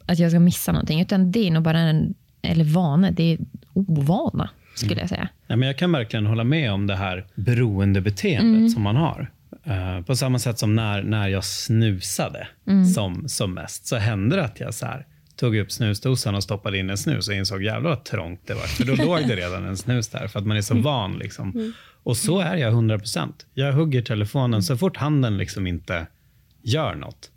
att 0.07 0.19
jag 0.19 0.31
ska 0.31 0.41
missa 0.41 0.73
någonting. 0.73 1.01
Utan 1.01 1.33
det 1.33 1.47
är 1.47 1.51
nog 1.51 1.63
bara 1.63 1.79
en, 1.79 2.15
eller 2.43 2.65
vane, 2.65 3.11
det 3.11 3.33
är 3.33 3.39
ovana 3.75 4.51
skulle 4.75 5.01
jag 5.01 5.09
säga. 5.09 5.29
Ja, 5.47 5.57
men 5.57 5.67
jag 5.67 5.79
kan 5.79 5.93
verkligen 5.93 6.27
hålla 6.27 6.45
med 6.45 6.73
om 6.73 6.87
det 6.87 6.97
här 6.97 7.27
beroendebeteendet 7.35 8.73
som 8.73 8.83
man 8.83 8.97
har. 8.97 9.31
Eh, 9.69 10.01
på 10.01 10.17
samma 10.17 10.39
sätt 10.39 10.59
som 10.59 10.75
när, 10.75 11.03
när 11.03 11.29
jag 11.29 11.45
snusade 11.45 12.49
som, 12.95 13.29
som 13.29 13.55
mest, 13.55 13.87
så 13.87 13.97
hände 13.97 14.37
det 14.37 14.45
att 14.45 14.61
jag 14.61 14.75
så 14.75 14.87
här, 14.87 15.07
tog 15.37 15.57
upp 15.57 15.73
snusdosan 15.73 16.35
och 16.35 16.43
stoppade 16.43 16.79
in 16.79 16.91
en 16.91 16.99
snus 16.99 17.29
och 17.29 17.35
insåg 17.35 17.63
jävlar 17.63 17.91
vad 17.91 18.05
trångt 18.05 18.47
det 18.47 18.55
var. 18.55 18.63
För 18.63 18.85
då 18.85 18.95
låg 18.95 19.29
det 19.29 19.37
redan 19.37 19.65
en 19.65 19.77
snus 19.77 20.09
där, 20.09 20.29
för 20.29 20.39
att 20.39 20.47
man 20.47 20.57
är 20.57 20.63
så 20.63 20.75
van. 20.75 21.19
Liksom. 21.19 21.73
Och 22.03 22.17
så 22.17 22.41
är 22.41 22.57
jag 22.57 22.73
100%. 22.73 23.29
Jag 23.55 23.73
hugger 23.73 24.03
telefonen 24.03 24.63
så 24.63 24.77
fort 24.77 24.97
handen 24.97 25.39
liksom 25.39 25.67
inte 25.67 26.07
gör 26.63 26.95
något. 26.95 27.31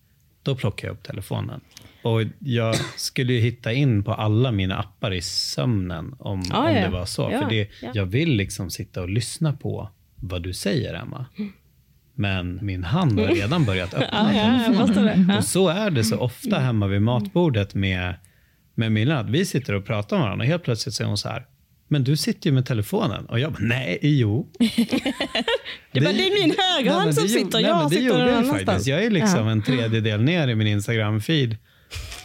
Då 0.43 0.55
plockar 0.55 0.87
jag 0.87 0.93
upp 0.93 1.03
telefonen. 1.03 1.61
Och 2.03 2.21
Jag 2.39 2.75
skulle 2.97 3.33
ju 3.33 3.39
hitta 3.39 3.73
in 3.73 4.03
på 4.03 4.13
alla 4.13 4.51
mina 4.51 4.77
appar 4.77 5.13
i 5.13 5.21
sömnen 5.21 6.15
om, 6.19 6.43
Ja, 6.49 6.57
om 6.69 6.75
ja. 6.75 6.81
det 6.81 6.89
var 6.89 7.05
så. 7.05 7.29
Ja, 7.31 7.41
För 7.41 7.49
det, 7.49 7.69
ja. 7.81 7.91
Jag 7.93 8.05
vill 8.05 8.29
liksom 8.29 8.69
sitta 8.69 9.01
och 9.01 9.09
lyssna 9.09 9.53
på 9.53 9.89
vad 10.15 10.43
du 10.43 10.53
säger, 10.53 10.93
Emma. 10.93 11.25
Men 12.21 12.59
min 12.61 12.83
hand 12.83 13.19
har 13.19 13.27
redan 13.27 13.65
börjat 13.65 13.93
öppna. 13.93 14.33
Ja, 14.33 14.73
ja, 14.73 14.85
det. 14.85 15.25
Ja. 15.29 15.37
Och 15.37 15.43
så 15.43 15.67
är 15.67 15.91
det 15.91 16.03
så 16.03 16.17
ofta 16.17 16.59
hemma 16.59 16.87
vid 16.87 17.01
matbordet 17.01 17.73
med, 17.73 18.15
med 18.75 18.91
Milla. 18.91 19.19
att 19.19 19.29
Vi 19.29 19.45
sitter 19.45 19.73
och 19.73 19.85
pratar 19.85 20.17
med 20.17 20.23
varandra 20.23 20.43
och 20.43 20.47
helt 20.47 20.63
plötsligt 20.63 20.95
säger 20.95 21.07
hon 21.07 21.17
så 21.17 21.29
här. 21.29 21.45
Men 21.87 22.03
du 22.03 22.17
sitter 22.17 22.49
ju 22.49 22.53
med 22.53 22.65
telefonen. 22.65 23.25
Och 23.25 23.39
jag 23.39 23.51
bara, 23.51 23.63
nej, 23.63 23.99
jo. 24.01 24.47
Det, 25.91 26.01
bara, 26.01 26.13
det 26.13 26.27
är 26.27 26.47
min 26.47 26.55
högerhand 26.57 27.05
men 27.05 27.13
som 27.13 27.23
det 27.23 27.29
sitter, 27.29 27.61
nej, 27.61 27.63
jag 27.63 27.89
det 27.89 27.95
sitter 27.95 28.17
någon 28.17 28.27
jag 28.27 28.37
annanstans. 28.37 28.87
Jag 28.87 29.03
är 29.03 29.09
liksom 29.09 29.47
en 29.47 29.61
tredjedel 29.61 30.21
ner 30.21 30.47
i 30.47 30.55
min 30.55 30.79
Instagram-feed. 30.79 31.55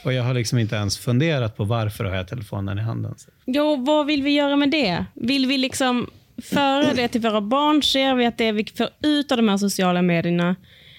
Och 0.04 0.12
jag 0.12 0.22
har 0.22 0.34
liksom 0.34 0.58
inte 0.58 0.76
ens 0.76 0.98
funderat 0.98 1.56
på 1.56 1.64
varför 1.64 2.04
har 2.04 2.16
jag 2.16 2.28
telefonen 2.28 2.78
i 2.78 2.82
handen. 2.82 3.14
Jo, 3.46 3.84
vad 3.86 4.06
vill 4.06 4.22
vi 4.22 4.30
göra 4.30 4.56
med 4.56 4.70
det? 4.70 5.04
Vill 5.14 5.46
vi 5.46 5.58
liksom 5.58 6.10
föra 6.42 6.94
det 6.94 7.08
till 7.08 7.20
våra 7.20 7.40
barn? 7.40 7.82
Ser 7.82 8.14
vi 8.14 8.26
att 8.26 8.38
det 8.38 8.52
vi 8.52 8.64
får 8.76 8.88
ut 9.02 9.32
av 9.32 9.36
de 9.36 9.48
här 9.48 9.56
sociala 9.56 10.02
medierna, 10.02 10.56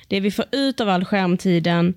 det 0.08 0.19
vi 0.19 0.32
får 0.32 0.45
ut 0.52 0.82
av 0.82 0.89
all 0.89 1.06
skärmtiden, 1.06 1.93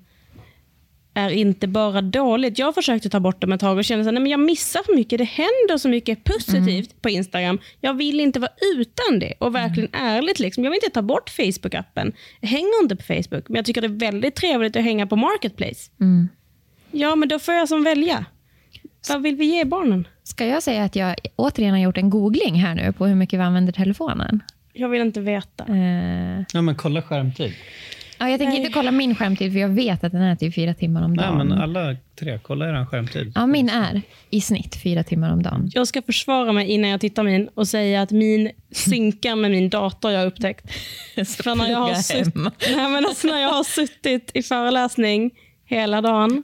är 1.13 1.29
inte 1.29 1.67
bara 1.67 2.01
dåligt. 2.01 2.59
Jag 2.59 2.75
försökte 2.75 3.09
ta 3.09 3.19
bort 3.19 3.41
dem 3.41 3.51
ett 3.51 3.59
tag 3.59 3.77
och 3.77 3.85
kände 3.85 4.09
att 4.09 4.29
jag 4.29 4.39
missar 4.39 4.83
för 4.83 4.95
mycket. 4.95 5.17
Det 5.17 5.23
händer 5.23 5.77
så 5.77 5.89
mycket 5.89 6.23
positivt 6.23 7.01
på 7.01 7.09
Instagram. 7.09 7.59
Jag 7.81 7.93
vill 7.93 8.19
inte 8.19 8.39
vara 8.39 8.51
utan 8.75 9.19
det. 9.19 9.33
Och 9.39 9.55
verkligen 9.55 9.89
ärligt, 9.93 10.39
liksom. 10.39 10.63
jag 10.63 10.71
vill 10.71 10.79
inte 10.83 10.93
ta 10.93 11.01
bort 11.01 11.29
Facebook-appen. 11.29 12.13
Jag 12.39 12.49
hänger 12.49 12.81
inte 12.83 12.95
på 12.95 13.03
Facebook, 13.03 13.47
men 13.47 13.55
jag 13.55 13.65
tycker 13.65 13.81
det 13.81 13.87
är 13.87 14.11
väldigt 14.11 14.35
trevligt 14.35 14.75
att 14.75 14.83
hänga 14.83 15.07
på 15.07 15.15
Marketplace. 15.15 15.91
Ja, 16.91 17.15
men 17.15 17.29
då 17.29 17.39
får 17.39 17.53
jag 17.53 17.67
som 17.69 17.83
välja. 17.83 18.25
Vad 19.09 19.21
vill 19.21 19.35
vi 19.35 19.45
ge 19.45 19.65
barnen? 19.65 20.07
Ska 20.23 20.45
jag 20.45 20.63
säga 20.63 20.83
att 20.83 20.95
jag 20.95 21.15
återigen 21.35 21.73
har 21.73 21.79
gjort 21.81 21.97
en 21.97 22.09
googling 22.09 22.55
här 22.55 22.75
nu 22.75 22.93
på 22.93 23.05
hur 23.07 23.15
mycket 23.15 23.39
vi 23.39 23.43
använder 23.43 23.73
telefonen? 23.73 24.43
Jag 24.73 24.89
vill 24.89 25.01
inte 25.01 25.21
veta. 25.21 25.65
Eh, 25.67 26.43
Ja, 26.53 26.61
men 26.61 26.75
kolla 26.75 27.01
skärmtid. 27.01 27.53
ja, 28.19 28.29
jag 28.29 28.39
tänker 28.39 28.57
inte 28.57 28.71
kolla 28.71 28.91
min 28.91 29.15
skärmtid, 29.15 29.51
för 29.53 29.59
jag 29.59 29.69
vet 29.69 30.03
att 30.03 30.11
den 30.11 30.21
är 30.21 30.35
typ 30.35 30.55
fyra 30.55 30.73
timmar 30.73 31.03
om 31.03 31.13
Nej, 31.13 31.25
dagen. 31.25 31.47
men 31.47 31.57
alla 31.61 31.95
tre, 32.19 32.39
kolla 32.43 32.69
er 32.69 32.85
skärmtid. 32.85 33.31
Ja, 33.35 33.45
min 33.47 33.69
är 33.69 34.01
i 34.29 34.41
snitt 34.41 34.75
fyra 34.83 35.03
timmar 35.03 35.33
om 35.33 35.43
dagen. 35.43 35.71
Jag 35.73 35.87
ska 35.87 36.01
försvara 36.01 36.51
mig 36.51 36.67
innan 36.67 36.89
jag 36.89 37.01
tittar 37.01 37.23
min 37.23 37.47
och 37.53 37.67
säga 37.67 38.01
att 38.01 38.11
min 38.11 38.51
synkar 38.71 39.35
med 39.35 39.51
min 39.51 39.69
dator 39.69 40.11
jag 40.11 40.19
har 40.19 40.27
upptäckt. 40.27 40.71
För 41.15 41.55
när 41.55 41.69
jag, 41.69 41.79
har 41.79 41.93
sutt... 41.95 42.35
Nej, 42.75 42.89
men 42.89 43.05
alltså 43.05 43.27
när 43.27 43.39
jag 43.41 43.49
har 43.49 43.63
suttit 43.63 44.31
i 44.33 44.43
föreläsning 44.43 45.31
hela 45.65 46.01
dagen, 46.01 46.43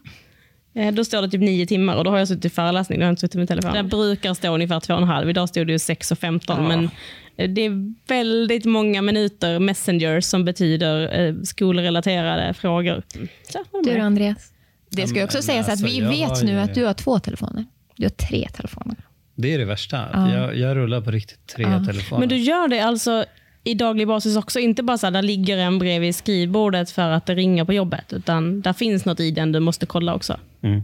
då 0.93 1.05
står 1.05 1.21
det 1.21 1.29
typ 1.29 1.41
nio 1.41 1.65
timmar 1.65 1.95
och 1.95 2.03
då 2.03 2.11
har 2.11 2.17
jag 2.17 2.27
suttit 2.27 2.45
i 2.45 2.49
föreläsning, 2.49 2.99
då 2.99 3.03
har 3.03 3.07
jag 3.07 3.11
inte 3.11 3.21
suttit 3.21 3.35
med 3.39 3.47
telefonen. 3.47 3.85
Det 3.85 3.89
brukar 3.97 4.33
stå 4.33 4.53
ungefär 4.53 4.79
två 4.79 4.93
och 4.93 5.01
en 5.01 5.07
halv, 5.07 5.29
idag 5.29 5.49
stod 5.49 5.67
det 5.67 5.73
ju 5.73 5.79
6 5.79 6.11
och 6.11 6.19
15, 6.19 6.67
men 6.67 6.89
eh, 7.37 7.49
det 7.49 7.61
är 7.65 7.93
väldigt 8.07 8.65
många 8.65 9.01
minuter 9.01 9.59
messenger 9.59 10.21
som 10.21 10.45
betyder 10.45 11.19
eh, 11.27 11.35
skolrelaterade 11.43 12.53
frågor. 12.53 13.03
Så, 13.49 13.63
Du 13.83 13.97
då, 13.97 14.01
Andreas? 14.03 14.53
Det 14.89 15.07
ska 15.07 15.17
ju 15.19 15.25
också 15.25 15.41
sägas 15.41 15.69
alltså, 15.69 15.85
att 15.85 15.91
vi 15.91 16.01
vet 16.01 16.43
nu 16.43 16.59
att 16.59 16.73
du 16.75 16.85
har 16.85 16.93
två 16.93 17.19
telefoner. 17.19 17.65
Du 17.95 18.03
har 18.05 18.09
tre 18.09 18.47
telefoner. 18.53 18.95
Det 19.35 19.53
är 19.53 19.57
det 19.59 19.65
värsta. 19.65 20.05
Ja. 20.13 20.33
Jag, 20.33 20.57
jag 20.57 20.75
rullar 20.77 21.01
på 21.01 21.11
riktigt 21.11 21.47
tre 21.47 21.63
Ja. 21.63 21.85
telefoner. 21.85 22.19
Men 22.19 22.29
du 22.29 22.37
gör 22.37 22.67
det 22.67 22.79
alltså 22.79 23.25
i 23.67 23.73
daglig 23.73 24.07
basis 24.07 24.37
också? 24.37 24.59
Inte 24.59 24.83
bara 24.83 24.97
så 24.97 25.05
här, 25.05 25.11
där 25.11 25.21
ligger 25.21 25.57
en 25.57 25.79
bredvid 25.79 26.15
skrivbordet 26.15 26.91
för 26.91 27.09
att 27.09 27.25
det 27.25 27.35
ringer 27.35 27.65
på 27.65 27.73
jobbet, 27.73 28.13
utan 28.13 28.61
där 28.61 28.73
finns 28.73 29.05
något 29.05 29.19
i 29.19 29.31
den 29.31 29.51
du 29.51 29.59
måste 29.59 29.85
kolla 29.85 30.15
också. 30.15 30.39
Mm. 30.61 30.81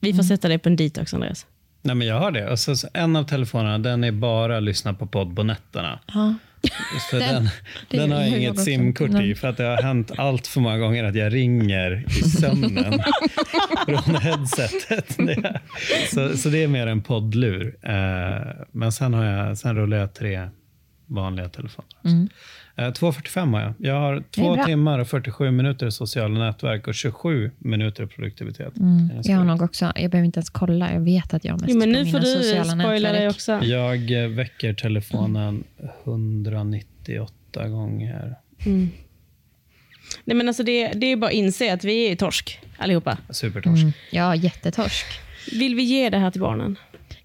Vi 0.00 0.14
får 0.14 0.22
sätta 0.22 0.48
dig 0.48 0.58
på 0.58 0.68
en 0.68 0.76
detox, 0.76 1.14
Andreas. 1.14 1.46
Nej, 1.82 1.94
men 1.96 2.06
jag 2.06 2.20
har 2.20 2.30
det. 2.30 2.50
Och 2.50 2.58
så, 2.58 2.76
så 2.76 2.88
en 2.94 3.16
av 3.16 3.24
telefonerna 3.24 3.78
den 3.78 4.04
är 4.04 4.12
bara 4.12 4.60
lyssna 4.60 4.94
på 4.94 5.06
podd 5.06 5.36
på 5.36 5.42
nätterna. 5.42 5.98
Ja. 6.14 6.34
För 7.10 7.18
Den- 7.18 7.48
den, 7.88 8.00
den 8.00 8.12
har 8.12 8.36
inget 8.36 8.60
simkort 8.60 9.10
i, 9.22 9.34
för 9.34 9.48
att 9.48 9.56
det 9.56 9.64
har 9.64 9.82
hänt 9.82 10.12
allt 10.16 10.46
för 10.46 10.60
många 10.60 10.78
gånger 10.78 11.04
att 11.04 11.14
jag 11.14 11.34
ringer 11.34 12.04
i 12.08 12.10
sömnen 12.30 13.02
från 13.86 14.14
headsetet. 14.16 15.16
Det, 15.18 15.60
så, 16.14 16.36
så 16.38 16.48
det 16.48 16.62
är 16.62 16.68
mer 16.68 16.86
en 16.86 17.02
poddlur. 17.02 17.76
Eh, 17.82 17.92
men 18.72 18.92
sen, 18.92 19.14
har 19.14 19.24
jag, 19.24 19.58
sen 19.58 19.76
rullar 19.76 19.96
jag 19.96 20.14
tre 20.14 20.48
vanliga 21.10 21.48
telefoner. 21.48 21.90
Eh, 22.76 22.82
2.45 22.84 23.52
har 23.52 23.60
jag. 23.60 23.74
Jag 23.78 23.94
har 24.00 24.12
Mm. 24.12 24.24
Det 24.30 24.40
är 24.40 24.44
två 24.44 24.54
bra. 24.54 24.64
timmar 24.64 24.98
och 24.98 25.08
47 25.08 25.50
minuter 25.50 25.86
i 25.86 25.92
sociala 25.92 26.38
nätverk 26.44 26.86
och 26.88 26.94
27 26.94 27.50
minuter 27.58 28.06
produktivitet. 28.06 28.76
Mm. 28.78 29.10
Jag 29.24 29.36
har 29.36 29.44
nog 29.44 29.62
också, 29.62 29.92
jag 29.96 30.10
behöver 30.10 30.26
inte 30.26 30.38
ens 30.38 30.50
kolla, 30.50 30.92
jag 30.92 31.00
vet 31.00 31.34
att 31.34 31.44
jag 31.44 31.52
har 31.52 31.58
mest 31.58 31.70
Jo, 31.72 31.78
men 31.78 31.88
på 31.88 31.92
nu 31.92 32.04
mina 32.04 32.18
får 32.18 32.18
du 32.26 32.26
sociala 32.42 32.64
spoila 32.72 33.12
dig 33.12 33.26
nätverk. 33.26 33.30
också. 33.34 33.66
Jag 33.66 34.22
eh, 34.24 34.28
väcker 34.30 34.74
telefonen 34.74 35.64
198 36.04 37.68
gånger. 37.68 38.34
Nej, 40.24 40.36
men 40.36 40.48
alltså 40.48 40.62
det, 40.62 40.88
det 40.92 41.06
är 41.06 41.16
bara 41.16 41.26
att 41.26 41.32
inse 41.32 41.72
att 41.72 41.84
vi 41.84 42.12
är 42.12 42.16
torsk. 42.16 42.60
allihopa. 42.78 43.18
Supertorsk. 43.30 43.82
Mm. 43.82 43.92
Ja, 44.10 44.34
jättetorsk. 44.34 45.06
Vill 45.52 45.74
vi 45.74 45.82
ge 45.82 46.10
det 46.10 46.18
här 46.18 46.30
till 46.30 46.40
barnen? 46.40 46.76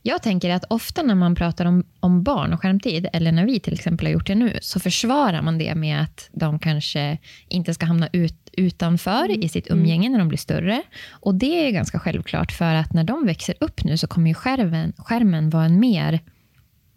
Jag 0.07 0.21
tänker 0.23 0.49
att 0.49 0.65
ofta 0.69 1.01
när 1.03 1.15
man 1.15 1.35
pratar 1.35 1.65
om, 1.65 1.83
om 1.99 2.23
barn 2.23 2.53
och 2.53 2.61
skärmtid, 2.61 3.07
eller 3.13 3.31
när 3.31 3.45
vi 3.45 3.59
till 3.59 3.73
exempel 3.73 4.07
har 4.07 4.13
gjort 4.13 4.27
det 4.27 4.35
nu, 4.35 4.57
så 4.61 4.79
försvarar 4.79 5.41
man 5.41 5.57
det 5.57 5.75
med 5.75 6.01
att 6.01 6.29
de 6.31 6.59
kanske 6.59 7.17
inte 7.47 7.73
ska 7.73 7.85
hamna 7.85 8.07
ut, 8.13 8.49
utanför 8.51 9.43
i 9.43 9.49
sitt 9.49 9.71
umgänge 9.71 10.09
när 10.09 10.19
de 10.19 10.27
blir 10.27 10.37
större. 10.37 10.81
Och 11.11 11.35
det 11.35 11.67
är 11.67 11.71
ganska 11.71 11.99
självklart, 11.99 12.51
för 12.51 12.75
att 12.75 12.93
när 12.93 13.03
de 13.03 13.25
växer 13.25 13.55
upp 13.59 13.83
nu 13.83 13.97
så 13.97 14.07
kommer 14.07 14.27
ju 14.27 14.33
skärmen, 14.33 14.93
skärmen 14.97 15.49
vara 15.49 15.65
en 15.65 15.79
mer 15.79 16.19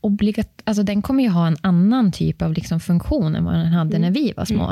obligat, 0.01 0.63
alltså 0.65 0.83
den 0.83 1.03
kommer 1.03 1.23
ju 1.23 1.29
ha 1.31 1.47
en 1.47 1.57
annan 1.61 2.13
typ 2.13 2.43
av 2.43 2.53
liksom 2.53 2.81
funktion 2.81 3.37
än 3.37 3.45
vad 3.45 3.55
den 3.55 3.67
hade 3.67 3.99
när 3.99 4.11
vi 4.11 4.33
var 4.37 4.45
små. 4.45 4.71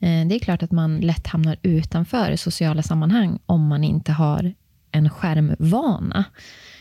Eh, 0.00 0.26
Det 0.26 0.34
är 0.34 0.38
klart 0.38 0.62
att 0.62 0.72
man 0.72 1.00
lätt 1.00 1.26
hamnar 1.26 1.56
utanför 1.62 2.36
sociala 2.36 2.82
sammanhang 2.82 3.38
om 3.46 3.66
man 3.66 3.84
inte 3.84 4.12
har 4.12 4.54
en 4.92 5.10
skärmvana. 5.10 6.24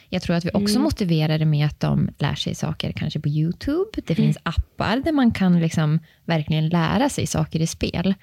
Jag 0.10 0.22
tror 0.22 0.36
att 0.36 0.46
vi 0.46 0.50
också 0.54 0.80
motiverar 0.80 1.40
det 1.40 1.46
med 1.46 1.66
att 1.66 1.80
de 1.80 2.10
lär 2.18 2.36
sig 2.36 2.56
saker 2.56 2.92
kanske 2.92 3.20
på 3.20 3.30
YouTube. 3.30 3.90
Det 4.08 4.16
finns 4.16 4.38
appar 4.44 4.98
där 5.06 5.12
man 5.12 5.32
kan 5.32 5.60
liksom 5.60 6.00
verkligen 6.26 6.70
lära 6.70 7.10
sig 7.10 7.28
saker 7.28 7.62
i 7.62 7.68
spel. 7.68 8.14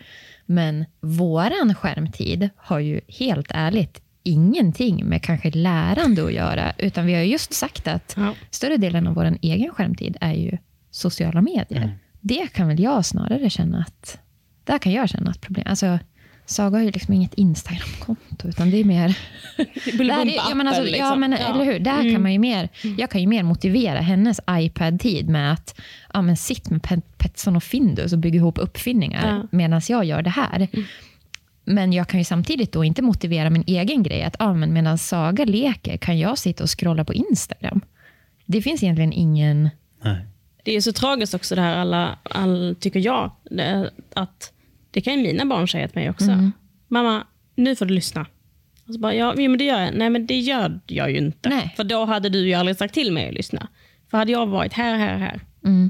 Men 0.47 0.85
våran 1.01 1.74
skärmtid 1.74 2.49
har 2.57 2.78
ju 2.78 3.01
helt 3.09 3.51
ärligt 3.51 4.01
ingenting 4.22 5.05
med 5.05 5.22
kanske 5.22 5.51
lärande 5.51 6.24
att 6.24 6.32
göra. 6.32 6.72
Utan 6.78 7.07
vi 7.07 7.14
har 7.14 7.22
just 7.22 7.53
sagt 7.53 7.89
att 7.89 8.14
Ja. 8.16 8.35
större 8.51 8.76
delen 8.76 9.07
av 9.07 9.14
vår 9.14 9.39
egen 9.43 9.70
skärmtid 9.70 10.16
är 10.20 10.32
ju 10.32 10.59
sociala 10.91 11.43
medier. 11.43 11.99
Det 12.20 12.47
kan 12.53 12.68
väl 12.68 12.80
jag 12.80 13.05
snarare 13.07 13.51
känna 13.51 13.78
att... 13.78 14.18
Där 14.64 14.78
kan 14.78 14.93
jag 14.93 15.09
känna 15.09 15.30
att 15.30 15.41
problem... 15.41 15.66
Alltså, 15.68 15.99
Saga 16.47 16.76
har 16.78 16.84
ju 16.84 16.90
liksom 16.90 17.14
inget 17.14 17.34
Instagram-konto, 17.34 18.49
utan 18.49 18.70
det 18.70 18.80
är 18.80 18.84
mer... 18.84 19.18
Där 19.99 20.26
är, 20.26 20.34
ja, 20.34 20.55
men 20.55 20.68
alltså, 20.68 20.86
ja, 20.86 21.16
men, 21.16 21.32
eller 21.32 21.64
hur? 21.64 21.78
Där 21.78 22.12
kan 22.12 22.22
man 22.22 22.32
ju 22.32 22.38
mer, 22.38 22.68
jag 22.99 23.11
kan 23.11 23.20
ju 23.20 23.26
mer 23.26 23.42
motivera 23.42 24.01
hennes 24.01 24.40
iPad-tid 24.51 25.28
med 25.28 25.53
att 25.53 25.80
ja, 26.12 26.22
men 26.22 26.36
sitt 26.36 26.70
med 26.70 26.82
Pet- 26.82 27.18
Petson 27.18 27.57
och 27.57 27.62
Findus 27.62 28.12
och 28.12 28.18
bygga 28.18 28.36
ihop 28.36 28.59
uppfinningar 28.59 29.28
Ja. 29.36 29.49
medan 29.51 29.80
jag 29.88 30.05
gör 30.05 30.22
det 30.22 30.30
här. 30.30 30.68
Men 31.64 31.92
jag 31.92 32.09
kan 32.09 32.20
ju 32.20 32.24
samtidigt 32.24 32.72
då 32.72 32.84
inte 32.84 33.03
motivera 33.03 33.51
min 33.51 33.64
egen 33.66 34.03
grej. 34.03 34.22
Att 34.22 34.36
ja, 34.38 34.55
men 34.55 34.72
medan 34.72 34.99
Saga 34.99 35.45
leker 35.45 35.97
kan 35.97 36.18
jag 36.18 36.38
sitta 36.38 36.62
och 36.64 36.80
scrolla 36.80 37.05
på 37.05 37.14
Instagram. 37.14 37.80
Det 38.47 38.62
finns 38.62 38.82
egentligen 38.82 39.12
ingen... 39.12 39.70
Nej. 40.03 40.16
Det 40.62 40.76
är 40.76 40.80
så 40.80 40.92
tragiskt 40.92 41.34
också 41.34 41.55
det 41.55 41.61
här, 41.61 41.76
alla, 41.76 42.18
all, 42.22 42.76
tycker 42.80 43.01
jag, 43.01 43.30
det, 43.51 43.90
att 44.14 44.53
det 44.95 45.01
kan 45.01 45.14
ju 45.14 45.22
mina 45.22 45.45
barn 45.45 45.68
säga 45.68 45.88
till 45.88 45.99
mig 45.99 46.11
också. 46.11 46.30
Mamma, 46.88 47.26
nu 47.55 47.76
får 47.76 47.86
du 47.86 47.95
lyssna. 47.95 48.26
Och 48.86 48.95
så 48.95 49.01
bara, 49.01 49.14
ja, 49.14 49.34
men 49.36 49.59
det 49.59 49.64
gör 49.64 49.80
jag. 49.80 49.95
Nej, 49.95 50.11
men 50.11 50.26
det 50.26 50.38
gör 50.38 50.80
jag 50.86 51.11
ju 51.11 51.18
inte. 51.18 51.49
Nej. 51.49 51.74
För 51.76 51.84
då 51.84 52.05
hade 52.05 52.28
du 52.28 52.49
ju 52.49 52.55
aldrig 52.55 52.76
sagt 52.76 52.95
till 52.95 53.12
mig 53.12 53.28
att 53.28 53.34
lyssna. 53.34 53.68
För 54.11 54.18
hade 54.18 54.32
jag 54.32 54.47
varit 54.47 54.72
här, 54.72 54.95
här, 54.99 55.18
här 55.18 55.40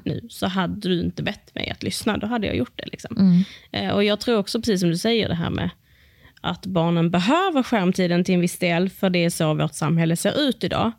nu, 0.04 0.20
så 0.30 0.46
hade 0.46 0.88
du 0.88 1.00
inte 1.00 1.22
bett 1.22 1.54
mig 1.54 1.70
att 1.70 1.82
lyssna. 1.82 2.16
Då 2.16 2.26
hade 2.26 2.46
jag 2.46 2.56
gjort 2.56 2.72
det. 2.76 2.84
Liksom. 2.92 3.44
Eh, 3.72 3.90
och 3.90 4.04
Jag 4.04 4.20
tror 4.20 4.38
också, 4.38 4.58
precis 4.60 4.80
som 4.80 4.90
du 4.90 4.96
säger, 4.96 5.28
det 5.28 5.34
här 5.34 5.50
med 5.50 5.70
att 6.40 6.66
barnen 6.66 7.10
behöver 7.10 7.62
skärmtiden 7.62 8.24
till 8.24 8.34
en 8.34 8.40
viss 8.40 8.58
del, 8.58 8.90
för 8.90 9.10
det 9.10 9.24
är 9.24 9.30
så 9.30 9.54
vårt 9.54 9.74
samhälle 9.74 10.16
ser 10.16 10.40
ut 10.40 10.64
idag. 10.64 10.92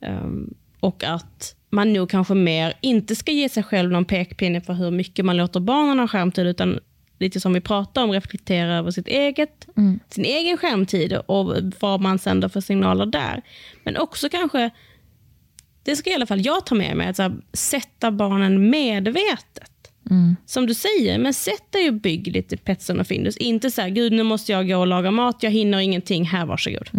Ehm, 0.00 0.54
och 0.80 1.04
att 1.04 1.56
man 1.70 1.92
nog 1.92 2.10
kanske 2.10 2.34
mer 2.34 2.74
inte 2.80 3.16
ska 3.16 3.32
ge 3.32 3.48
sig 3.48 3.62
själv 3.62 3.90
någon 3.90 4.04
pekpinne 4.04 4.60
för 4.60 4.72
hur 4.72 4.90
mycket 4.90 5.24
man 5.24 5.36
låter 5.36 5.60
barnen 5.60 5.98
ha 5.98 6.08
skärmtid, 6.08 6.46
utan 6.46 6.80
lite 7.22 7.40
som 7.40 7.52
vi 7.52 7.60
pratar 7.60 8.02
om, 8.02 8.12
reflektera 8.12 8.74
över 8.76 8.90
sitt 8.90 9.08
eget, 9.08 9.66
sin 10.08 10.24
egen 10.24 10.56
skärmtid 10.56 11.12
och 11.26 11.56
vad 11.80 12.00
man 12.00 12.18
sänder 12.18 12.48
för 12.48 12.60
signaler 12.60 13.06
där. 13.06 13.42
Men 13.84 13.96
också 13.96 14.28
kanske, 14.28 14.70
det 15.82 15.96
ska 15.96 16.10
i 16.10 16.14
alla 16.14 16.26
fall 16.26 16.46
jag 16.46 16.66
ta 16.66 16.74
med 16.74 16.96
mig, 16.96 17.08
att 17.08 17.18
här, 17.18 17.34
sätta 17.52 18.10
barnen 18.10 18.70
medvetet. 18.70 19.68
Som 20.46 20.66
du 20.66 20.74
säger, 20.74 21.18
men 21.18 21.34
sätt 21.34 21.72
dig 21.72 21.88
och 21.88 21.94
bygg 21.94 22.26
lite 22.26 22.56
Petson 22.56 23.00
och 23.00 23.06
Findus. 23.06 23.36
Inte 23.36 23.70
så 23.70 23.80
här, 23.80 23.88
gud 23.88 24.12
nu 24.12 24.22
måste 24.22 24.52
jag 24.52 24.68
gå 24.68 24.78
och 24.78 24.86
laga 24.86 25.10
mat, 25.10 25.42
jag 25.42 25.50
hinner 25.50 25.78
ingenting, 25.78 26.24
här 26.24 26.46
varsågod. 26.46 26.90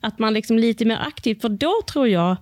Att 0.00 0.18
man 0.18 0.34
liksom 0.34 0.58
lite 0.58 0.84
mer 0.84 0.98
aktivt, 1.06 1.40
för 1.40 1.48
då 1.48 1.72
tror 1.92 2.08
jag, 2.08 2.36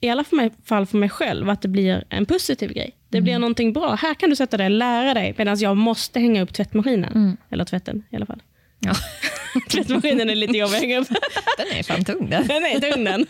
i 0.00 0.08
alla 0.08 0.24
fall 0.64 0.86
för 0.86 0.98
mig 0.98 1.08
själv, 1.08 1.50
att 1.50 1.62
det 1.62 1.68
blir 1.68 2.04
en 2.08 2.26
positiv 2.26 2.72
grej. 2.72 2.96
Det 3.08 3.20
blir 3.20 3.38
någonting 3.38 3.72
bra. 3.72 3.94
Här 3.94 4.14
kan 4.14 4.30
du 4.30 4.36
sätta 4.36 4.56
dig 4.56 4.66
och 4.66 4.70
lära 4.70 5.14
dig, 5.14 5.34
medan 5.38 5.58
jag 5.58 5.76
måste 5.76 6.20
hänga 6.20 6.42
upp 6.42 6.52
tvättmaskinen. 6.54 7.36
Eller 7.50 7.64
tvätten 7.64 8.02
i 8.10 8.16
alla 8.16 8.26
fall. 8.26 8.42
Ja, 8.80 8.92
Tvättmaskinen 9.70 10.30
är 10.30 10.34
lite 10.34 10.58
jobbig 10.58 10.74
att 10.76 10.80
hänga 10.82 10.98
upp. 10.98 11.08
den 11.58 11.78
är 11.78 11.82
fan 11.82 12.04
tung 12.04 12.30
den. 12.30 12.46
Den 12.46 12.64
är 12.64 12.92
tung 12.92 13.04
den. 13.04 13.26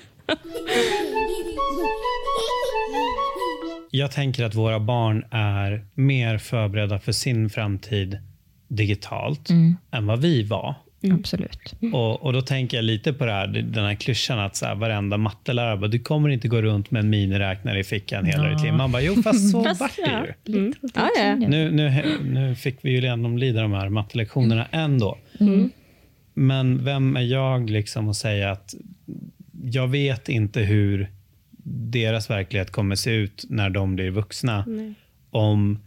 Jag 3.91 4.13
tänker 4.13 4.45
att 4.45 4.55
våra 4.55 4.81
barn 4.81 5.25
är 5.31 5.87
mer 5.95 6.39
förberedda 6.39 6.99
för 6.99 7.13
sin 7.13 7.51
framtid 7.51 8.19
digitalt 8.69 9.51
än 9.91 10.07
vad 10.07 10.21
vi 10.21 10.43
var. 10.43 10.75
Absolut. 11.13 11.75
Och, 11.93 12.23
och 12.23 12.33
Då 12.33 12.43
tänker 12.43 12.77
jag 12.77 12.85
lite 12.85 13.13
på 13.13 13.27
det 13.27 13.33
här, 13.33 13.47
den 13.47 13.85
här 13.85 13.95
klyschan 13.95 14.39
att 14.39 14.57
så 14.57 14.67
här, 14.67 14.75
varenda 14.75 15.17
mattelärare 15.17 15.77
bara, 15.77 15.89
du 15.89 15.99
kommer 15.99 16.29
inte 16.29 16.49
gå 16.49 16.63
runt 16.63 16.91
med 16.91 17.01
en 17.01 17.11
miniräknare 17.11 17.81
i 17.81 17.85
fickan 17.85 18.25
hela 18.25 18.49
ditt 18.49 18.63
liv. 18.63 18.73
Man 18.73 18.93
bara, 18.93 19.03
jo 19.03 19.23
fast 19.23 19.51
så 19.51 19.65
Fast, 19.65 19.81
vart 19.81 19.97
det 19.97 20.11
ja. 20.11 20.27
ju. 20.45 20.59
Mm. 20.59 20.73
Ja, 20.95 21.11
ja. 21.17 21.35
Nu, 21.35 21.71
nu, 21.71 22.05
nu 22.25 22.55
fick 22.55 22.79
vi 22.83 22.91
ju 22.91 23.01
genomlida 23.01 23.63
de 23.63 23.73
här 23.73 23.89
mattelektionerna 23.89 24.67
ändå. 24.71 25.19
Men 26.35 26.85
vem 26.85 27.17
är 27.17 27.23
jag 27.23 27.71
liksom 27.71 28.09
att 28.09 28.17
säga 28.17 28.51
att 28.51 28.75
jag 29.63 29.89
vet 29.89 30.29
inte 30.29 30.61
hur 30.61 31.11
deras 31.69 32.31
verklighet 32.31 32.71
kommer 32.71 32.97
se 32.97 33.11
ut 33.11 33.45
när 33.49 33.71
de 33.71 33.97
blir 33.97 34.11
vuxna. 34.11 34.65
Om 35.31 35.79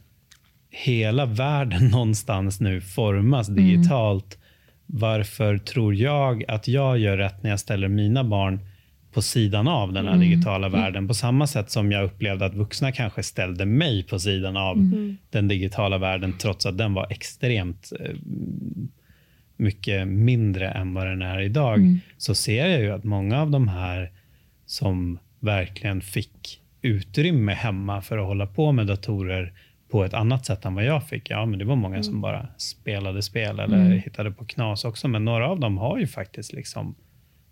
hela 0.70 1.26
världen 1.26 1.88
någonstans 1.92 2.60
nu 2.60 2.82
formas 2.82 3.48
digitalt. 3.48 4.38
Varför 4.92 5.58
tror 5.58 5.96
jag 5.96 6.44
att 6.48 6.68
jag 6.68 6.98
gör 6.98 7.18
rätt 7.18 7.44
när 7.44 7.50
jag 7.50 7.60
ställer 7.60 7.88
mina 7.88 8.24
barn 8.24 8.60
på 9.14 9.22
sidan 9.22 9.68
av 9.68 9.94
den 9.94 10.08
här 10.08 10.18
digitala 10.18 10.70
världen? 10.70 11.08
På 11.08 11.14
samma 11.14 11.48
sätt 11.48 11.72
som 11.72 11.92
jag 11.92 12.06
upplevde 12.06 12.46
att 12.46 12.56
vuxna 12.56 12.92
kanske 12.92 13.24
ställde 13.24 13.66
mig 13.66 14.04
på 14.04 14.20
sidan 14.20 14.58
av 14.58 14.78
den 15.30 15.48
digitala 15.48 15.98
världen 15.98 16.34
trots 16.38 16.66
att 16.66 16.78
den 16.78 16.94
var 16.94 17.08
extremt 17.10 17.92
eh, 18.00 18.16
mycket 19.58 20.08
mindre 20.08 20.70
än 20.70 20.94
vad 20.94 21.08
den 21.08 21.22
är 21.22 21.40
idag, 21.40 21.80
så 22.18 22.36
ser 22.36 22.68
jag 22.68 22.82
ju 22.82 22.92
att 22.92 23.04
många 23.04 23.42
av 23.42 23.52
de 23.52 23.68
här 23.68 24.12
som 24.66 25.20
verkligen 25.40 26.02
fick 26.02 26.62
utrymme 26.82 27.54
hemma 27.54 28.02
för 28.02 28.18
att 28.18 28.26
hålla 28.26 28.48
på 28.48 28.72
med 28.72 28.88
datorer 28.88 29.54
på 29.90 30.04
ett 30.04 30.14
annat 30.14 30.46
sätt 30.46 30.66
än 30.66 30.76
vad 30.76 30.86
jag 30.86 31.08
fick. 31.08 31.30
Ja, 31.30 31.46
men 31.46 31.60
det 31.60 31.66
var 31.66 31.76
många 31.76 32.04
som 32.04 32.22
bara 32.22 32.48
spelade 32.58 33.22
spel 33.22 33.60
eller 33.60 33.92
hittade 33.92 34.32
på 34.32 34.46
knas 34.46 34.86
också, 34.86 35.08
men 35.08 35.26
några 35.26 35.50
av 35.50 35.60
dem 35.60 35.78
har 35.78 35.98
ju 35.98 36.08
faktiskt 36.08 36.54
liksom 36.54 36.96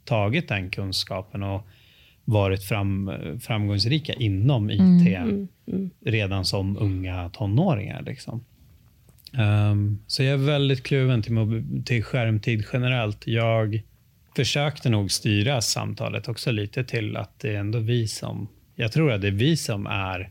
tagit 0.05 0.47
den 0.47 0.69
kunskapen 0.69 1.43
och 1.43 1.67
varit 2.25 2.63
fram, 2.63 3.11
framgångsrika 3.39 4.13
inom 4.13 4.69
IT 4.69 5.17
redan 6.05 6.45
som 6.45 6.77
unga 6.77 7.29
tonåringar. 7.29 8.01
Liksom. 8.01 8.45
Ehm, 9.33 9.99
så 10.07 10.23
jag 10.23 10.33
är 10.33 10.37
väldigt 10.37 10.83
kluven 10.83 11.21
till, 11.21 11.63
till 11.85 12.03
skärmtid 12.03 12.65
generellt. 12.73 13.27
Jag 13.27 13.81
försökte 14.35 14.89
nog 14.89 15.11
styra 15.11 15.61
samtalet 15.61 16.27
också 16.27 16.51
lite 16.51 16.83
till 16.83 17.17
att 17.17 17.39
det 17.39 17.55
är 17.55 17.59
ändå 17.59 17.79
vi 17.79 18.07
som, 18.07 18.47
jag 18.75 18.91
tror 18.91 19.11
att 19.11 19.21
det 19.21 19.27
är 19.27 19.31
vi 19.31 19.57
som 19.57 19.87
är 19.87 20.29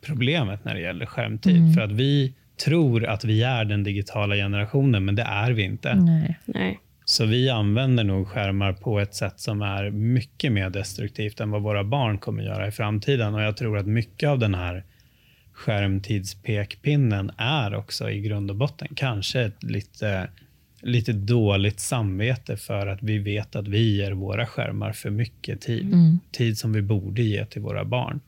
problemet 0.00 0.64
när 0.64 0.74
det 0.74 0.80
gäller 0.80 1.06
skärmtid. 1.06 1.74
För 1.74 1.80
att 1.80 1.92
vi 1.92 2.34
tror 2.64 3.06
att 3.06 3.24
vi 3.24 3.42
är 3.42 3.64
den 3.64 3.84
digitala 3.84 4.34
generationen, 4.34 5.04
men 5.04 5.14
det 5.14 5.22
är 5.22 5.50
vi 5.50 5.62
inte. 5.62 5.94
Nej. 5.94 6.38
Nej. 6.44 6.80
Så 7.04 7.24
vi 7.24 7.50
använder 7.50 8.04
nog 8.04 8.28
skärmar 8.28 8.72
på 8.72 9.00
ett 9.00 9.14
sätt 9.14 9.40
som 9.40 9.62
är 9.62 9.90
mycket 9.90 10.52
mer 10.52 10.70
destruktivt 10.70 11.40
än 11.40 11.50
vad 11.50 11.62
våra 11.62 11.84
barn 11.84 12.18
kommer 12.18 12.42
göra 12.42 12.68
i 12.68 12.70
framtiden. 12.70 13.34
Och 13.34 13.42
jag 13.42 13.56
tror 13.56 13.78
att 13.78 13.86
mycket 13.86 14.28
av 14.28 14.38
den 14.38 14.54
här 14.54 14.84
skärmtidspekpinnen 15.52 17.30
är 17.36 17.74
också 17.74 18.10
i 18.10 18.20
grund 18.20 18.50
och 18.50 18.56
botten 18.56 18.88
kanske 18.94 19.40
ett 19.40 19.62
lite, 19.62 20.28
lite 20.82 21.12
dåligt 21.12 21.80
samvete 21.80 22.56
för 22.56 22.86
att 22.86 23.02
vi 23.02 23.18
vet 23.18 23.56
att 23.56 23.68
vi 23.68 23.96
ger 23.96 24.12
våra 24.12 24.46
skärmar 24.46 24.92
för 24.92 25.10
mycket 25.10 25.60
tid. 25.60 25.86
Tid 26.32 26.58
som 26.58 26.72
vi 26.72 26.82
borde 26.82 27.22
ge 27.22 27.46
till 27.46 27.62
våra 27.62 27.84
barn. 27.84 28.20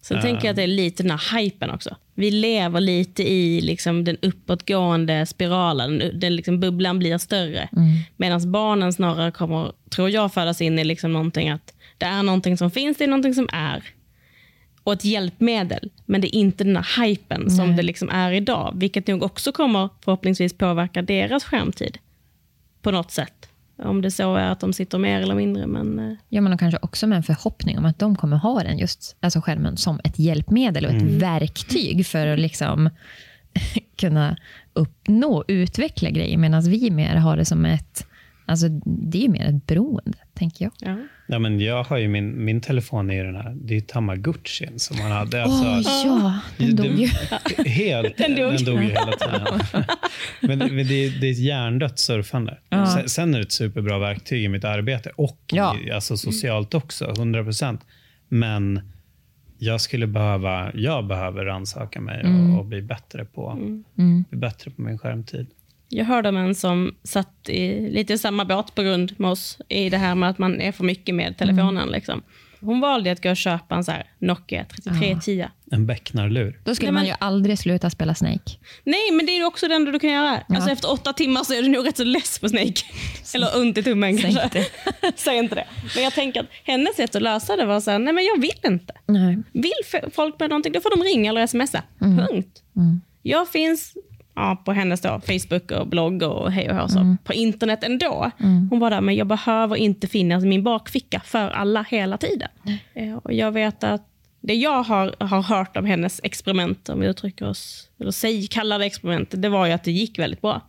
Sen 0.00 0.20
tänker 0.22 0.44
jag 0.44 0.50
att 0.50 0.56
det 0.56 0.62
är 0.62 0.66
lite 0.66 1.02
den 1.02 1.10
här 1.10 1.38
hypen 1.38 1.70
också. 1.70 1.96
Vi 2.14 2.30
lever 2.30 2.80
lite 2.80 3.22
i 3.32 3.60
liksom 3.60 4.04
den 4.04 4.16
uppåtgående 4.22 5.26
spiralen. 5.26 6.02
Den 6.20 6.36
liksom 6.36 6.60
bubblan 6.60 6.98
blir 6.98 7.18
större. 7.18 7.68
Medan 8.16 8.52
barnen 8.52 8.92
snarare 8.92 9.30
kommer, 9.30 9.72
tror 9.90 10.10
jag, 10.10 10.34
födas 10.34 10.60
in 10.60 10.78
i 10.78 10.84
liksom 10.84 11.12
någonting 11.12 11.48
att 11.50 11.74
det 11.98 12.06
är 12.06 12.22
någonting 12.22 12.56
som 12.56 12.70
finns, 12.70 12.96
det 12.98 13.04
är 13.04 13.08
någonting 13.08 13.34
som 13.34 13.48
är. 13.52 13.82
Och 14.82 14.92
ett 14.92 15.04
hjälpmedel. 15.04 15.90
Men 16.06 16.20
det 16.20 16.36
är 16.36 16.38
inte 16.38 16.64
den 16.64 16.76
här 16.76 17.04
hypen 17.06 17.50
som 17.50 17.76
det 17.76 17.82
liksom 17.82 18.08
är 18.08 18.32
idag. 18.32 18.72
Vilket 18.76 19.06
nog 19.06 19.22
också 19.22 19.52
kommer 19.52 19.88
förhoppningsvis 20.04 20.58
påverka 20.58 21.02
deras 21.02 21.44
skärmtid. 21.44 21.98
på 22.82 22.90
något 22.90 23.10
sätt. 23.10 23.47
Om 23.78 24.02
det 24.02 24.10
så 24.10 24.34
är 24.34 24.50
att 24.50 24.60
de 24.60 24.72
sitter 24.72 24.98
mer 24.98 25.20
eller 25.20 25.34
mindre. 25.34 25.66
Men, 25.66 25.98
eh, 25.98 26.16
Ja, 26.28 26.40
men 26.40 26.58
kanske 26.58 26.78
också 26.82 27.06
med 27.06 27.16
en 27.16 27.22
förhoppning 27.22 27.78
om 27.78 27.84
att 27.84 27.98
de 27.98 28.16
kommer 28.16 28.36
ha 28.36 28.62
den 28.62 28.78
just, 28.78 29.16
alltså 29.20 29.40
skärmen 29.40 29.76
som 29.76 30.00
ett 30.04 30.18
hjälpmedel 30.18 30.84
och 30.84 30.92
ett 30.92 31.02
verktyg 31.02 32.06
för 32.06 32.26
att 32.26 32.38
liksom 32.38 32.90
kunna 33.96 34.36
uppnå 34.72 35.36
och 35.36 35.44
utveckla 35.48 36.10
grejer, 36.10 36.38
medan 36.38 36.62
vi 36.62 36.90
mer 36.90 37.16
har 37.16 37.36
det 37.36 37.44
som 37.44 37.64
ett, 37.64 38.06
alltså 38.46 38.68
det 38.84 39.18
är 39.18 39.22
ju 39.22 39.28
mer 39.28 39.48
ett 39.48 39.66
beroende, 39.66 40.18
tänker 40.34 40.64
jag. 40.64 40.72
ja. 40.78 40.96
Ja, 41.30 41.38
men 41.38 41.60
jag 41.60 41.84
har 41.84 41.96
ju 41.96 42.08
min, 42.08 42.44
min 42.44 42.60
telefon 42.60 43.10
i 43.10 43.22
den 43.22 43.36
här, 43.36 43.56
det 43.62 43.76
är 43.76 43.80
Tamagotchin 43.80 44.78
som 44.78 44.96
man 44.98 45.10
hade. 45.10 45.42
Alltså, 45.42 45.64
Åh 45.64 45.80
ja, 46.06 46.40
den 46.58 46.76
dog 46.76 46.86
ju. 46.86 47.08
Helt, 47.70 48.16
Den 48.16 48.34
dog. 48.36 48.52
Den 48.52 48.64
dog 48.64 48.82
ju 48.82 48.88
hela 48.88 49.12
tiden. 49.12 49.60
men 50.40 50.58
men 50.58 50.86
det, 50.88 50.94
är, 51.06 51.20
det 51.20 51.26
är 51.26 51.30
ett 51.32 51.38
hjärndött 51.38 51.98
surfande. 51.98 52.58
Ja. 52.68 52.86
Sen, 52.86 53.08
sen 53.08 53.34
är 53.34 53.38
det 53.38 53.44
ett 53.44 53.52
superbra 53.52 53.98
verktyg 53.98 54.44
i 54.44 54.48
mitt 54.48 54.64
arbete 54.64 55.10
och 55.16 55.40
Ja. 55.52 55.76
i, 55.86 55.90
alltså 55.90 56.16
socialt 56.16 56.74
också, 56.74 57.10
100 57.10 57.44
procent. 57.44 57.80
Men 58.28 58.80
jag 59.58 59.80
skulle 59.80 60.06
behöva, 60.06 60.70
jag 60.74 61.06
behöver 61.06 61.44
rannsaka 61.44 62.00
mig 62.00 62.24
och, 62.24 62.58
och 62.58 62.64
bli, 62.66 62.82
bättre 62.82 63.24
på, 63.24 63.50
Mm. 63.50 64.24
bli 64.30 64.38
bättre 64.38 64.70
på 64.70 64.82
min 64.82 64.98
skärmtid. 64.98 65.46
Jag 65.88 66.04
hörde 66.04 66.28
om 66.28 66.36
en 66.36 66.54
som 66.54 66.94
satt 67.02 67.48
i 67.48 67.90
lite 67.90 68.18
samma 68.18 68.44
båtgrund 68.44 69.14
med 69.16 69.30
oss 69.30 69.58
i 69.68 69.90
det 69.90 69.96
här 69.96 70.14
med 70.14 70.30
att 70.30 70.38
man 70.38 70.60
är 70.60 70.72
för 70.72 70.84
mycket 70.84 71.14
med 71.14 71.36
telefonen. 71.38 71.88
Liksom. 71.88 72.22
Hon 72.60 72.80
valde 72.80 73.12
att 73.12 73.22
gå 73.22 73.30
och 73.30 73.36
köpa 73.36 73.74
en 73.74 73.84
så 73.84 73.92
här 73.92 74.06
Nokia 74.18 74.64
3310. 74.64 75.48
En 75.70 75.86
becknarlur. 75.86 76.60
Då 76.64 76.74
skulle 76.74 76.92
Nej, 76.92 77.00
man 77.02 77.06
ju 77.06 77.14
aldrig 77.20 77.58
sluta 77.58 77.90
spela 77.90 78.14
Snake. 78.14 78.56
Nej, 78.84 79.12
men 79.12 79.26
det 79.26 79.32
är 79.32 79.36
ju 79.36 79.44
också 79.44 79.68
det 79.68 79.74
enda 79.74 79.90
du 79.90 79.98
kan 79.98 80.10
göra. 80.10 80.42
Alltså, 80.48 80.70
efter 80.70 80.92
åtta 80.92 81.12
timmar 81.12 81.44
så 81.44 81.54
är 81.54 81.62
du 81.62 81.68
nog 81.68 81.86
rätt 81.86 81.96
så 81.96 82.04
less 82.04 82.38
på 82.38 82.48
Snake. 82.48 82.82
Eller 83.34 83.60
ont 83.60 83.78
i 83.78 83.82
tummen 83.82 84.18
Säg 84.18 84.22
kanske. 84.34 84.44
inte. 84.44 84.70
Säg 85.16 85.38
inte 85.38 85.54
det. 85.54 85.64
Men 85.94 86.04
jag 86.04 86.12
tänker 86.12 86.40
att 86.40 86.46
hennes 86.64 86.96
sätt 86.96 87.16
att 87.16 87.22
lösa 87.22 87.56
det 87.56 87.66
var 87.66 87.80
så 87.80 87.90
här, 87.90 87.98
nej 87.98 88.12
men 88.14 88.24
jag 88.24 88.40
vill 88.40 88.60
inte. 88.72 88.94
Nej. 89.06 89.38
Vill 89.52 90.10
folk 90.14 90.40
med 90.40 90.50
någonting, 90.50 90.72
då 90.72 90.80
får 90.80 90.90
de 90.90 91.02
ringa 91.02 91.30
eller 91.30 91.46
smsa. 91.46 91.82
Punkt. 92.00 92.62
Jag 93.22 93.48
finns 93.48 93.94
ja, 94.38 94.62
på 94.64 94.72
hennes 94.72 95.00
då, 95.00 95.20
Facebook 95.26 95.70
och 95.70 95.86
blogg 95.86 96.22
och 96.22 96.52
hej 96.52 96.70
och 96.70 96.76
hå, 96.76 96.88
så 96.88 96.98
på 97.24 97.32
internet 97.32 97.84
ändå. 97.84 98.30
Hon 98.70 98.78
var 98.80 98.90
där, 98.90 99.00
men 99.00 99.14
jag 99.14 99.26
behöver 99.26 99.76
inte 99.76 100.06
finnas 100.06 100.44
i 100.44 100.46
min 100.46 100.62
bakficka 100.62 101.20
för 101.24 101.50
alla 101.50 101.82
hela 101.82 102.16
tiden. 102.18 102.48
Eh, 102.94 103.14
Och 103.16 103.32
jag 103.32 103.52
vet 103.52 103.84
att 103.84 104.04
det 104.40 104.54
jag 104.54 104.82
har, 104.82 105.14
har 105.24 105.42
hört 105.42 105.76
om 105.76 105.84
hennes 105.84 106.20
experiment, 106.24 106.88
om 106.88 107.00
vi 107.00 107.06
uttrycker 107.06 107.48
oss, 107.48 107.88
eller 108.00 108.10
säg, 108.10 108.46
kallar 108.46 108.78
det 108.78 108.84
experiment, 108.86 109.28
det 109.36 109.48
var 109.48 109.66
ju 109.66 109.72
att 109.72 109.84
det 109.84 109.92
gick 109.92 110.18
väldigt 110.18 110.40
bra. 110.40 110.60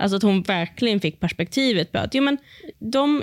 Alltså 0.00 0.16
att 0.16 0.22
hon 0.22 0.42
verkligen 0.42 1.00
fick 1.00 1.20
perspektivet 1.20 1.92
på 1.92 1.98
att 1.98 2.14
jo, 2.14 2.22
men 2.22 2.38
de 2.78 3.22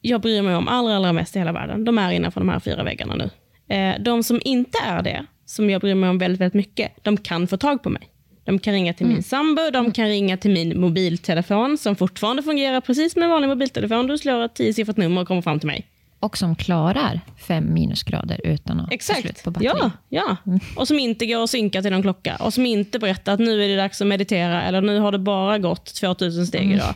jag 0.00 0.20
bryr 0.20 0.42
mig 0.42 0.54
om 0.54 0.68
allra, 0.68 0.96
allra 0.96 1.12
mest 1.12 1.36
i 1.36 1.38
hela 1.38 1.52
världen, 1.52 1.84
de 1.84 1.98
är 1.98 2.10
innanför 2.10 2.40
de 2.40 2.48
här 2.48 2.60
fyra 2.60 2.84
väggarna 2.84 3.14
nu. 3.16 3.30
Eh, 3.76 4.02
de 4.02 4.22
som 4.22 4.40
inte 4.44 4.78
är 4.86 5.02
det, 5.02 5.26
som 5.44 5.70
jag 5.70 5.80
bryr 5.80 5.94
mig 5.94 6.10
om 6.10 6.18
väldigt, 6.18 6.40
väldigt 6.40 6.54
mycket, 6.54 6.92
de 7.02 7.16
kan 7.16 7.46
få 7.46 7.56
tag 7.56 7.82
på 7.82 7.90
mig. 7.90 8.02
De 8.46 8.58
kan 8.58 8.74
ringa 8.74 8.94
till 8.94 9.06
min 9.06 9.22
sambo, 9.22 9.70
de 9.72 9.92
kan 9.92 10.06
ringa 10.08 10.36
till 10.36 10.50
min 10.50 10.80
mobiltelefon 10.80 11.78
som 11.78 11.96
fortfarande 11.96 12.42
fungerar 12.42 12.80
precis 12.80 13.12
som 13.12 13.22
en 13.22 13.30
vanlig 13.30 13.48
mobiltelefon. 13.48 14.06
Du 14.06 14.18
slår 14.18 14.44
ett 14.44 14.54
tiosiffrigt 14.54 14.98
nummer 14.98 15.20
och 15.22 15.28
kommer 15.28 15.42
fram 15.42 15.60
till 15.60 15.66
mig. 15.66 15.86
Och 16.20 16.38
som 16.38 16.56
klarar 16.56 17.20
fem 17.48 17.74
minusgrader 17.74 18.40
utan 18.44 18.80
att 18.80 18.90
ta 18.90 18.98
slut 18.98 19.24
Exakt. 19.24 19.44
på 19.44 19.50
batteri. 19.50 19.70
Ja, 19.78 19.90
ja. 20.08 20.36
Och 20.76 20.88
som 20.88 20.98
inte 20.98 21.26
går 21.26 21.44
att 21.44 21.50
synka 21.50 21.82
till 21.82 21.92
någon 21.92 22.02
klocka. 22.02 22.36
Och 22.40 22.54
som 22.54 22.66
inte 22.66 22.98
berättar 22.98 23.32
att 23.32 23.40
nu 23.40 23.64
är 23.64 23.68
det 23.68 23.76
dags 23.76 24.00
att 24.00 24.06
meditera 24.06 24.62
eller 24.62 24.80
nu 24.80 24.98
har 24.98 25.12
det 25.12 25.18
bara 25.18 25.58
gått 25.58 25.94
2000 25.94 26.46
steg 26.46 26.72
idag. 26.72 26.94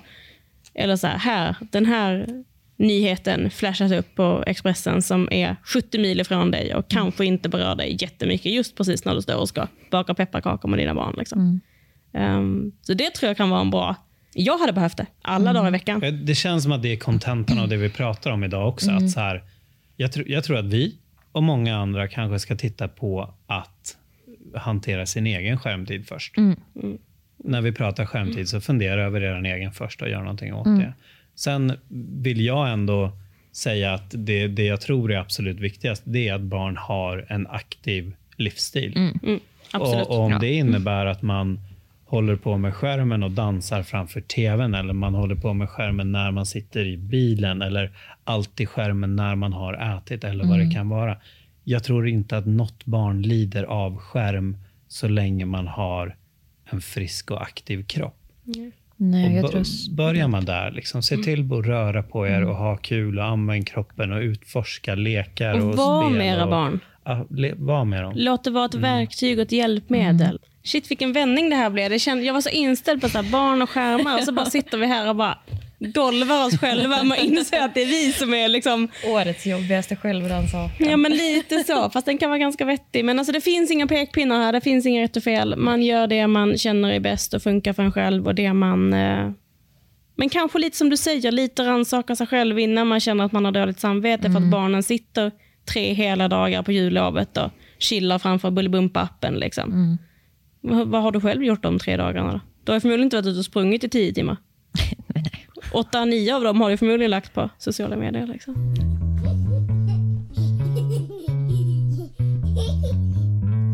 Eller 0.74 0.96
så 0.96 1.06
här, 1.06 1.18
här, 1.18 1.56
den 1.60 1.86
här 1.86 2.26
nyheten 2.80 3.50
flashas 3.50 3.92
upp 3.92 4.14
på 4.14 4.44
Expressen 4.46 5.02
som 5.02 5.28
är 5.30 5.56
70 5.64 5.98
mil 5.98 6.20
ifrån 6.20 6.50
dig 6.50 6.74
och 6.74 6.88
kanske 6.90 7.24
inte 7.24 7.48
berör 7.48 7.74
dig 7.74 7.96
jättemycket 8.00 8.52
just 8.52 8.76
precis 8.76 9.04
när 9.04 9.14
du 9.14 9.22
står 9.22 9.36
och 9.36 9.48
ska 9.48 9.66
baka 9.90 10.14
pepparkakor 10.14 10.68
med 10.68 10.78
dina 10.78 10.94
barn. 10.94 11.14
Liksom. 11.18 11.60
Ehm, 12.12 12.72
så 12.82 12.94
det 12.94 13.10
tror 13.14 13.28
jag 13.28 13.36
kan 13.36 13.50
vara 13.50 13.60
en 13.60 13.70
bra... 13.70 13.96
Jag 14.34 14.58
hade 14.58 14.72
behövt 14.72 14.96
det 14.96 15.06
alla 15.22 15.52
dagar 15.52 15.68
i 15.68 15.70
veckan. 15.72 16.02
Eh, 16.02 16.12
Det 16.12 16.34
känns 16.34 16.62
som 16.62 16.72
att 16.72 16.82
det 16.82 16.92
är 16.92 16.96
kontentan 16.96 17.58
av 17.58 17.68
det 17.68 17.76
vi 17.76 17.90
pratar 17.90 18.30
om 18.30 18.44
idag 18.44 18.68
också. 18.68 18.90
Att 18.90 19.10
så 19.10 19.20
här, 19.20 19.42
jag, 19.96 20.10
tr- 20.10 20.24
jag 20.26 20.44
tror 20.44 20.58
att 20.58 20.64
vi 20.64 20.94
och 21.32 21.42
många 21.42 21.76
andra 21.76 22.08
kanske 22.08 22.38
ska 22.38 22.56
titta 22.56 22.88
på 22.88 23.34
att 23.46 23.96
hantera 24.54 25.06
sin 25.06 25.26
egen 25.26 25.58
skärmtid 25.58 26.06
först. 26.08 26.34
När 27.44 27.60
vi 27.60 27.72
pratar 27.72 28.06
skärmtid, 28.06 28.48
så 28.48 28.60
fundera 28.60 29.04
över 29.04 29.20
er 29.20 29.44
egen 29.54 29.72
först 29.72 30.02
och 30.02 30.08
gör 30.08 30.20
någonting 30.20 30.54
åt 30.54 30.64
det. 30.80 30.94
Sen 31.40 31.72
vill 32.22 32.40
jag 32.40 32.70
ändå 32.70 33.12
säga 33.52 33.94
att 33.94 34.14
det, 34.14 34.46
det 34.46 34.64
jag 34.64 34.80
tror 34.80 35.12
är 35.12 35.18
absolut 35.18 35.60
viktigast, 35.60 36.02
det 36.06 36.28
är 36.28 36.34
att 36.34 36.40
barn 36.40 36.76
har 36.76 37.26
en 37.28 37.46
aktiv 37.46 38.14
livsstil. 38.36 39.12
Absolut. 39.72 40.06
Och, 40.06 40.18
och 40.18 40.24
om 40.24 40.38
det 40.40 40.52
innebär 40.52 41.06
att 41.06 41.22
man 41.22 41.60
håller 42.04 42.36
på 42.36 42.56
med 42.56 42.74
skärmen 42.74 43.22
och 43.22 43.30
dansar 43.30 43.82
framför 43.82 44.20
tvn 44.20 44.74
eller 44.74 44.92
man 44.92 45.14
håller 45.14 45.34
på 45.34 45.54
med 45.54 45.68
skärmen 45.68 46.12
när 46.12 46.30
man 46.30 46.46
sitter 46.46 46.86
i 46.86 46.96
bilen 46.96 47.62
eller 47.62 47.90
alltid 48.24 48.68
skärmen 48.68 49.16
när 49.16 49.34
man 49.34 49.52
har 49.52 49.96
ätit 49.96 50.24
eller 50.24 50.44
vad 50.44 50.58
det 50.58 50.70
kan 50.70 50.88
vara. 50.88 51.16
Jag 51.64 51.84
tror 51.84 52.08
inte 52.08 52.36
att 52.36 52.46
något 52.46 52.84
barn 52.84 53.22
lider 53.22 53.64
av 53.64 53.96
skärm 53.96 54.56
så 54.88 55.08
länge 55.08 55.46
man 55.46 55.66
har 55.66 56.16
en 56.64 56.80
frisk 56.80 57.30
och 57.30 57.42
aktiv 57.42 57.84
kropp. 57.84 58.16
Nej, 59.02 59.42
Och 59.42 59.54
jag 59.54 59.66
börjar 59.90 60.28
man 60.28 60.44
där, 60.44 60.70
liksom, 60.70 61.02
se 61.02 61.16
till 61.16 61.52
att 61.52 61.66
röra 61.66 62.02
på 62.02 62.26
er 62.26 62.44
och 62.44 62.56
ha 62.56 62.76
kul 62.76 63.18
och 63.18 63.24
använda 63.24 63.64
kroppen 63.64 64.12
och 64.12 64.20
utforska 64.20 64.94
lekar 64.94 65.60
och, 65.60 65.68
Och 65.68 65.76
var 65.76 66.10
med 66.10 66.34
era 66.34 66.44
och, 66.44 66.50
barn. 66.50 66.80
Le, 67.30 67.52
var 67.56 67.84
med 67.84 68.02
dem. 68.02 68.12
Låt 68.16 68.44
det 68.44 68.50
vara 68.50 68.64
ett 68.64 68.74
verktyg 68.74 69.38
och 69.38 69.42
ett 69.42 69.52
hjälpmedel. 69.52 70.38
Shit 70.62 70.90
vilken 70.90 71.12
vändning 71.12 71.50
det 71.50 71.56
här 71.56 71.70
blev. 71.70 71.90
Det 71.90 71.98
kände, 71.98 72.24
jag 72.24 72.34
var 72.34 72.40
så 72.40 72.50
inställd 72.50 73.00
på 73.00 73.08
så 73.08 73.22
barn 73.22 73.62
och 73.62 73.70
skärmar 73.70 74.18
och 74.18 74.24
så 74.24 74.32
bara 74.32 74.46
sitter 74.46 74.78
vi 74.78 74.86
här 74.86 75.08
och 75.08 75.16
bara 75.16 75.38
golvar 75.80 76.46
oss 76.46 76.58
själva 76.60 77.02
med 77.02 77.18
att 77.18 77.24
inse 77.24 77.64
att 77.64 77.74
det 77.74 77.82
är 77.82 77.86
vi 77.86 78.12
som 78.12 78.34
är 78.34 78.48
liksom 78.48 78.88
Årets 79.06 79.46
jobbigaste 79.46 79.96
självrannsakan. 79.96 80.88
Ja 80.90 80.96
men 80.96 81.12
lite 81.12 81.64
så, 81.64 81.90
fast 81.90 82.06
den 82.06 82.18
kan 82.18 82.30
vara 82.30 82.38
ganska 82.38 82.64
vettig. 82.64 83.04
Men 83.04 83.18
alltså, 83.18 83.32
det 83.32 83.40
finns 83.40 83.70
inga 83.70 83.86
pekpinnar 83.86 84.36
här, 84.44 84.52
det 84.52 84.60
finns 84.60 84.86
inga 84.86 85.02
rätt 85.02 85.16
och 85.16 85.22
fel. 85.22 85.56
Man 85.56 85.82
gör 85.82 86.06
det 86.06 86.26
man 86.26 86.58
känner 86.58 86.90
är 86.90 87.00
bäst 87.00 87.34
och 87.34 87.42
funkar 87.42 87.72
för 87.72 87.82
en 87.82 87.92
själv. 87.92 88.26
Och 88.26 88.34
det 88.34 88.52
man... 88.52 88.92
Eh... 88.92 89.30
Men 90.16 90.28
kanske 90.28 90.58
lite 90.58 90.76
som 90.76 90.90
du 90.90 90.96
säger, 90.96 91.32
lite 91.32 91.62
rannsaka 91.64 92.16
sig 92.16 92.26
själv 92.26 92.58
innan 92.58 92.86
man 92.86 93.00
känner 93.00 93.24
att 93.24 93.32
man 93.32 93.44
har 93.44 93.52
dåligt 93.52 93.80
samvete 93.80 94.30
för 94.30 94.38
att 94.38 94.50
barnen 94.50 94.82
sitter 94.82 95.32
tre 95.72 95.92
hela 95.92 96.28
dagar 96.28 96.62
på 96.62 96.72
jullovet 96.72 97.36
och 97.36 97.50
chillar 97.78 98.18
framför 98.18 98.50
Bolibompa-appen. 98.50 99.38
Liksom. 99.38 99.98
Vad- 100.60 100.88
Vad 100.88 101.02
har 101.02 101.12
du 101.12 101.20
själv 101.20 101.44
gjort 101.44 101.62
de 101.62 101.78
tre 101.78 101.96
dagarna 101.96 102.32
då? 102.32 102.40
Du 102.64 102.72
har 102.72 102.80
förmodligen 102.80 103.04
inte 103.06 103.16
varit 103.16 103.26
ute 103.26 103.38
och 103.38 103.44
sprungit 103.44 103.84
i 103.84 103.88
tio 103.88 104.12
timmar. 104.14 104.36
Nej. 105.14 105.46
Åtta, 105.72 106.04
nio 106.04 106.34
av 106.36 106.42
dem 106.42 106.60
har 106.60 106.70
du 106.70 106.76
förmodligen 106.76 107.10
lagt 107.10 107.34
på 107.34 107.50
sociala 107.58 107.96
medier. 107.96 108.26
Liksom. 108.26 108.74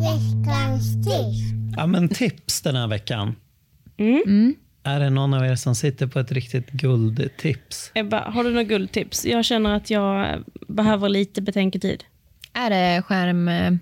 Veckans 0.00 0.94
tips. 1.04 1.76
Ja, 1.76 1.86
men 1.86 2.08
tips 2.08 2.60
den 2.62 2.76
här 2.76 2.86
veckan. 2.88 3.36
Mm. 3.96 4.54
Är 4.82 5.00
det 5.00 5.10
någon 5.10 5.34
av 5.34 5.44
er 5.46 5.54
som 5.56 5.74
sitter 5.74 6.06
på 6.06 6.18
ett 6.18 6.32
riktigt 6.32 6.70
guldtips? 6.70 7.90
Ebba, 7.94 8.20
har 8.30 8.44
du 8.44 8.50
några 8.50 8.62
guldtips? 8.64 9.24
Jag 9.26 9.44
känner 9.44 9.74
att 9.76 9.90
jag 9.90 10.44
behöver 10.68 11.08
lite 11.08 11.42
betänketid. 11.42 12.04
Är 12.52 12.70
det 12.70 13.02
skärm... 13.02 13.48
eh, 13.48 13.72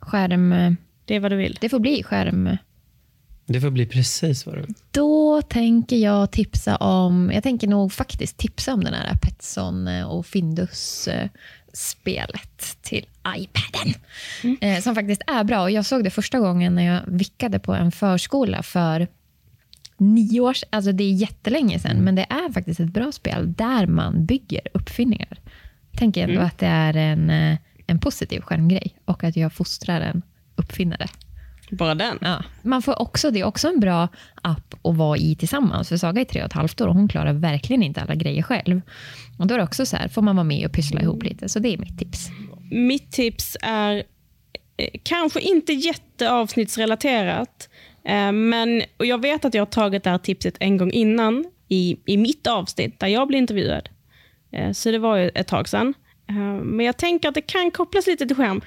skärm... 0.00 0.52
eh, 0.52 0.72
Det 1.04 1.14
är 1.16 1.20
vad 1.20 1.32
du 1.32 1.36
vill. 1.36 1.58
Det 1.60 1.68
får 1.68 1.78
bli 1.78 2.02
skärm... 2.02 2.56
Det 3.46 3.60
får 3.60 3.70
bli 3.70 3.86
precis 3.86 4.46
vad 4.46 4.54
du 4.54 4.60
vill. 4.60 4.74
Då 4.90 5.42
tänker 5.42 5.96
jag 5.96 6.30
tipsa 6.30 6.76
om... 6.76 7.30
Jag 7.34 7.42
tänker 7.42 7.68
nog 7.68 7.92
faktiskt 7.92 8.36
tipsa 8.36 8.74
om 8.74 8.84
den 8.84 8.94
här 8.94 9.16
Petson 9.22 9.88
eh, 9.88 10.04
och 10.04 10.26
Findus-spelet 10.26 12.76
till 12.82 13.06
iPaden. 13.36 13.94
Eh, 14.60 14.80
Som 14.82 14.94
faktiskt 14.94 15.22
är 15.26 15.44
bra. 15.44 15.62
Och 15.62 15.70
Jag 15.70 15.86
såg 15.86 16.04
det 16.04 16.10
första 16.10 16.38
gången 16.38 16.74
när 16.74 16.82
jag 16.82 17.00
vickade 17.06 17.58
på 17.58 17.74
en 17.74 17.92
förskola 17.92 18.62
för 18.62 19.08
nio 19.96 20.40
år 20.40 20.54
sedan. 20.54 20.68
Alltså 20.72 20.92
det 20.92 21.04
är 21.04 21.12
jättelänge 21.12 21.78
sedan, 21.78 21.96
men 21.96 22.14
det 22.14 22.26
är 22.30 22.52
faktiskt 22.52 22.80
ett 22.80 22.92
bra 22.92 23.12
spel 23.12 23.52
där 23.52 23.86
man 23.86 24.26
bygger 24.26 24.60
uppfinningar. 24.74 25.38
Jag 25.90 25.98
tänker 25.98 26.28
ändå 26.28 26.40
att 26.40 26.58
det 26.58 26.66
är 26.66 26.96
en, 26.96 27.30
eh, 27.30 27.56
en 27.86 27.98
positiv 27.98 28.40
skärmgrej 28.40 28.96
och 29.04 29.24
att 29.24 29.36
jag 29.36 29.52
fostrar 29.52 30.00
en 30.00 30.22
uppfinnare. 30.56 31.08
Bara 31.70 31.94
den. 31.94 32.18
Ja. 32.20 32.42
Man 32.62 32.82
får 32.82 33.02
också, 33.02 33.30
det 33.30 33.40
är 33.40 33.44
också 33.44 33.68
en 33.68 33.80
bra 33.80 34.08
app 34.42 34.74
att 34.82 34.96
vara 34.96 35.18
i 35.18 35.34
tillsammans. 35.36 35.88
För 35.88 35.96
Saga 35.96 36.20
är 36.20 36.24
tre 36.24 36.40
och 36.40 36.46
ett 36.46 36.52
halvt 36.52 36.80
år 36.80 36.86
och 36.88 36.94
hon 36.94 37.08
klarar 37.08 37.32
verkligen 37.32 37.82
inte 37.82 38.00
alla 38.00 38.14
grejer 38.14 38.42
själv. 38.42 38.80
Och 39.38 39.46
Då 39.46 39.54
är 39.54 39.58
det 39.58 39.64
också 39.64 39.86
så 39.86 39.96
här, 39.96 40.08
får 40.08 40.22
man 40.22 40.36
vara 40.36 40.44
med 40.44 40.66
och 40.66 40.72
pyssla 40.72 41.00
ihop 41.00 41.22
lite. 41.22 41.48
Så 41.48 41.58
det 41.58 41.74
är 41.74 41.78
mitt 41.78 41.98
tips. 41.98 42.28
Mitt 42.70 43.12
tips 43.12 43.56
är 43.62 43.96
eh, 44.76 44.88
kanske 45.02 45.40
inte 45.40 45.72
jätteavsnittsrelaterat. 45.72 47.68
Eh, 48.04 48.32
men, 48.32 48.82
och 48.96 49.06
jag 49.06 49.22
vet 49.22 49.44
att 49.44 49.54
jag 49.54 49.60
har 49.60 49.66
tagit 49.66 50.04
det 50.04 50.10
här 50.10 50.18
tipset 50.18 50.56
en 50.60 50.76
gång 50.76 50.90
innan. 50.90 51.44
i, 51.68 51.96
i 52.06 52.16
mitt 52.16 52.46
avsnitt 52.46 53.00
där 53.00 53.08
jag 53.08 53.28
blir 53.28 53.38
intervjuad. 53.38 53.88
Eh, 54.52 54.72
så 54.72 54.90
det 54.90 54.98
var 54.98 55.16
ju 55.16 55.28
ett 55.28 55.46
tag 55.48 55.68
sedan. 55.68 55.94
Men 56.62 56.86
jag 56.86 56.96
tänker 56.96 57.28
att 57.28 57.34
det 57.34 57.40
kan 57.40 57.70
kopplas 57.70 58.06
lite 58.06 58.26
till 58.26 58.36
skärm. 58.36 58.60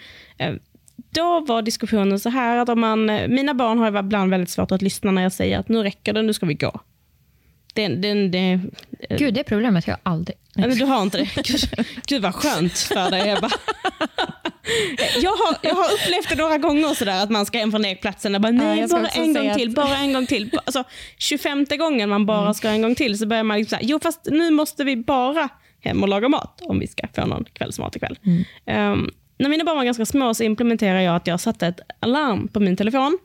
Eh, 0.97 1.03
då 1.09 1.39
var 1.39 1.61
diskussionen 1.61 2.19
så 2.19 2.29
här 2.29 2.57
att 2.57 2.69
om 2.69 2.79
man, 2.79 3.05
mina 3.05 3.53
barn 3.53 3.79
har 3.79 3.99
ibland 3.99 4.31
väldigt 4.31 4.49
svårt 4.49 4.71
att 4.71 4.81
lyssna 4.81 5.11
när 5.11 5.21
jag 5.21 5.31
säger 5.31 5.59
att 5.59 5.69
nu 5.69 5.83
räcker 5.83 6.13
det, 6.13 6.21
nu 6.21 6.33
ska 6.33 6.45
vi 6.45 6.53
gå. 6.53 6.79
Det, 7.73 7.87
det, 7.87 8.27
det, 8.27 8.59
Gud, 9.09 9.33
det 9.33 9.43
problemet 9.43 9.85
har 9.85 9.91
jag 9.91 9.99
aldrig. 10.03 10.37
Nej. 10.55 10.75
Du 10.75 10.85
har 10.85 11.01
inte 11.01 11.17
det? 11.17 11.29
Gud, 11.35 11.87
Gud 12.07 12.21
vad 12.21 12.35
skönt 12.35 12.77
för 12.77 13.11
dig 13.11 13.29
Ebba. 13.29 13.49
Jag 15.21 15.31
har, 15.31 15.57
jag 15.61 15.75
har 15.75 15.93
upplevt 15.93 16.29
det 16.29 16.35
några 16.35 16.57
gånger 16.57 16.93
sådär 16.93 17.23
att 17.23 17.29
man 17.29 17.45
ska 17.45 17.57
hem 17.57 17.71
från 17.71 17.81
lekplatsen 17.81 18.35
och 18.35 18.41
bara 18.41 18.51
nej, 18.51 18.79
ja, 18.79 18.87
bara 18.87 19.07
en 19.07 19.33
gång 19.33 19.47
att... 19.47 19.57
till, 19.57 19.71
bara 19.71 19.97
en 19.97 20.13
gång 20.13 20.25
till. 20.25 20.59
Alltså 20.65 20.83
25 21.17 21.65
gången 21.79 22.09
man 22.09 22.25
bara 22.25 22.41
mm. 22.41 22.53
ska 22.53 22.69
en 22.69 22.81
gång 22.81 22.95
till 22.95 23.17
så 23.17 23.25
börjar 23.27 23.43
man 23.43 23.57
liksom 23.57 23.77
såhär, 23.77 23.89
jo 23.91 23.99
fast 24.03 24.27
nu 24.31 24.51
måste 24.51 24.83
vi 24.83 24.97
bara 24.97 25.49
hem 25.79 26.03
och 26.03 26.09
laga 26.09 26.29
mat 26.29 26.61
om 26.61 26.79
vi 26.79 26.87
ska 26.87 27.07
få 27.15 27.25
någon 27.25 27.45
kvällsmat 27.53 27.95
ikväll. 27.95 28.19
Mm. 28.23 28.91
Um, 28.91 29.11
när 29.37 29.49
mina 29.49 29.63
barn 29.63 29.77
var 29.77 29.83
ganska 29.83 30.05
små 30.05 30.33
så 30.33 30.43
implementerade 30.43 31.03
jag 31.03 31.15
att 31.15 31.27
jag 31.27 31.39
satte 31.39 31.67
ett 31.67 31.79
alarm 31.99 32.47
på 32.47 32.59
min 32.59 32.75
telefon 32.75 33.17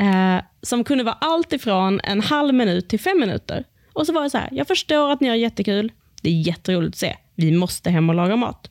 uh, 0.00 0.40
som 0.62 0.84
kunde 0.84 1.04
vara 1.04 1.18
allt 1.20 1.52
ifrån 1.52 2.00
en 2.04 2.20
halv 2.20 2.54
minut 2.54 2.88
till 2.88 3.00
fem 3.00 3.20
minuter. 3.20 3.64
Och 3.92 4.06
så 4.06 4.12
var 4.12 4.22
det 4.22 4.30
så 4.30 4.38
här, 4.38 4.48
jag 4.52 4.66
förstår 4.66 5.12
att 5.12 5.20
ni 5.20 5.28
har 5.28 5.36
jättekul, 5.36 5.92
det 6.22 6.30
är 6.30 6.40
jätteroligt 6.40 6.94
att 6.94 6.98
se, 6.98 7.16
vi 7.34 7.52
måste 7.52 7.90
hem 7.90 8.08
och 8.08 8.14
laga 8.14 8.36
mat. 8.36 8.70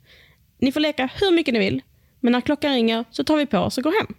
Ni 0.58 0.72
får 0.72 0.80
leka 0.80 1.10
hur 1.22 1.32
mycket 1.32 1.54
ni 1.54 1.60
vill, 1.60 1.82
men 2.20 2.32
när 2.32 2.42
klockan 2.42 2.74
ringer 2.74 3.06
så 3.12 3.24
tar 3.24 3.38
vi 3.38 3.46
på 3.46 3.58
oss 3.58 3.78
och 3.78 3.84
går 3.84 4.00
hem. 4.00 4.16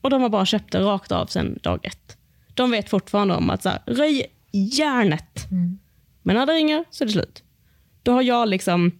Och 0.00 0.10
de 0.10 0.22
har 0.22 0.28
bara 0.28 0.46
köpt 0.46 0.72
det 0.72 0.80
rakt 0.80 1.12
av 1.12 1.26
sedan 1.26 1.58
dag 1.62 1.80
ett. 1.82 2.16
De 2.54 2.70
vet 2.70 2.90
fortfarande 2.90 3.34
om 3.34 3.50
att 3.50 3.62
så 3.62 3.68
här, 3.68 3.82
röj 3.86 4.26
järnet. 4.52 5.50
Mm. 5.50 5.78
Men 6.22 6.36
när 6.36 6.46
det 6.46 6.52
ringer 6.52 6.84
så 6.90 7.04
är 7.04 7.06
det 7.06 7.12
slut. 7.12 7.42
Då 8.02 8.12
har 8.12 8.22
jag 8.22 8.48
liksom 8.48 8.98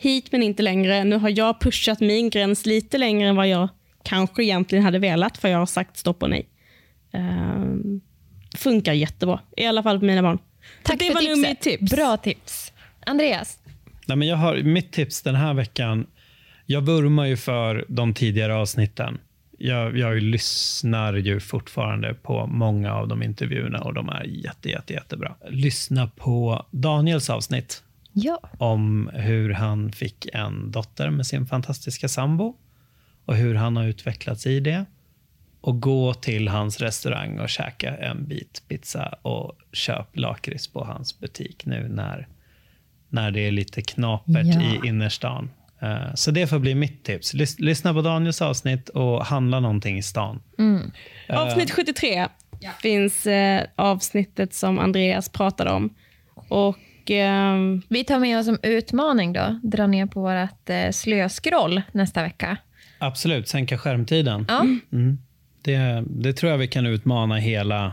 hit 0.00 0.32
men 0.32 0.42
inte 0.42 0.62
längre. 0.62 1.04
Nu 1.04 1.16
har 1.16 1.38
jag 1.38 1.60
pushat 1.60 2.00
min 2.00 2.30
gräns 2.30 2.66
lite 2.66 2.98
längre 2.98 3.28
än 3.28 3.36
vad 3.36 3.48
jag 3.48 3.68
kanske 4.02 4.44
egentligen 4.44 4.84
hade 4.84 4.98
velat, 4.98 5.38
för 5.38 5.48
jag 5.48 5.58
har 5.58 5.66
sagt 5.66 5.96
stopp 5.96 6.22
och 6.22 6.30
nej. 6.30 6.48
Um, 7.12 8.00
funkar 8.56 8.92
jättebra, 8.92 9.40
i 9.56 9.66
alla 9.66 9.82
fall 9.82 9.98
på 9.98 10.04
mina 10.04 10.22
barn. 10.22 10.38
Tack 10.82 10.98
det 10.98 11.04
för 11.04 11.14
var 11.14 11.20
tipset. 11.20 11.60
Tips. 11.60 11.92
Bra 11.92 12.16
tips. 12.16 12.72
Andreas? 13.06 13.58
Nej, 14.06 14.16
men 14.16 14.28
jag 14.28 14.36
har, 14.36 14.56
mitt 14.56 14.92
tips 14.92 15.22
den 15.22 15.34
här 15.34 15.54
veckan, 15.54 16.06
jag 16.66 16.80
vurmar 16.80 17.26
ju 17.26 17.36
för 17.36 17.84
de 17.88 18.14
tidigare 18.14 18.54
avsnitten. 18.54 19.18
Jag, 19.58 19.98
jag 19.98 20.22
lyssnar 20.22 21.14
ju 21.14 21.40
fortfarande 21.40 22.14
på 22.14 22.46
många 22.46 22.94
av 22.94 23.08
de 23.08 23.22
intervjuerna 23.22 23.78
och 23.78 23.94
de 23.94 24.08
är 24.08 24.24
jätte, 24.24 24.68
jätte, 24.68 24.92
jättebra. 24.92 25.34
Lyssna 25.50 26.10
på 26.16 26.66
Daniels 26.70 27.30
avsnitt 27.30 27.82
ja. 28.24 28.40
om 28.58 29.10
hur 29.14 29.50
han 29.50 29.92
fick 29.92 30.26
en 30.32 30.70
dotter 30.70 31.10
med 31.10 31.26
sin 31.26 31.46
fantastiska 31.46 32.08
sambo 32.08 32.56
och 33.24 33.36
hur 33.36 33.54
han 33.54 33.76
har 33.76 33.84
utvecklats 33.84 34.46
i 34.46 34.60
det. 34.60 34.84
Och 35.60 35.80
gå 35.80 36.14
till 36.14 36.48
hans 36.48 36.80
restaurang 36.80 37.38
och 37.38 37.48
käka 37.48 37.96
en 37.96 38.28
bit 38.28 38.62
pizza 38.68 39.14
och 39.22 39.52
köp 39.72 40.16
lakrits 40.16 40.68
på 40.68 40.84
hans 40.84 41.20
butik 41.20 41.66
nu 41.66 41.88
när, 41.88 42.28
när 43.08 43.30
det 43.30 43.40
är 43.40 43.50
lite 43.50 43.82
knapert 43.82 44.46
ja. 44.46 44.62
i 44.62 44.88
innerstan. 44.88 45.50
Uh, 45.82 46.14
så 46.14 46.30
det 46.30 46.46
får 46.46 46.58
bli 46.58 46.74
mitt 46.74 47.04
tips. 47.04 47.34
Lys 47.34 47.58
lyssna 47.58 47.94
på 47.94 48.02
Daniels 48.02 48.42
avsnitt 48.42 48.88
och 48.88 49.24
handla 49.24 49.60
någonting 49.60 49.98
i 49.98 50.02
stan. 50.02 50.42
Mm. 50.58 50.92
Uh, 51.30 51.38
Avsnitt 51.38 51.70
73 51.70 52.26
ja. 52.60 52.70
finns 52.82 53.26
uh, 53.26 53.60
avsnittet 53.76 54.54
som 54.54 54.78
Andreas 54.78 55.28
pratade 55.28 55.70
om. 55.70 55.94
Och 56.34 56.78
eh, 57.10 57.56
vi 57.88 58.04
tar 58.04 58.18
med 58.18 58.38
oss 58.38 58.46
som 58.46 58.58
utmaning 58.62 59.32
då, 59.32 59.60
dra 59.62 59.86
ner 59.86 60.06
på 60.06 60.20
vårt 60.20 60.70
eh, 60.70 60.90
slöskroll 60.90 61.82
nästa 61.92 62.22
vecka. 62.22 62.56
Absolut, 62.98 63.48
sänka 63.48 63.78
skärmtiden. 63.78 64.46
Ja. 64.48 64.60
Mm. 64.92 65.18
Det, 65.62 66.04
det 66.06 66.32
tror 66.32 66.52
jag 66.52 66.58
vi 66.58 66.68
kan 66.68 66.86
utmana 66.86 67.36
hela, 67.36 67.92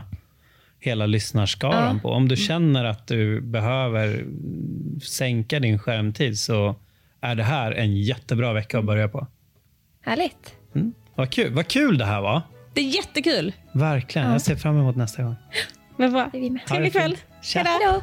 hela 0.80 1.06
lyssnarskaran 1.06 1.94
ja. 1.94 2.00
på. 2.02 2.08
Om 2.08 2.28
du 2.28 2.36
känner 2.36 2.84
att 2.84 3.06
du 3.06 3.40
behöver 3.40 4.24
sänka 5.02 5.60
din 5.60 5.78
skärmtid 5.78 6.38
så 6.38 6.76
är 7.20 7.34
det 7.34 7.42
här 7.42 7.72
en 7.72 7.96
jättebra 7.96 8.52
vecka 8.52 8.78
att 8.78 8.84
börja 8.84 9.08
på. 9.08 9.26
Härligt. 10.00 10.54
Mm. 10.74 10.94
Vad, 11.14 11.30
kul. 11.30 11.52
Vad 11.52 11.68
kul 11.68 11.98
det 11.98 12.04
här 12.04 12.20
var. 12.20 12.42
Det 12.74 12.80
är 12.80 12.84
jättekul. 12.84 13.52
Verkligen. 13.72 14.26
Ja. 14.26 14.34
Jag 14.34 14.42
ser 14.42 14.56
fram 14.56 14.78
emot 14.78 14.96
nästa 14.96 15.22
gång. 15.22 15.36
Men 15.96 16.12
bra. 16.12 16.30
Trevlig 16.68 16.92
kväll. 16.92 17.16
Hej 17.54 17.64
då. 17.84 18.02